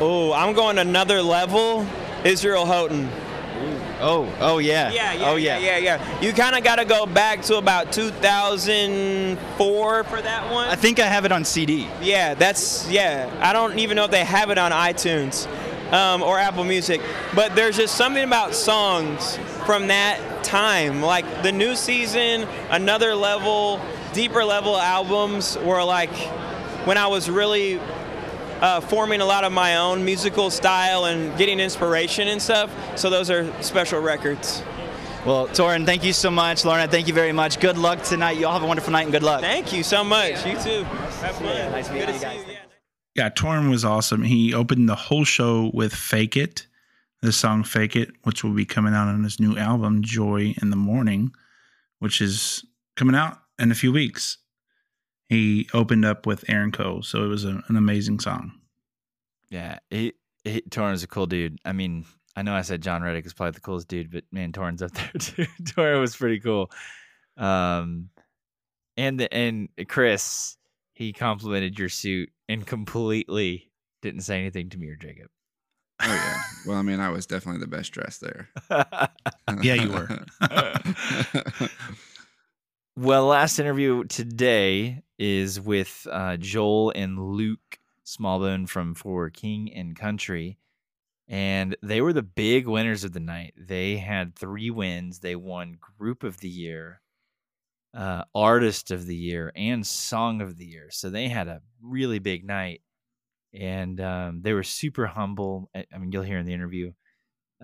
Oh, 0.02 0.32
I'm 0.32 0.54
going 0.54 0.78
another 0.78 1.20
level. 1.20 1.86
Israel 2.24 2.64
Houghton. 2.66 3.08
Oh, 4.00 4.32
oh 4.40 4.58
yeah. 4.58 4.90
Yeah, 4.90 5.12
yeah, 5.12 5.30
oh 5.30 5.36
yeah. 5.36 5.58
yeah, 5.58 5.78
yeah, 5.78 5.98
yeah. 5.98 6.20
You 6.20 6.32
kind 6.32 6.56
of 6.56 6.64
got 6.64 6.76
to 6.76 6.84
go 6.84 7.06
back 7.06 7.42
to 7.42 7.56
about 7.56 7.92
2004 7.92 10.04
for 10.04 10.22
that 10.22 10.52
one. 10.52 10.68
I 10.68 10.76
think 10.76 10.98
I 10.98 11.06
have 11.06 11.24
it 11.24 11.32
on 11.32 11.44
CD. 11.44 11.88
Yeah, 12.00 12.34
that's 12.34 12.88
yeah. 12.90 13.30
I 13.40 13.52
don't 13.52 13.78
even 13.78 13.96
know 13.96 14.04
if 14.04 14.10
they 14.10 14.24
have 14.24 14.50
it 14.50 14.58
on 14.58 14.72
iTunes 14.72 15.46
um, 15.92 16.22
or 16.22 16.38
Apple 16.38 16.64
Music, 16.64 17.00
but 17.34 17.54
there's 17.54 17.76
just 17.76 17.96
something 17.96 18.24
about 18.24 18.54
songs 18.54 19.38
from 19.66 19.88
that 19.88 20.42
time, 20.42 21.02
like 21.02 21.42
the 21.42 21.52
new 21.52 21.76
season, 21.76 22.46
another 22.70 23.14
level, 23.14 23.80
deeper 24.12 24.44
level 24.44 24.76
albums 24.76 25.56
were 25.58 25.84
like 25.84 26.10
when 26.86 26.96
I 26.96 27.08
was 27.08 27.28
really 27.28 27.78
uh, 28.60 28.80
forming 28.80 29.20
a 29.20 29.24
lot 29.24 29.44
of 29.44 29.52
my 29.52 29.76
own 29.76 30.04
musical 30.04 30.50
style 30.50 31.06
and 31.06 31.36
getting 31.38 31.60
inspiration 31.60 32.28
and 32.28 32.40
stuff. 32.40 32.70
So 32.98 33.10
those 33.10 33.30
are 33.30 33.50
special 33.62 34.00
records. 34.00 34.62
Well, 35.26 35.48
Tauren, 35.48 35.84
thank 35.84 36.02
you 36.02 36.14
so 36.14 36.30
much. 36.30 36.64
Lorna, 36.64 36.88
thank 36.88 37.06
you 37.06 37.12
very 37.12 37.32
much. 37.32 37.60
Good 37.60 37.76
luck 37.76 38.02
tonight. 38.02 38.38
You 38.38 38.46
all 38.46 38.54
have 38.54 38.62
a 38.62 38.66
wonderful 38.66 38.92
night 38.92 39.02
and 39.02 39.12
good 39.12 39.22
luck. 39.22 39.42
Thank 39.42 39.72
you 39.72 39.82
so 39.82 40.02
much. 40.02 40.46
You 40.46 40.54
too. 40.54 40.84
Have 40.84 41.36
fun. 41.36 41.44
Nice 41.72 41.90
meeting 41.90 42.06
Good 42.06 42.14
you 42.14 42.20
guys. 42.20 42.40
see 42.44 42.52
you. 42.52 42.56
Yeah, 43.16 43.28
Tauren 43.28 43.68
was 43.68 43.84
awesome. 43.84 44.22
He 44.22 44.54
opened 44.54 44.88
the 44.88 44.94
whole 44.94 45.24
show 45.24 45.70
with 45.74 45.92
Fake 45.94 46.36
It, 46.36 46.66
the 47.20 47.32
song 47.32 47.64
Fake 47.64 47.96
It, 47.96 48.12
which 48.22 48.42
will 48.42 48.54
be 48.54 48.64
coming 48.64 48.94
out 48.94 49.08
on 49.08 49.22
his 49.24 49.38
new 49.38 49.58
album, 49.58 50.02
Joy 50.02 50.54
in 50.62 50.70
the 50.70 50.76
Morning, 50.76 51.32
which 51.98 52.22
is 52.22 52.64
coming 52.96 53.14
out 53.14 53.36
in 53.58 53.70
a 53.70 53.74
few 53.74 53.92
weeks. 53.92 54.38
He 55.30 55.68
opened 55.72 56.04
up 56.04 56.26
with 56.26 56.44
Aaron 56.48 56.72
Cole, 56.72 57.04
so 57.04 57.22
it 57.22 57.28
was 57.28 57.44
a, 57.44 57.62
an 57.68 57.76
amazing 57.76 58.18
song. 58.18 58.50
Yeah, 59.48 59.78
he, 59.88 60.14
he 60.42 60.60
Tauren's 60.62 61.04
a 61.04 61.06
cool 61.06 61.26
dude. 61.26 61.60
I 61.64 61.70
mean, 61.70 62.04
I 62.34 62.42
know 62.42 62.52
I 62.52 62.62
said 62.62 62.82
Jon 62.82 63.00
Reddick 63.00 63.26
is 63.26 63.32
probably 63.32 63.52
the 63.52 63.60
coolest 63.60 63.86
dude, 63.86 64.10
but 64.10 64.24
man, 64.32 64.50
Tauren's 64.50 64.82
up 64.82 64.90
there 64.90 65.12
too. 65.20 65.46
Tauren 65.62 66.00
was 66.00 66.16
pretty 66.16 66.40
cool. 66.40 66.72
Um, 67.36 68.10
and 68.96 69.20
the, 69.20 69.32
and 69.32 69.68
Chris, 69.86 70.56
he 70.94 71.12
complimented 71.12 71.78
your 71.78 71.88
suit 71.88 72.30
and 72.48 72.66
completely 72.66 73.70
didn't 74.02 74.22
say 74.22 74.40
anything 74.40 74.68
to 74.70 74.78
me 74.78 74.88
or 74.88 74.96
Jacob. 74.96 75.28
Oh 76.02 76.12
yeah. 76.12 76.42
Well, 76.66 76.76
I 76.76 76.82
mean, 76.82 76.98
I 76.98 77.10
was 77.10 77.26
definitely 77.26 77.60
the 77.60 77.68
best 77.68 77.92
dressed 77.92 78.20
there. 78.20 78.48
Yeah, 79.62 79.74
you 79.74 79.90
were. 79.90 80.24
Well, 83.00 83.24
last 83.24 83.58
interview 83.58 84.04
today 84.04 85.02
is 85.18 85.58
with 85.58 86.06
uh, 86.10 86.36
Joel 86.36 86.92
and 86.94 87.18
Luke 87.18 87.78
Smallbone 88.04 88.68
from 88.68 88.94
For 88.94 89.30
King 89.30 89.72
and 89.72 89.96
Country. 89.96 90.58
And 91.26 91.76
they 91.82 92.02
were 92.02 92.12
the 92.12 92.22
big 92.22 92.66
winners 92.66 93.02
of 93.02 93.12
the 93.12 93.20
night. 93.20 93.54
They 93.56 93.96
had 93.96 94.34
three 94.36 94.68
wins. 94.68 95.20
They 95.20 95.34
won 95.34 95.78
Group 95.98 96.24
of 96.24 96.40
the 96.40 96.50
Year, 96.50 97.00
uh, 97.96 98.24
Artist 98.34 98.90
of 98.90 99.06
the 99.06 99.16
Year, 99.16 99.50
and 99.56 99.86
Song 99.86 100.42
of 100.42 100.58
the 100.58 100.66
Year. 100.66 100.88
So 100.90 101.08
they 101.08 101.28
had 101.28 101.48
a 101.48 101.62
really 101.80 102.18
big 102.18 102.44
night. 102.44 102.82
And 103.54 103.98
um, 104.02 104.42
they 104.42 104.52
were 104.52 104.62
super 104.62 105.06
humble. 105.06 105.70
I 105.74 105.86
mean, 105.96 106.12
you'll 106.12 106.22
hear 106.22 106.38
in 106.38 106.44
the 106.44 106.52
interview. 106.52 106.92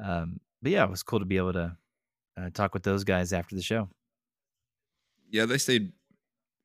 Um, 0.03 0.41
but 0.63 0.73
yeah, 0.73 0.85
it 0.85 0.91
was 0.91 1.03
cool 1.03 1.19
to 1.19 1.27
be 1.27 1.37
able 1.37 1.53
to 1.53 1.77
uh, 2.41 2.51
talk 2.55 2.73
with 2.73 2.85
those 2.85 3.05
guys 3.05 3.35
after 3.35 3.55
the 3.55 3.63
show. 3.63 3.91
Yeah, 5.31 5.45
they 5.47 5.59
stayed 5.59 5.93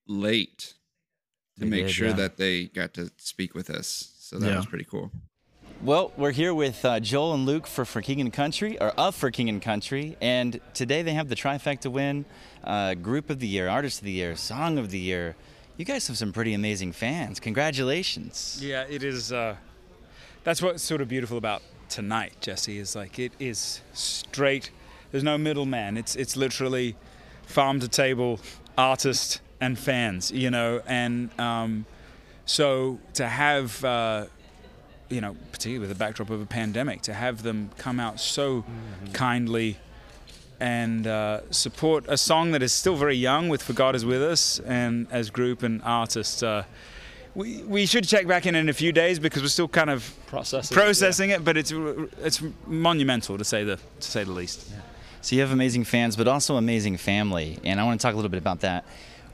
late 0.07 0.73
to 1.57 1.61
They 1.63 1.65
make 1.69 1.85
did, 1.87 1.91
sure 1.91 2.07
yeah. 2.09 2.13
that 2.13 2.37
they 2.37 2.65
got 2.65 2.93
to 2.95 3.11
speak 3.17 3.53
with 3.53 3.69
us. 3.69 4.13
So 4.19 4.39
that 4.39 4.47
Yeah. 4.49 4.57
was 4.57 4.65
pretty 4.65 4.85
cool. 4.85 5.11
Well, 5.83 6.11
we're 6.15 6.31
here 6.31 6.53
with 6.53 6.85
uh, 6.85 6.99
Joel 6.99 7.33
and 7.33 7.45
Luke 7.45 7.65
for 7.65 7.85
For 7.85 8.01
King 8.03 8.21
and 8.21 8.31
Country, 8.31 8.79
or 8.79 8.89
of 8.89 9.15
For 9.15 9.31
King 9.31 9.49
and 9.49 9.59
Country, 9.61 10.15
and 10.21 10.59
today 10.75 11.01
they 11.01 11.13
have 11.13 11.27
the 11.27 11.35
trifecta 11.35 11.91
win: 11.91 12.25
uh, 12.63 12.93
Group 12.93 13.31
of 13.31 13.39
the 13.39 13.47
Year, 13.47 13.67
Artist 13.67 13.99
of 13.99 14.05
the 14.05 14.11
Year, 14.11 14.35
Song 14.35 14.77
of 14.77 14.91
the 14.91 14.99
Year. 14.99 15.35
You 15.77 15.85
guys 15.85 16.07
have 16.07 16.17
some 16.19 16.31
pretty 16.33 16.53
amazing 16.53 16.91
fans. 16.91 17.39
Congratulations! 17.39 18.59
Yeah, 18.61 18.83
it 18.87 19.01
is. 19.03 19.31
Uh, 19.31 19.55
that's 20.43 20.61
what's 20.61 20.83
sort 20.83 21.01
of 21.01 21.07
beautiful 21.07 21.37
about 21.39 21.63
tonight, 21.89 22.33
Jesse. 22.41 22.77
Is 22.77 22.95
like 22.95 23.17
it 23.17 23.31
is 23.39 23.81
straight. 23.93 24.69
There's 25.11 25.23
no 25.23 25.37
middleman. 25.39 25.97
It's 25.97 26.15
it's 26.15 26.37
literally 26.37 26.95
farm 27.51 27.79
to 27.81 27.87
table, 27.87 28.39
artist 28.77 29.41
and 29.59 29.77
fans. 29.77 30.31
You 30.31 30.49
know, 30.49 30.81
and 30.87 31.29
um, 31.39 31.85
so 32.45 32.99
to 33.13 33.27
have. 33.27 33.83
Uh, 33.83 34.25
you 35.09 35.19
know, 35.19 35.35
particularly 35.51 35.79
with 35.79 35.89
the 35.89 35.95
backdrop 35.95 36.29
of 36.29 36.39
a 36.39 36.45
pandemic, 36.45 37.01
to 37.01 37.13
have 37.13 37.43
them 37.43 37.69
come 37.77 37.99
out 37.99 38.17
so 38.17 38.63
kindly 39.11 39.77
and 40.61 41.07
uh, 41.07 41.41
support 41.49 42.05
a 42.07 42.15
song 42.15 42.51
that 42.51 42.61
is 42.61 42.71
still 42.71 42.95
very 42.95 43.15
young 43.15 43.49
with 43.49 43.63
For 43.63 43.73
God 43.73 43.95
Is 43.95 44.05
With 44.05 44.21
Us 44.21 44.59
and 44.59 45.07
as 45.11 45.31
group 45.31 45.63
and 45.63 45.81
artist. 45.83 46.43
Uh, 46.43 46.63
we, 47.33 47.63
we 47.63 47.85
should 47.87 48.07
check 48.07 48.27
back 48.27 48.45
in 48.45 48.53
in 48.53 48.69
a 48.69 48.73
few 48.73 48.91
days 48.91 49.17
because 49.17 49.41
we're 49.41 49.47
still 49.47 49.67
kind 49.67 49.89
of 49.89 50.13
Processing 50.27 50.75
it, 50.75 50.81
processing 50.81 51.29
it, 51.31 51.43
but 51.43 51.57
it's 51.57 51.71
it's 52.21 52.41
monumental 52.67 53.37
to 53.37 53.43
say 53.43 53.63
the 53.63 53.77
to 53.99 54.11
say 54.11 54.23
the 54.23 54.31
least. 54.31 54.71
So 55.21 55.35
you 55.35 55.41
have 55.41 55.51
amazing 55.51 55.83
fans, 55.83 56.15
but 56.15 56.27
also 56.27 56.57
amazing 56.57 56.97
family, 56.97 57.59
and 57.63 57.79
I 57.79 57.83
want 57.83 57.99
to 58.01 58.05
talk 58.05 58.13
a 58.13 58.15
little 58.15 58.29
bit 58.29 58.39
about 58.39 58.61
that. 58.61 58.85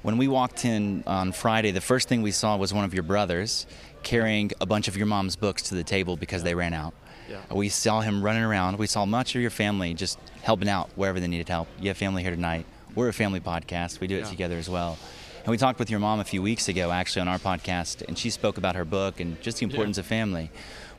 When 0.01 0.17
we 0.17 0.27
walked 0.27 0.65
in 0.65 1.03
on 1.07 1.31
Friday, 1.31 1.71
the 1.71 1.81
first 1.81 2.09
thing 2.09 2.21
we 2.21 2.31
saw 2.31 2.57
was 2.57 2.73
one 2.73 2.83
of 2.83 2.93
your 2.93 3.03
brothers 3.03 3.65
carrying 4.03 4.51
a 4.59 4.65
bunch 4.65 4.88
of 4.88 4.97
your 4.97 5.05
mom's 5.05 5.35
books 5.35 5.63
to 5.63 5.75
the 5.75 5.83
table 5.83 6.17
because 6.17 6.43
they 6.43 6.55
ran 6.55 6.73
out. 6.73 6.93
Yeah. 7.29 7.38
We 7.53 7.69
saw 7.69 8.01
him 8.01 8.21
running 8.23 8.43
around. 8.43 8.77
We 8.77 8.88
saw 8.88 9.05
much 9.05 9.35
of 9.35 9.41
your 9.41 9.49
family 9.49 9.93
just 9.93 10.19
helping 10.43 10.69
out 10.69 10.89
wherever 10.95 11.19
they 11.19 11.27
needed 11.27 11.49
help. 11.49 11.67
You 11.79 11.88
have 11.89 11.97
family 11.97 12.21
here 12.21 12.31
tonight. 12.31 12.65
We're 12.95 13.09
a 13.09 13.13
family 13.13 13.39
podcast. 13.39 13.99
We 13.99 14.07
do 14.07 14.15
it 14.17 14.19
Yeah. 14.25 14.29
together 14.29 14.57
as 14.57 14.69
well. 14.69 14.97
And 15.39 15.47
we 15.51 15.57
talked 15.57 15.79
with 15.79 15.89
your 15.89 15.99
mom 16.01 16.19
a 16.19 16.25
few 16.25 16.41
weeks 16.41 16.67
ago, 16.67 16.91
actually, 16.91 17.21
on 17.21 17.27
our 17.29 17.39
podcast, 17.39 18.05
and 18.05 18.17
she 18.17 18.29
spoke 18.29 18.57
about 18.57 18.75
her 18.75 18.83
book 18.85 19.21
and 19.21 19.41
just 19.41 19.59
the 19.59 19.63
importance 19.63 19.97
of 19.97 20.05
family. 20.05 20.51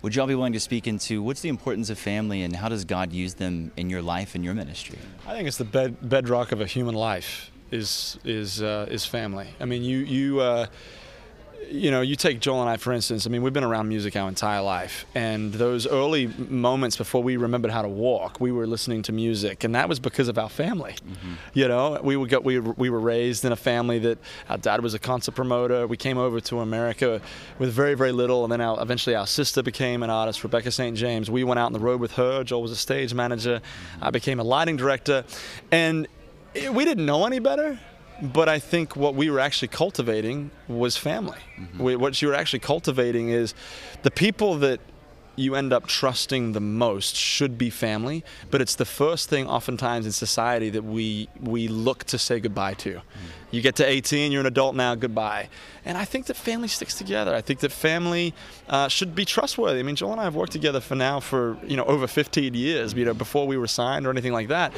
Would 0.03 0.15
y'all 0.15 0.27
be 0.27 0.35
willing 0.35 0.53
to 0.53 0.61
speak 0.61 0.87
into 0.87 1.23
what's 1.23 1.41
the 1.41 1.49
importance 1.49 1.91
of 1.91 1.99
family 1.99 2.43
and 2.43 2.55
how 2.55 2.69
does 2.69 2.85
God 2.85 3.13
use 3.13 3.35
them 3.35 3.73
in 3.77 3.91
your 3.91 4.01
life 4.03 4.35
and 4.37 4.45
your 4.45 4.55
ministry? 4.55 4.99
I 5.27 5.33
think 5.33 5.49
it's 5.49 5.59
the 5.59 5.65
bed, 5.65 5.97
bedrock 6.09 6.53
of 6.53 6.61
a 6.61 6.67
human 6.67 6.95
life 6.95 7.51
is 7.71 8.19
is 8.25 8.63
uh, 8.63 8.87
is 8.89 9.05
family. 9.05 9.49
I 9.61 9.65
mean, 9.65 9.83
you 9.83 9.99
you 9.99 10.41
uh, 10.41 10.67
you 11.71 11.91
know, 11.91 12.01
you 12.01 12.17
take 12.17 12.41
Joel 12.41 12.61
and 12.61 12.71
I 12.71 12.77
for 12.77 12.93
instance. 12.93 13.27
I 13.27 13.31
mean, 13.31 13.43
we've 13.43 13.53
been 13.53 13.65
around 13.65 13.89
music 13.89 14.17
our 14.17 14.29
entire 14.29 14.63
life, 14.63 15.07
and 15.15 15.53
those 15.53 15.87
early 15.87 16.27
moments 16.27 16.97
before 16.97 17.23
we 17.23 17.37
remembered 17.37 17.71
how 17.71 17.83
to 17.83 17.89
walk, 17.89 18.41
we 18.41 18.53
were 18.53 18.67
listening 18.67 19.03
to 19.03 19.13
music, 19.13 19.65
and 19.65 19.75
that 19.75 19.89
was 19.89 20.01
because 20.01 20.29
of 20.29 20.39
our 20.39 20.49
family. 20.49 20.93
Mm-hmm. 20.93 21.33
You 21.55 21.69
know, 21.69 22.01
we 22.03 22.17
would 22.17 22.31
go, 22.31 22.41
we 22.41 22.59
were- 22.59 22.75
we 22.79 22.91
were 22.91 23.01
raised 23.01 23.45
in 23.45 23.53
a 23.53 23.57
family 23.57 23.99
that 24.01 24.19
our 24.49 24.59
dad 24.59 24.83
was 24.83 24.95
a 24.95 24.99
concert 24.99 25.35
promoter. 25.35 25.87
We 25.87 25.97
came 25.97 26.17
over 26.19 26.41
to 26.41 26.61
America 26.61 27.21
with 27.59 27.73
very 27.73 27.95
very 27.95 28.13
little, 28.13 28.45
and 28.45 28.53
then 28.53 28.61
our, 28.61 28.81
eventually 28.81 29.15
our 29.17 29.27
sister 29.27 29.63
became 29.63 30.03
an 30.03 30.11
artist, 30.11 30.43
Rebecca 30.45 30.71
St. 30.71 30.97
James. 30.97 31.31
We 31.31 31.45
went 31.45 31.59
out 31.59 31.67
on 31.67 31.73
the 31.73 31.81
road 31.81 32.01
with 32.01 32.13
her. 32.13 32.45
Joel 32.45 32.63
was 32.63 32.71
a 32.73 32.77
stage 32.77 33.13
manager. 33.15 33.61
I 34.01 34.05
mm-hmm. 34.07 34.13
became 34.13 34.41
a 34.41 34.45
lighting 34.45 34.77
director, 34.77 35.25
and 35.71 36.07
it- 36.55 36.73
we 36.73 36.85
didn't 36.85 37.07
know 37.07 37.27
any 37.27 37.41
better. 37.41 37.79
But 38.21 38.49
I 38.49 38.59
think 38.59 38.97
what 38.97 39.14
we 39.14 39.31
were 39.31 39.39
actually 39.41 39.69
cultivating 39.69 40.51
was 40.66 40.97
family. 40.97 41.39
Mm-hmm. 41.59 41.83
We- 41.83 41.97
What 41.97 42.21
you 42.21 42.29
were 42.29 42.35
actually 42.35 42.61
cultivating 42.61 43.29
is 43.31 43.55
the 44.03 44.11
people 44.11 44.57
that 44.59 44.81
you 45.37 45.55
end 45.55 45.73
up 45.73 45.87
trusting 45.87 46.53
the 46.53 46.61
most 46.61 47.14
should 47.14 47.57
be 47.57 47.71
family, 47.71 48.25
but 48.51 48.61
it's 48.61 48.75
the 48.75 48.85
first 48.85 49.29
thing 49.29 49.47
oftentimes 49.47 50.05
in 50.05 50.11
society 50.12 50.69
that 50.71 50.83
we 50.83 51.29
we 51.41 51.69
look 51.69 52.03
to 52.05 52.19
say 52.19 52.41
goodbye 52.41 52.75
to. 52.75 52.91
Mm. 52.95 53.03
You 53.51 53.63
get 53.63 53.77
to 53.77 53.87
18, 53.87 54.31
you're 54.31 54.41
an 54.41 54.47
adult 54.47 54.75
now, 54.75 54.95
goodbye. 54.95 55.49
And 55.85 55.97
I 55.97 56.05
think 56.05 56.27
that 56.27 56.37
family 56.37 56.69
sticks 56.69 56.95
together. 56.95 57.35
I 57.35 57.41
think 57.41 57.61
that 57.61 57.73
family 57.73 58.35
uh, 58.69 58.89
should 58.89 59.15
be 59.15 59.25
trustworthy. 59.25 59.81
I 59.81 59.83
mean, 59.83 59.97
Joel 59.97 60.13
and 60.13 60.21
I 60.21 60.25
have 60.25 60.35
worked 60.35 60.53
together 60.53 60.81
for 60.81 60.95
now 60.95 61.19
for 61.19 61.57
you 61.67 61.79
know 61.79 61.85
over 61.85 62.07
15 62.07 62.53
years, 62.53 62.93
you 62.93 63.07
know, 63.07 63.15
before 63.15 63.47
we 63.47 63.57
were 63.57 63.67
signed 63.67 64.07
or 64.07 64.11
anything 64.11 64.35
like 64.35 64.49
that. 64.49 64.75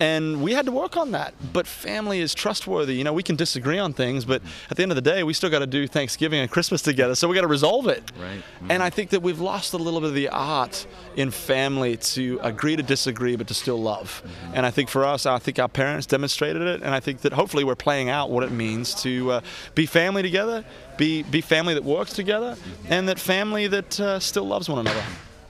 And 0.00 0.42
we 0.42 0.52
had 0.52 0.66
to 0.66 0.72
work 0.72 0.96
on 0.96 1.12
that. 1.12 1.34
But 1.52 1.66
family 1.66 2.20
is 2.20 2.34
trustworthy. 2.34 2.96
You 2.96 3.04
know, 3.04 3.12
we 3.12 3.22
can 3.22 3.36
disagree 3.36 3.78
on 3.78 3.92
things, 3.92 4.24
but 4.24 4.42
mm. 4.42 4.48
at 4.70 4.76
the 4.76 4.82
end 4.82 4.90
of 4.90 4.96
the 4.96 5.02
day, 5.02 5.22
we 5.22 5.34
still 5.34 5.50
got 5.50 5.60
to 5.60 5.66
do 5.66 5.86
Thanksgiving 5.86 6.40
and 6.40 6.50
Christmas 6.50 6.82
together. 6.82 7.14
So 7.14 7.28
we 7.28 7.34
got 7.34 7.42
to 7.42 7.46
resolve 7.46 7.86
it. 7.86 8.10
Right. 8.18 8.38
Mm-hmm. 8.38 8.70
And 8.70 8.82
I 8.82 8.90
think 8.90 9.10
that 9.10 9.22
we've 9.22 9.40
lost 9.40 9.72
a 9.72 9.76
little 9.76 10.00
bit 10.00 10.08
of 10.08 10.14
the 10.14 10.28
art 10.30 10.86
in 11.14 11.30
family 11.30 11.96
to 11.96 12.40
agree 12.42 12.74
to 12.74 12.82
disagree, 12.82 13.36
but 13.36 13.46
to 13.48 13.54
still 13.54 13.80
love. 13.80 14.22
Mm-hmm. 14.24 14.54
And 14.56 14.66
I 14.66 14.70
think 14.70 14.88
for 14.88 15.04
us, 15.04 15.26
I 15.26 15.38
think 15.38 15.58
our 15.58 15.68
parents 15.68 16.06
demonstrated 16.06 16.62
it, 16.62 16.82
and 16.82 16.92
I 16.94 17.00
think 17.00 17.20
that 17.20 17.32
hopefully 17.32 17.64
we're 17.64 17.76
playing 17.76 18.08
out 18.08 18.13
what 18.22 18.44
it 18.44 18.52
means 18.52 18.94
to 19.02 19.30
uh, 19.32 19.40
be 19.74 19.86
family 19.86 20.22
together, 20.22 20.64
be 20.96 21.22
be 21.24 21.40
family 21.40 21.74
that 21.74 21.84
works 21.84 22.12
together, 22.12 22.56
and 22.88 23.08
that 23.08 23.18
family 23.18 23.66
that 23.66 23.98
uh, 24.00 24.18
still 24.20 24.44
loves 24.46 24.68
one 24.68 24.78
another. 24.78 25.02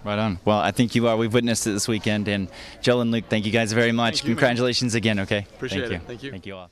Right 0.05 0.19
on. 0.19 0.39
Well, 0.45 0.59
I 0.59 0.71
think 0.71 0.95
you 0.95 1.07
are. 1.09 1.17
We've 1.17 1.33
witnessed 1.33 1.67
it 1.67 1.71
this 1.71 1.89
weekend. 1.89 2.29
And 2.29 2.49
Joel 2.83 3.01
and 3.01 3.11
Luke, 3.11 3.25
thank 3.31 3.47
you 3.47 3.53
guys 3.53 3.73
very 3.73 3.91
much. 3.93 4.17
Thank 4.17 4.25
you, 4.25 4.29
man. 4.31 4.37
Congratulations 4.37 4.95
again, 4.95 5.21
okay? 5.21 5.47
Appreciate 5.55 5.89
thank 5.89 5.93
it. 5.93 5.95
You. 5.95 6.01
Thank 6.07 6.23
you. 6.23 6.31
Thank 6.31 6.47
you 6.47 6.57
all. 6.57 6.71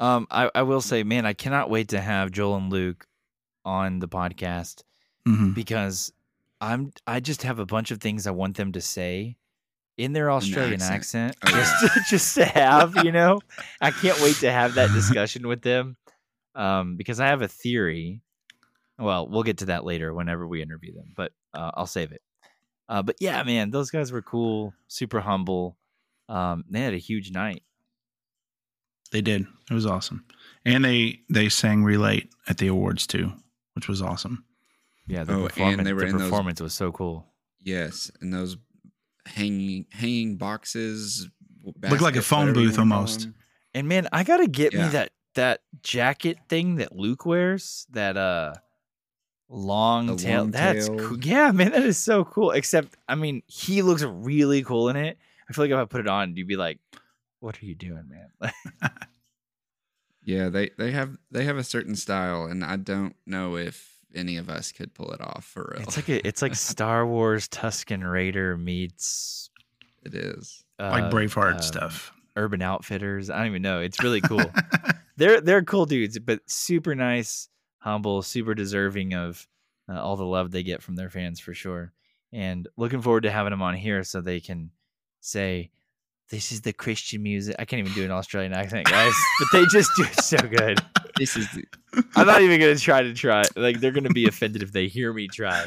Um, 0.00 0.26
I, 0.30 0.50
I 0.54 0.62
will 0.62 0.82
say, 0.82 1.02
man, 1.02 1.24
I 1.24 1.32
cannot 1.32 1.70
wait 1.70 1.88
to 1.88 2.00
have 2.00 2.30
Joel 2.30 2.56
and 2.56 2.70
Luke 2.70 3.06
on 3.64 4.00
the 4.00 4.06
podcast 4.08 4.82
Mhm. 5.26 5.54
because 5.54 6.12
I'm 6.60 6.92
I 7.06 7.20
just 7.20 7.42
have 7.42 7.58
a 7.58 7.64
bunch 7.64 7.90
of 7.90 8.00
things 8.02 8.26
I 8.26 8.32
want 8.32 8.56
them 8.58 8.72
to 8.72 8.80
say 8.82 9.37
in 9.98 10.12
their 10.14 10.30
Australian 10.30 10.80
accent, 10.80 11.36
accent. 11.42 11.54
Oh, 11.54 11.58
just 11.58 11.94
to, 11.94 12.00
just 12.08 12.34
to 12.36 12.44
have, 12.46 13.04
you 13.04 13.12
know. 13.12 13.40
I 13.80 13.90
can't 13.90 14.20
wait 14.22 14.36
to 14.36 14.50
have 14.50 14.74
that 14.74 14.92
discussion 14.92 15.46
with 15.46 15.60
them 15.62 15.96
um, 16.54 16.96
because 16.96 17.20
I 17.20 17.26
have 17.26 17.42
a 17.42 17.48
theory. 17.48 18.22
Well, 18.98 19.28
we'll 19.28 19.42
get 19.42 19.58
to 19.58 19.66
that 19.66 19.84
later 19.84 20.14
whenever 20.14 20.46
we 20.46 20.62
interview 20.62 20.94
them, 20.94 21.12
but 21.16 21.32
uh, 21.54 21.70
I'll 21.74 21.86
save 21.86 22.12
it. 22.12 22.22
Uh, 22.88 23.02
but 23.02 23.16
yeah, 23.20 23.42
man, 23.42 23.70
those 23.70 23.90
guys 23.90 24.10
were 24.10 24.22
cool, 24.22 24.72
super 24.88 25.20
humble. 25.20 25.76
Um, 26.28 26.64
they 26.70 26.80
had 26.80 26.94
a 26.94 26.98
huge 26.98 27.30
night. 27.32 27.62
They 29.10 29.20
did. 29.20 29.46
It 29.70 29.74
was 29.74 29.86
awesome. 29.86 30.24
And 30.64 30.84
they 30.84 31.20
they 31.30 31.48
sang 31.48 31.84
Relate 31.84 32.30
at 32.48 32.58
the 32.58 32.66
awards 32.68 33.06
too, 33.06 33.32
which 33.74 33.88
was 33.88 34.02
awesome. 34.02 34.44
Yeah, 35.06 35.24
the 35.24 35.32
Oh, 35.34 35.40
and 35.42 35.48
performance, 35.48 35.84
they 35.84 35.92
were 35.92 36.00
the 36.00 36.06
in 36.08 36.16
those- 36.18 36.28
performance 36.28 36.60
was 36.60 36.74
so 36.74 36.92
cool. 36.92 37.26
Yes, 37.60 38.10
and 38.20 38.32
those 38.32 38.56
hanging 39.28 39.86
hanging 39.90 40.36
boxes 40.36 41.28
Look 41.82 42.00
like 42.00 42.16
a 42.16 42.22
phone 42.22 42.52
booth 42.54 42.78
almost. 42.78 43.20
them. 43.22 43.34
And 43.74 43.88
man, 43.88 44.08
I 44.12 44.24
gotta 44.24 44.46
get 44.48 44.72
Yeah. 44.72 44.84
me 44.86 44.88
that 44.92 45.10
that 45.34 45.60
jacket 45.82 46.38
thing 46.48 46.76
that 46.76 46.96
Luke 46.96 47.24
wears. 47.26 47.86
That 47.90 48.16
uh 48.16 48.54
long 49.48 50.06
The 50.06 50.16
tail. 50.16 50.38
long 50.42 50.50
That's 50.50 50.88
tail. 50.88 50.98
cool. 50.98 51.18
Yeah, 51.20 51.52
man, 51.52 51.72
that 51.72 51.82
is 51.84 51.96
so 51.98 52.24
cool. 52.24 52.50
Except, 52.52 52.96
I 53.08 53.14
mean, 53.14 53.42
he 53.46 53.82
looks 53.82 54.02
really 54.02 54.62
cool 54.62 54.88
in 54.88 54.96
it. 54.96 55.18
I 55.48 55.52
feel 55.52 55.64
like 55.64 55.70
if 55.70 55.78
I 55.78 55.84
put 55.84 56.00
it 56.00 56.08
on, 56.08 56.36
you'd 56.36 56.46
be 56.48 56.56
like, 56.56 56.78
"What 57.40 57.62
are 57.62 57.66
you 57.66 57.74
doing, 57.74 58.08
man?" 58.08 58.52
Yeah, 60.24 60.50
they 60.50 60.70
they 60.76 60.90
have 60.90 61.16
they 61.30 61.44
have 61.44 61.56
a 61.56 61.64
certain 61.64 61.96
style, 61.96 62.44
and 62.44 62.62
I 62.62 62.76
don't 62.76 63.16
know 63.24 63.56
if 63.56 63.97
any 64.14 64.36
of 64.36 64.48
us 64.48 64.72
could 64.72 64.94
pull 64.94 65.12
it 65.12 65.20
off 65.20 65.44
for 65.44 65.72
real. 65.74 65.82
it's 65.82 65.96
like 65.96 66.08
a, 66.08 66.26
it's 66.26 66.42
like 66.42 66.54
Star 66.56 67.06
Wars 67.06 67.48
Tusken 67.48 68.10
Raider 68.10 68.56
meets 68.56 69.50
it 70.04 70.14
is 70.14 70.64
Like 70.78 71.04
uh, 71.04 71.10
Braveheart 71.10 71.56
um, 71.56 71.62
stuff. 71.62 72.12
Urban 72.36 72.62
Outfitters. 72.62 73.30
I 73.30 73.38
don't 73.38 73.48
even 73.48 73.62
know. 73.62 73.80
It's 73.80 74.02
really 74.02 74.20
cool. 74.20 74.44
they're 75.16 75.40
they're 75.40 75.62
cool 75.62 75.86
dudes, 75.86 76.18
but 76.18 76.40
super 76.46 76.94
nice, 76.94 77.48
humble, 77.78 78.22
super 78.22 78.54
deserving 78.54 79.14
of 79.14 79.46
uh, 79.88 80.00
all 80.00 80.16
the 80.16 80.24
love 80.24 80.50
they 80.50 80.62
get 80.62 80.82
from 80.82 80.94
their 80.96 81.10
fans 81.10 81.40
for 81.40 81.52
sure. 81.52 81.92
And 82.32 82.68
looking 82.76 83.02
forward 83.02 83.22
to 83.22 83.30
having 83.30 83.50
them 83.50 83.62
on 83.62 83.74
here 83.74 84.04
so 84.04 84.20
they 84.20 84.38
can 84.38 84.70
say, 85.20 85.70
"This 86.30 86.52
is 86.52 86.60
the 86.60 86.72
Christian 86.72 87.22
music." 87.22 87.56
I 87.58 87.64
can't 87.64 87.80
even 87.80 87.92
do 87.92 88.04
an 88.04 88.12
Australian 88.12 88.52
accent, 88.52 88.86
guys, 88.86 89.12
but 89.40 89.48
they 89.58 89.64
just 89.72 89.90
do 89.96 90.04
it 90.04 90.20
so 90.22 90.38
good. 90.38 90.80
This 91.18 91.36
is. 91.36 91.48
The, 91.52 91.64
I'm 92.16 92.26
not 92.26 92.42
even 92.42 92.60
gonna 92.60 92.76
try 92.76 93.02
to 93.02 93.12
try. 93.14 93.42
Like 93.56 93.80
they're 93.80 93.92
gonna 93.92 94.10
be 94.10 94.26
offended 94.26 94.62
if 94.62 94.72
they 94.72 94.86
hear 94.88 95.12
me 95.12 95.28
try. 95.28 95.64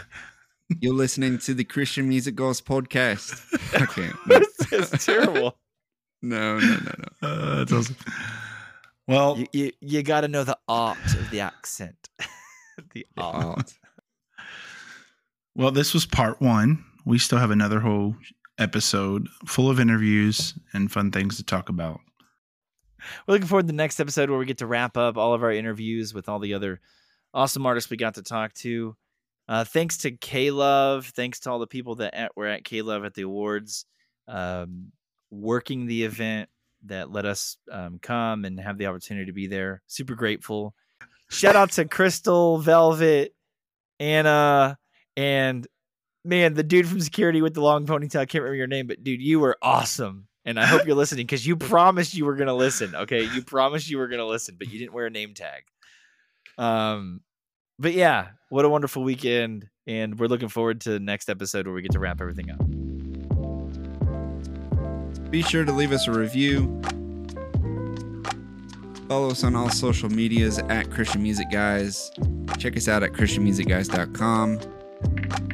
you're 0.79 0.93
listening 0.95 1.37
to 1.39 1.53
the 1.53 1.63
Christian 1.63 2.07
Music 2.09 2.35
Goals 2.35 2.61
podcast. 2.61 3.37
Okay, 3.81 4.09
can't. 4.09 4.15
No, 4.27 4.77
it's 4.77 5.05
terrible. 5.05 5.57
no, 6.21 6.59
no, 6.59 6.67
no. 6.67 6.91
no. 7.21 7.27
Uh, 7.27 7.55
that's 7.57 7.71
awesome. 7.73 7.95
Well, 9.07 9.37
You 9.37 9.47
you, 9.53 9.71
you 9.81 10.03
got 10.03 10.21
to 10.21 10.27
know 10.27 10.43
the 10.43 10.57
art 10.67 10.97
of 11.05 11.29
the 11.31 11.39
accent. 11.41 12.09
the 12.93 13.05
art. 13.17 13.45
Art. 13.45 13.73
Well, 15.55 15.71
this 15.71 15.93
was 15.93 16.05
part 16.05 16.41
one. 16.41 16.83
We 17.05 17.17
still 17.17 17.39
have 17.39 17.51
another 17.51 17.79
whole 17.79 18.15
episode 18.57 19.27
full 19.45 19.69
of 19.69 19.79
interviews 19.79 20.53
and 20.73 20.91
fun 20.91 21.11
things 21.11 21.37
to 21.37 21.43
talk 21.43 21.69
about. 21.69 21.99
We're 23.27 23.33
looking 23.33 23.47
forward 23.47 23.63
to 23.63 23.67
the 23.67 23.73
next 23.73 23.99
episode 23.99 24.29
where 24.29 24.39
we 24.39 24.45
get 24.45 24.59
to 24.59 24.67
wrap 24.67 24.97
up 24.97 25.17
all 25.17 25.33
of 25.33 25.43
our 25.43 25.51
interviews 25.51 26.13
with 26.13 26.29
all 26.29 26.39
the 26.39 26.53
other 26.53 26.79
awesome 27.33 27.65
artists 27.65 27.89
we 27.89 27.97
got 27.97 28.15
to 28.15 28.23
talk 28.23 28.53
to. 28.55 28.95
Uh, 29.47 29.63
thanks 29.63 29.97
to 29.99 30.11
K-Love. 30.11 31.07
Thanks 31.07 31.41
to 31.41 31.51
all 31.51 31.59
the 31.59 31.67
people 31.67 31.95
that 31.95 32.13
at, 32.13 32.35
were 32.35 32.47
at 32.47 32.63
K-Love 32.63 33.03
at 33.05 33.13
the 33.13 33.23
awards, 33.23 33.85
um, 34.27 34.91
working 35.29 35.85
the 35.85 36.03
event 36.03 36.49
that 36.85 37.11
let 37.11 37.25
us 37.25 37.57
um, 37.71 37.99
come 38.01 38.45
and 38.45 38.59
have 38.59 38.77
the 38.77 38.87
opportunity 38.87 39.25
to 39.25 39.33
be 39.33 39.47
there. 39.47 39.81
Super 39.87 40.15
grateful. 40.15 40.73
Shout 41.29 41.55
out 41.55 41.71
to 41.71 41.85
Crystal, 41.85 42.57
Velvet, 42.57 43.33
Anna, 43.99 44.77
and 45.15 45.67
man, 46.25 46.53
the 46.53 46.63
dude 46.63 46.87
from 46.87 46.99
security 46.99 47.41
with 47.41 47.53
the 47.53 47.61
long 47.61 47.85
ponytail. 47.85 48.19
I 48.19 48.25
can't 48.25 48.41
remember 48.41 48.55
your 48.55 48.67
name, 48.67 48.87
but 48.87 49.03
dude, 49.03 49.21
you 49.21 49.39
were 49.39 49.57
awesome. 49.61 50.27
And 50.45 50.59
I 50.59 50.65
hope 50.65 50.85
you're 50.85 50.95
listening 50.95 51.25
because 51.25 51.45
you 51.45 51.55
promised 51.55 52.13
you 52.13 52.25
were 52.25 52.35
gonna 52.35 52.55
listen. 52.55 52.95
Okay, 52.95 53.23
you 53.23 53.43
promised 53.43 53.89
you 53.89 53.97
were 53.97 54.07
gonna 54.07 54.25
listen, 54.25 54.55
but 54.57 54.71
you 54.71 54.79
didn't 54.79 54.93
wear 54.93 55.05
a 55.05 55.09
name 55.09 55.33
tag. 55.33 55.63
Um, 56.57 57.21
but 57.79 57.93
yeah, 57.93 58.29
what 58.49 58.65
a 58.65 58.69
wonderful 58.69 59.03
weekend, 59.03 59.67
and 59.87 60.19
we're 60.19 60.27
looking 60.27 60.49
forward 60.49 60.81
to 60.81 60.91
the 60.91 60.99
next 60.99 61.29
episode 61.29 61.65
where 61.65 61.73
we 61.73 61.81
get 61.81 61.93
to 61.93 61.99
wrap 61.99 62.21
everything 62.21 62.51
up. 62.51 62.59
Be 65.31 65.41
sure 65.41 65.63
to 65.63 65.71
leave 65.71 65.93
us 65.93 66.07
a 66.07 66.11
review. 66.11 66.81
Follow 69.07 69.31
us 69.31 69.43
on 69.43 69.55
all 69.55 69.69
social 69.69 70.09
medias 70.09 70.59
at 70.59 70.91
Christian 70.91 71.23
Music 71.23 71.47
Guys. 71.51 72.11
Check 72.57 72.77
us 72.77 72.87
out 72.87 73.03
at 73.03 73.11
ChristianMusicGuys.com. 73.13 75.50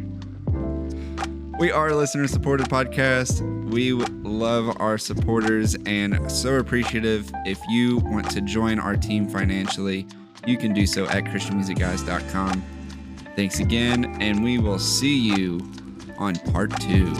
We 1.60 1.72
are 1.72 1.88
a 1.88 1.96
listener 1.96 2.28
supported 2.28 2.70
podcast. 2.70 3.42
We 3.72 3.94
love 3.94 4.80
our 4.80 5.00
supporters 5.00 5.76
and 5.88 6.32
so 6.32 6.58
appreciative. 6.58 7.32
If 7.48 7.60
you 7.68 7.98
want 7.98 8.30
to 8.32 8.42
join 8.42 8.78
our 8.78 8.96
team 8.96 9.28
financially, 9.28 10.06
you 10.46 10.56
can 10.56 10.72
do 10.74 10.86
so 10.86 11.06
at 11.06 11.24
ChristianMusicGuys.com. 11.24 12.64
Thanks 13.36 13.60
again, 13.60 14.22
and 14.22 14.44
we 14.44 14.60
will 14.60 14.78
see 14.78 15.18
you 15.18 15.60
on 16.20 16.36
part 16.52 16.80
two. 16.80 17.12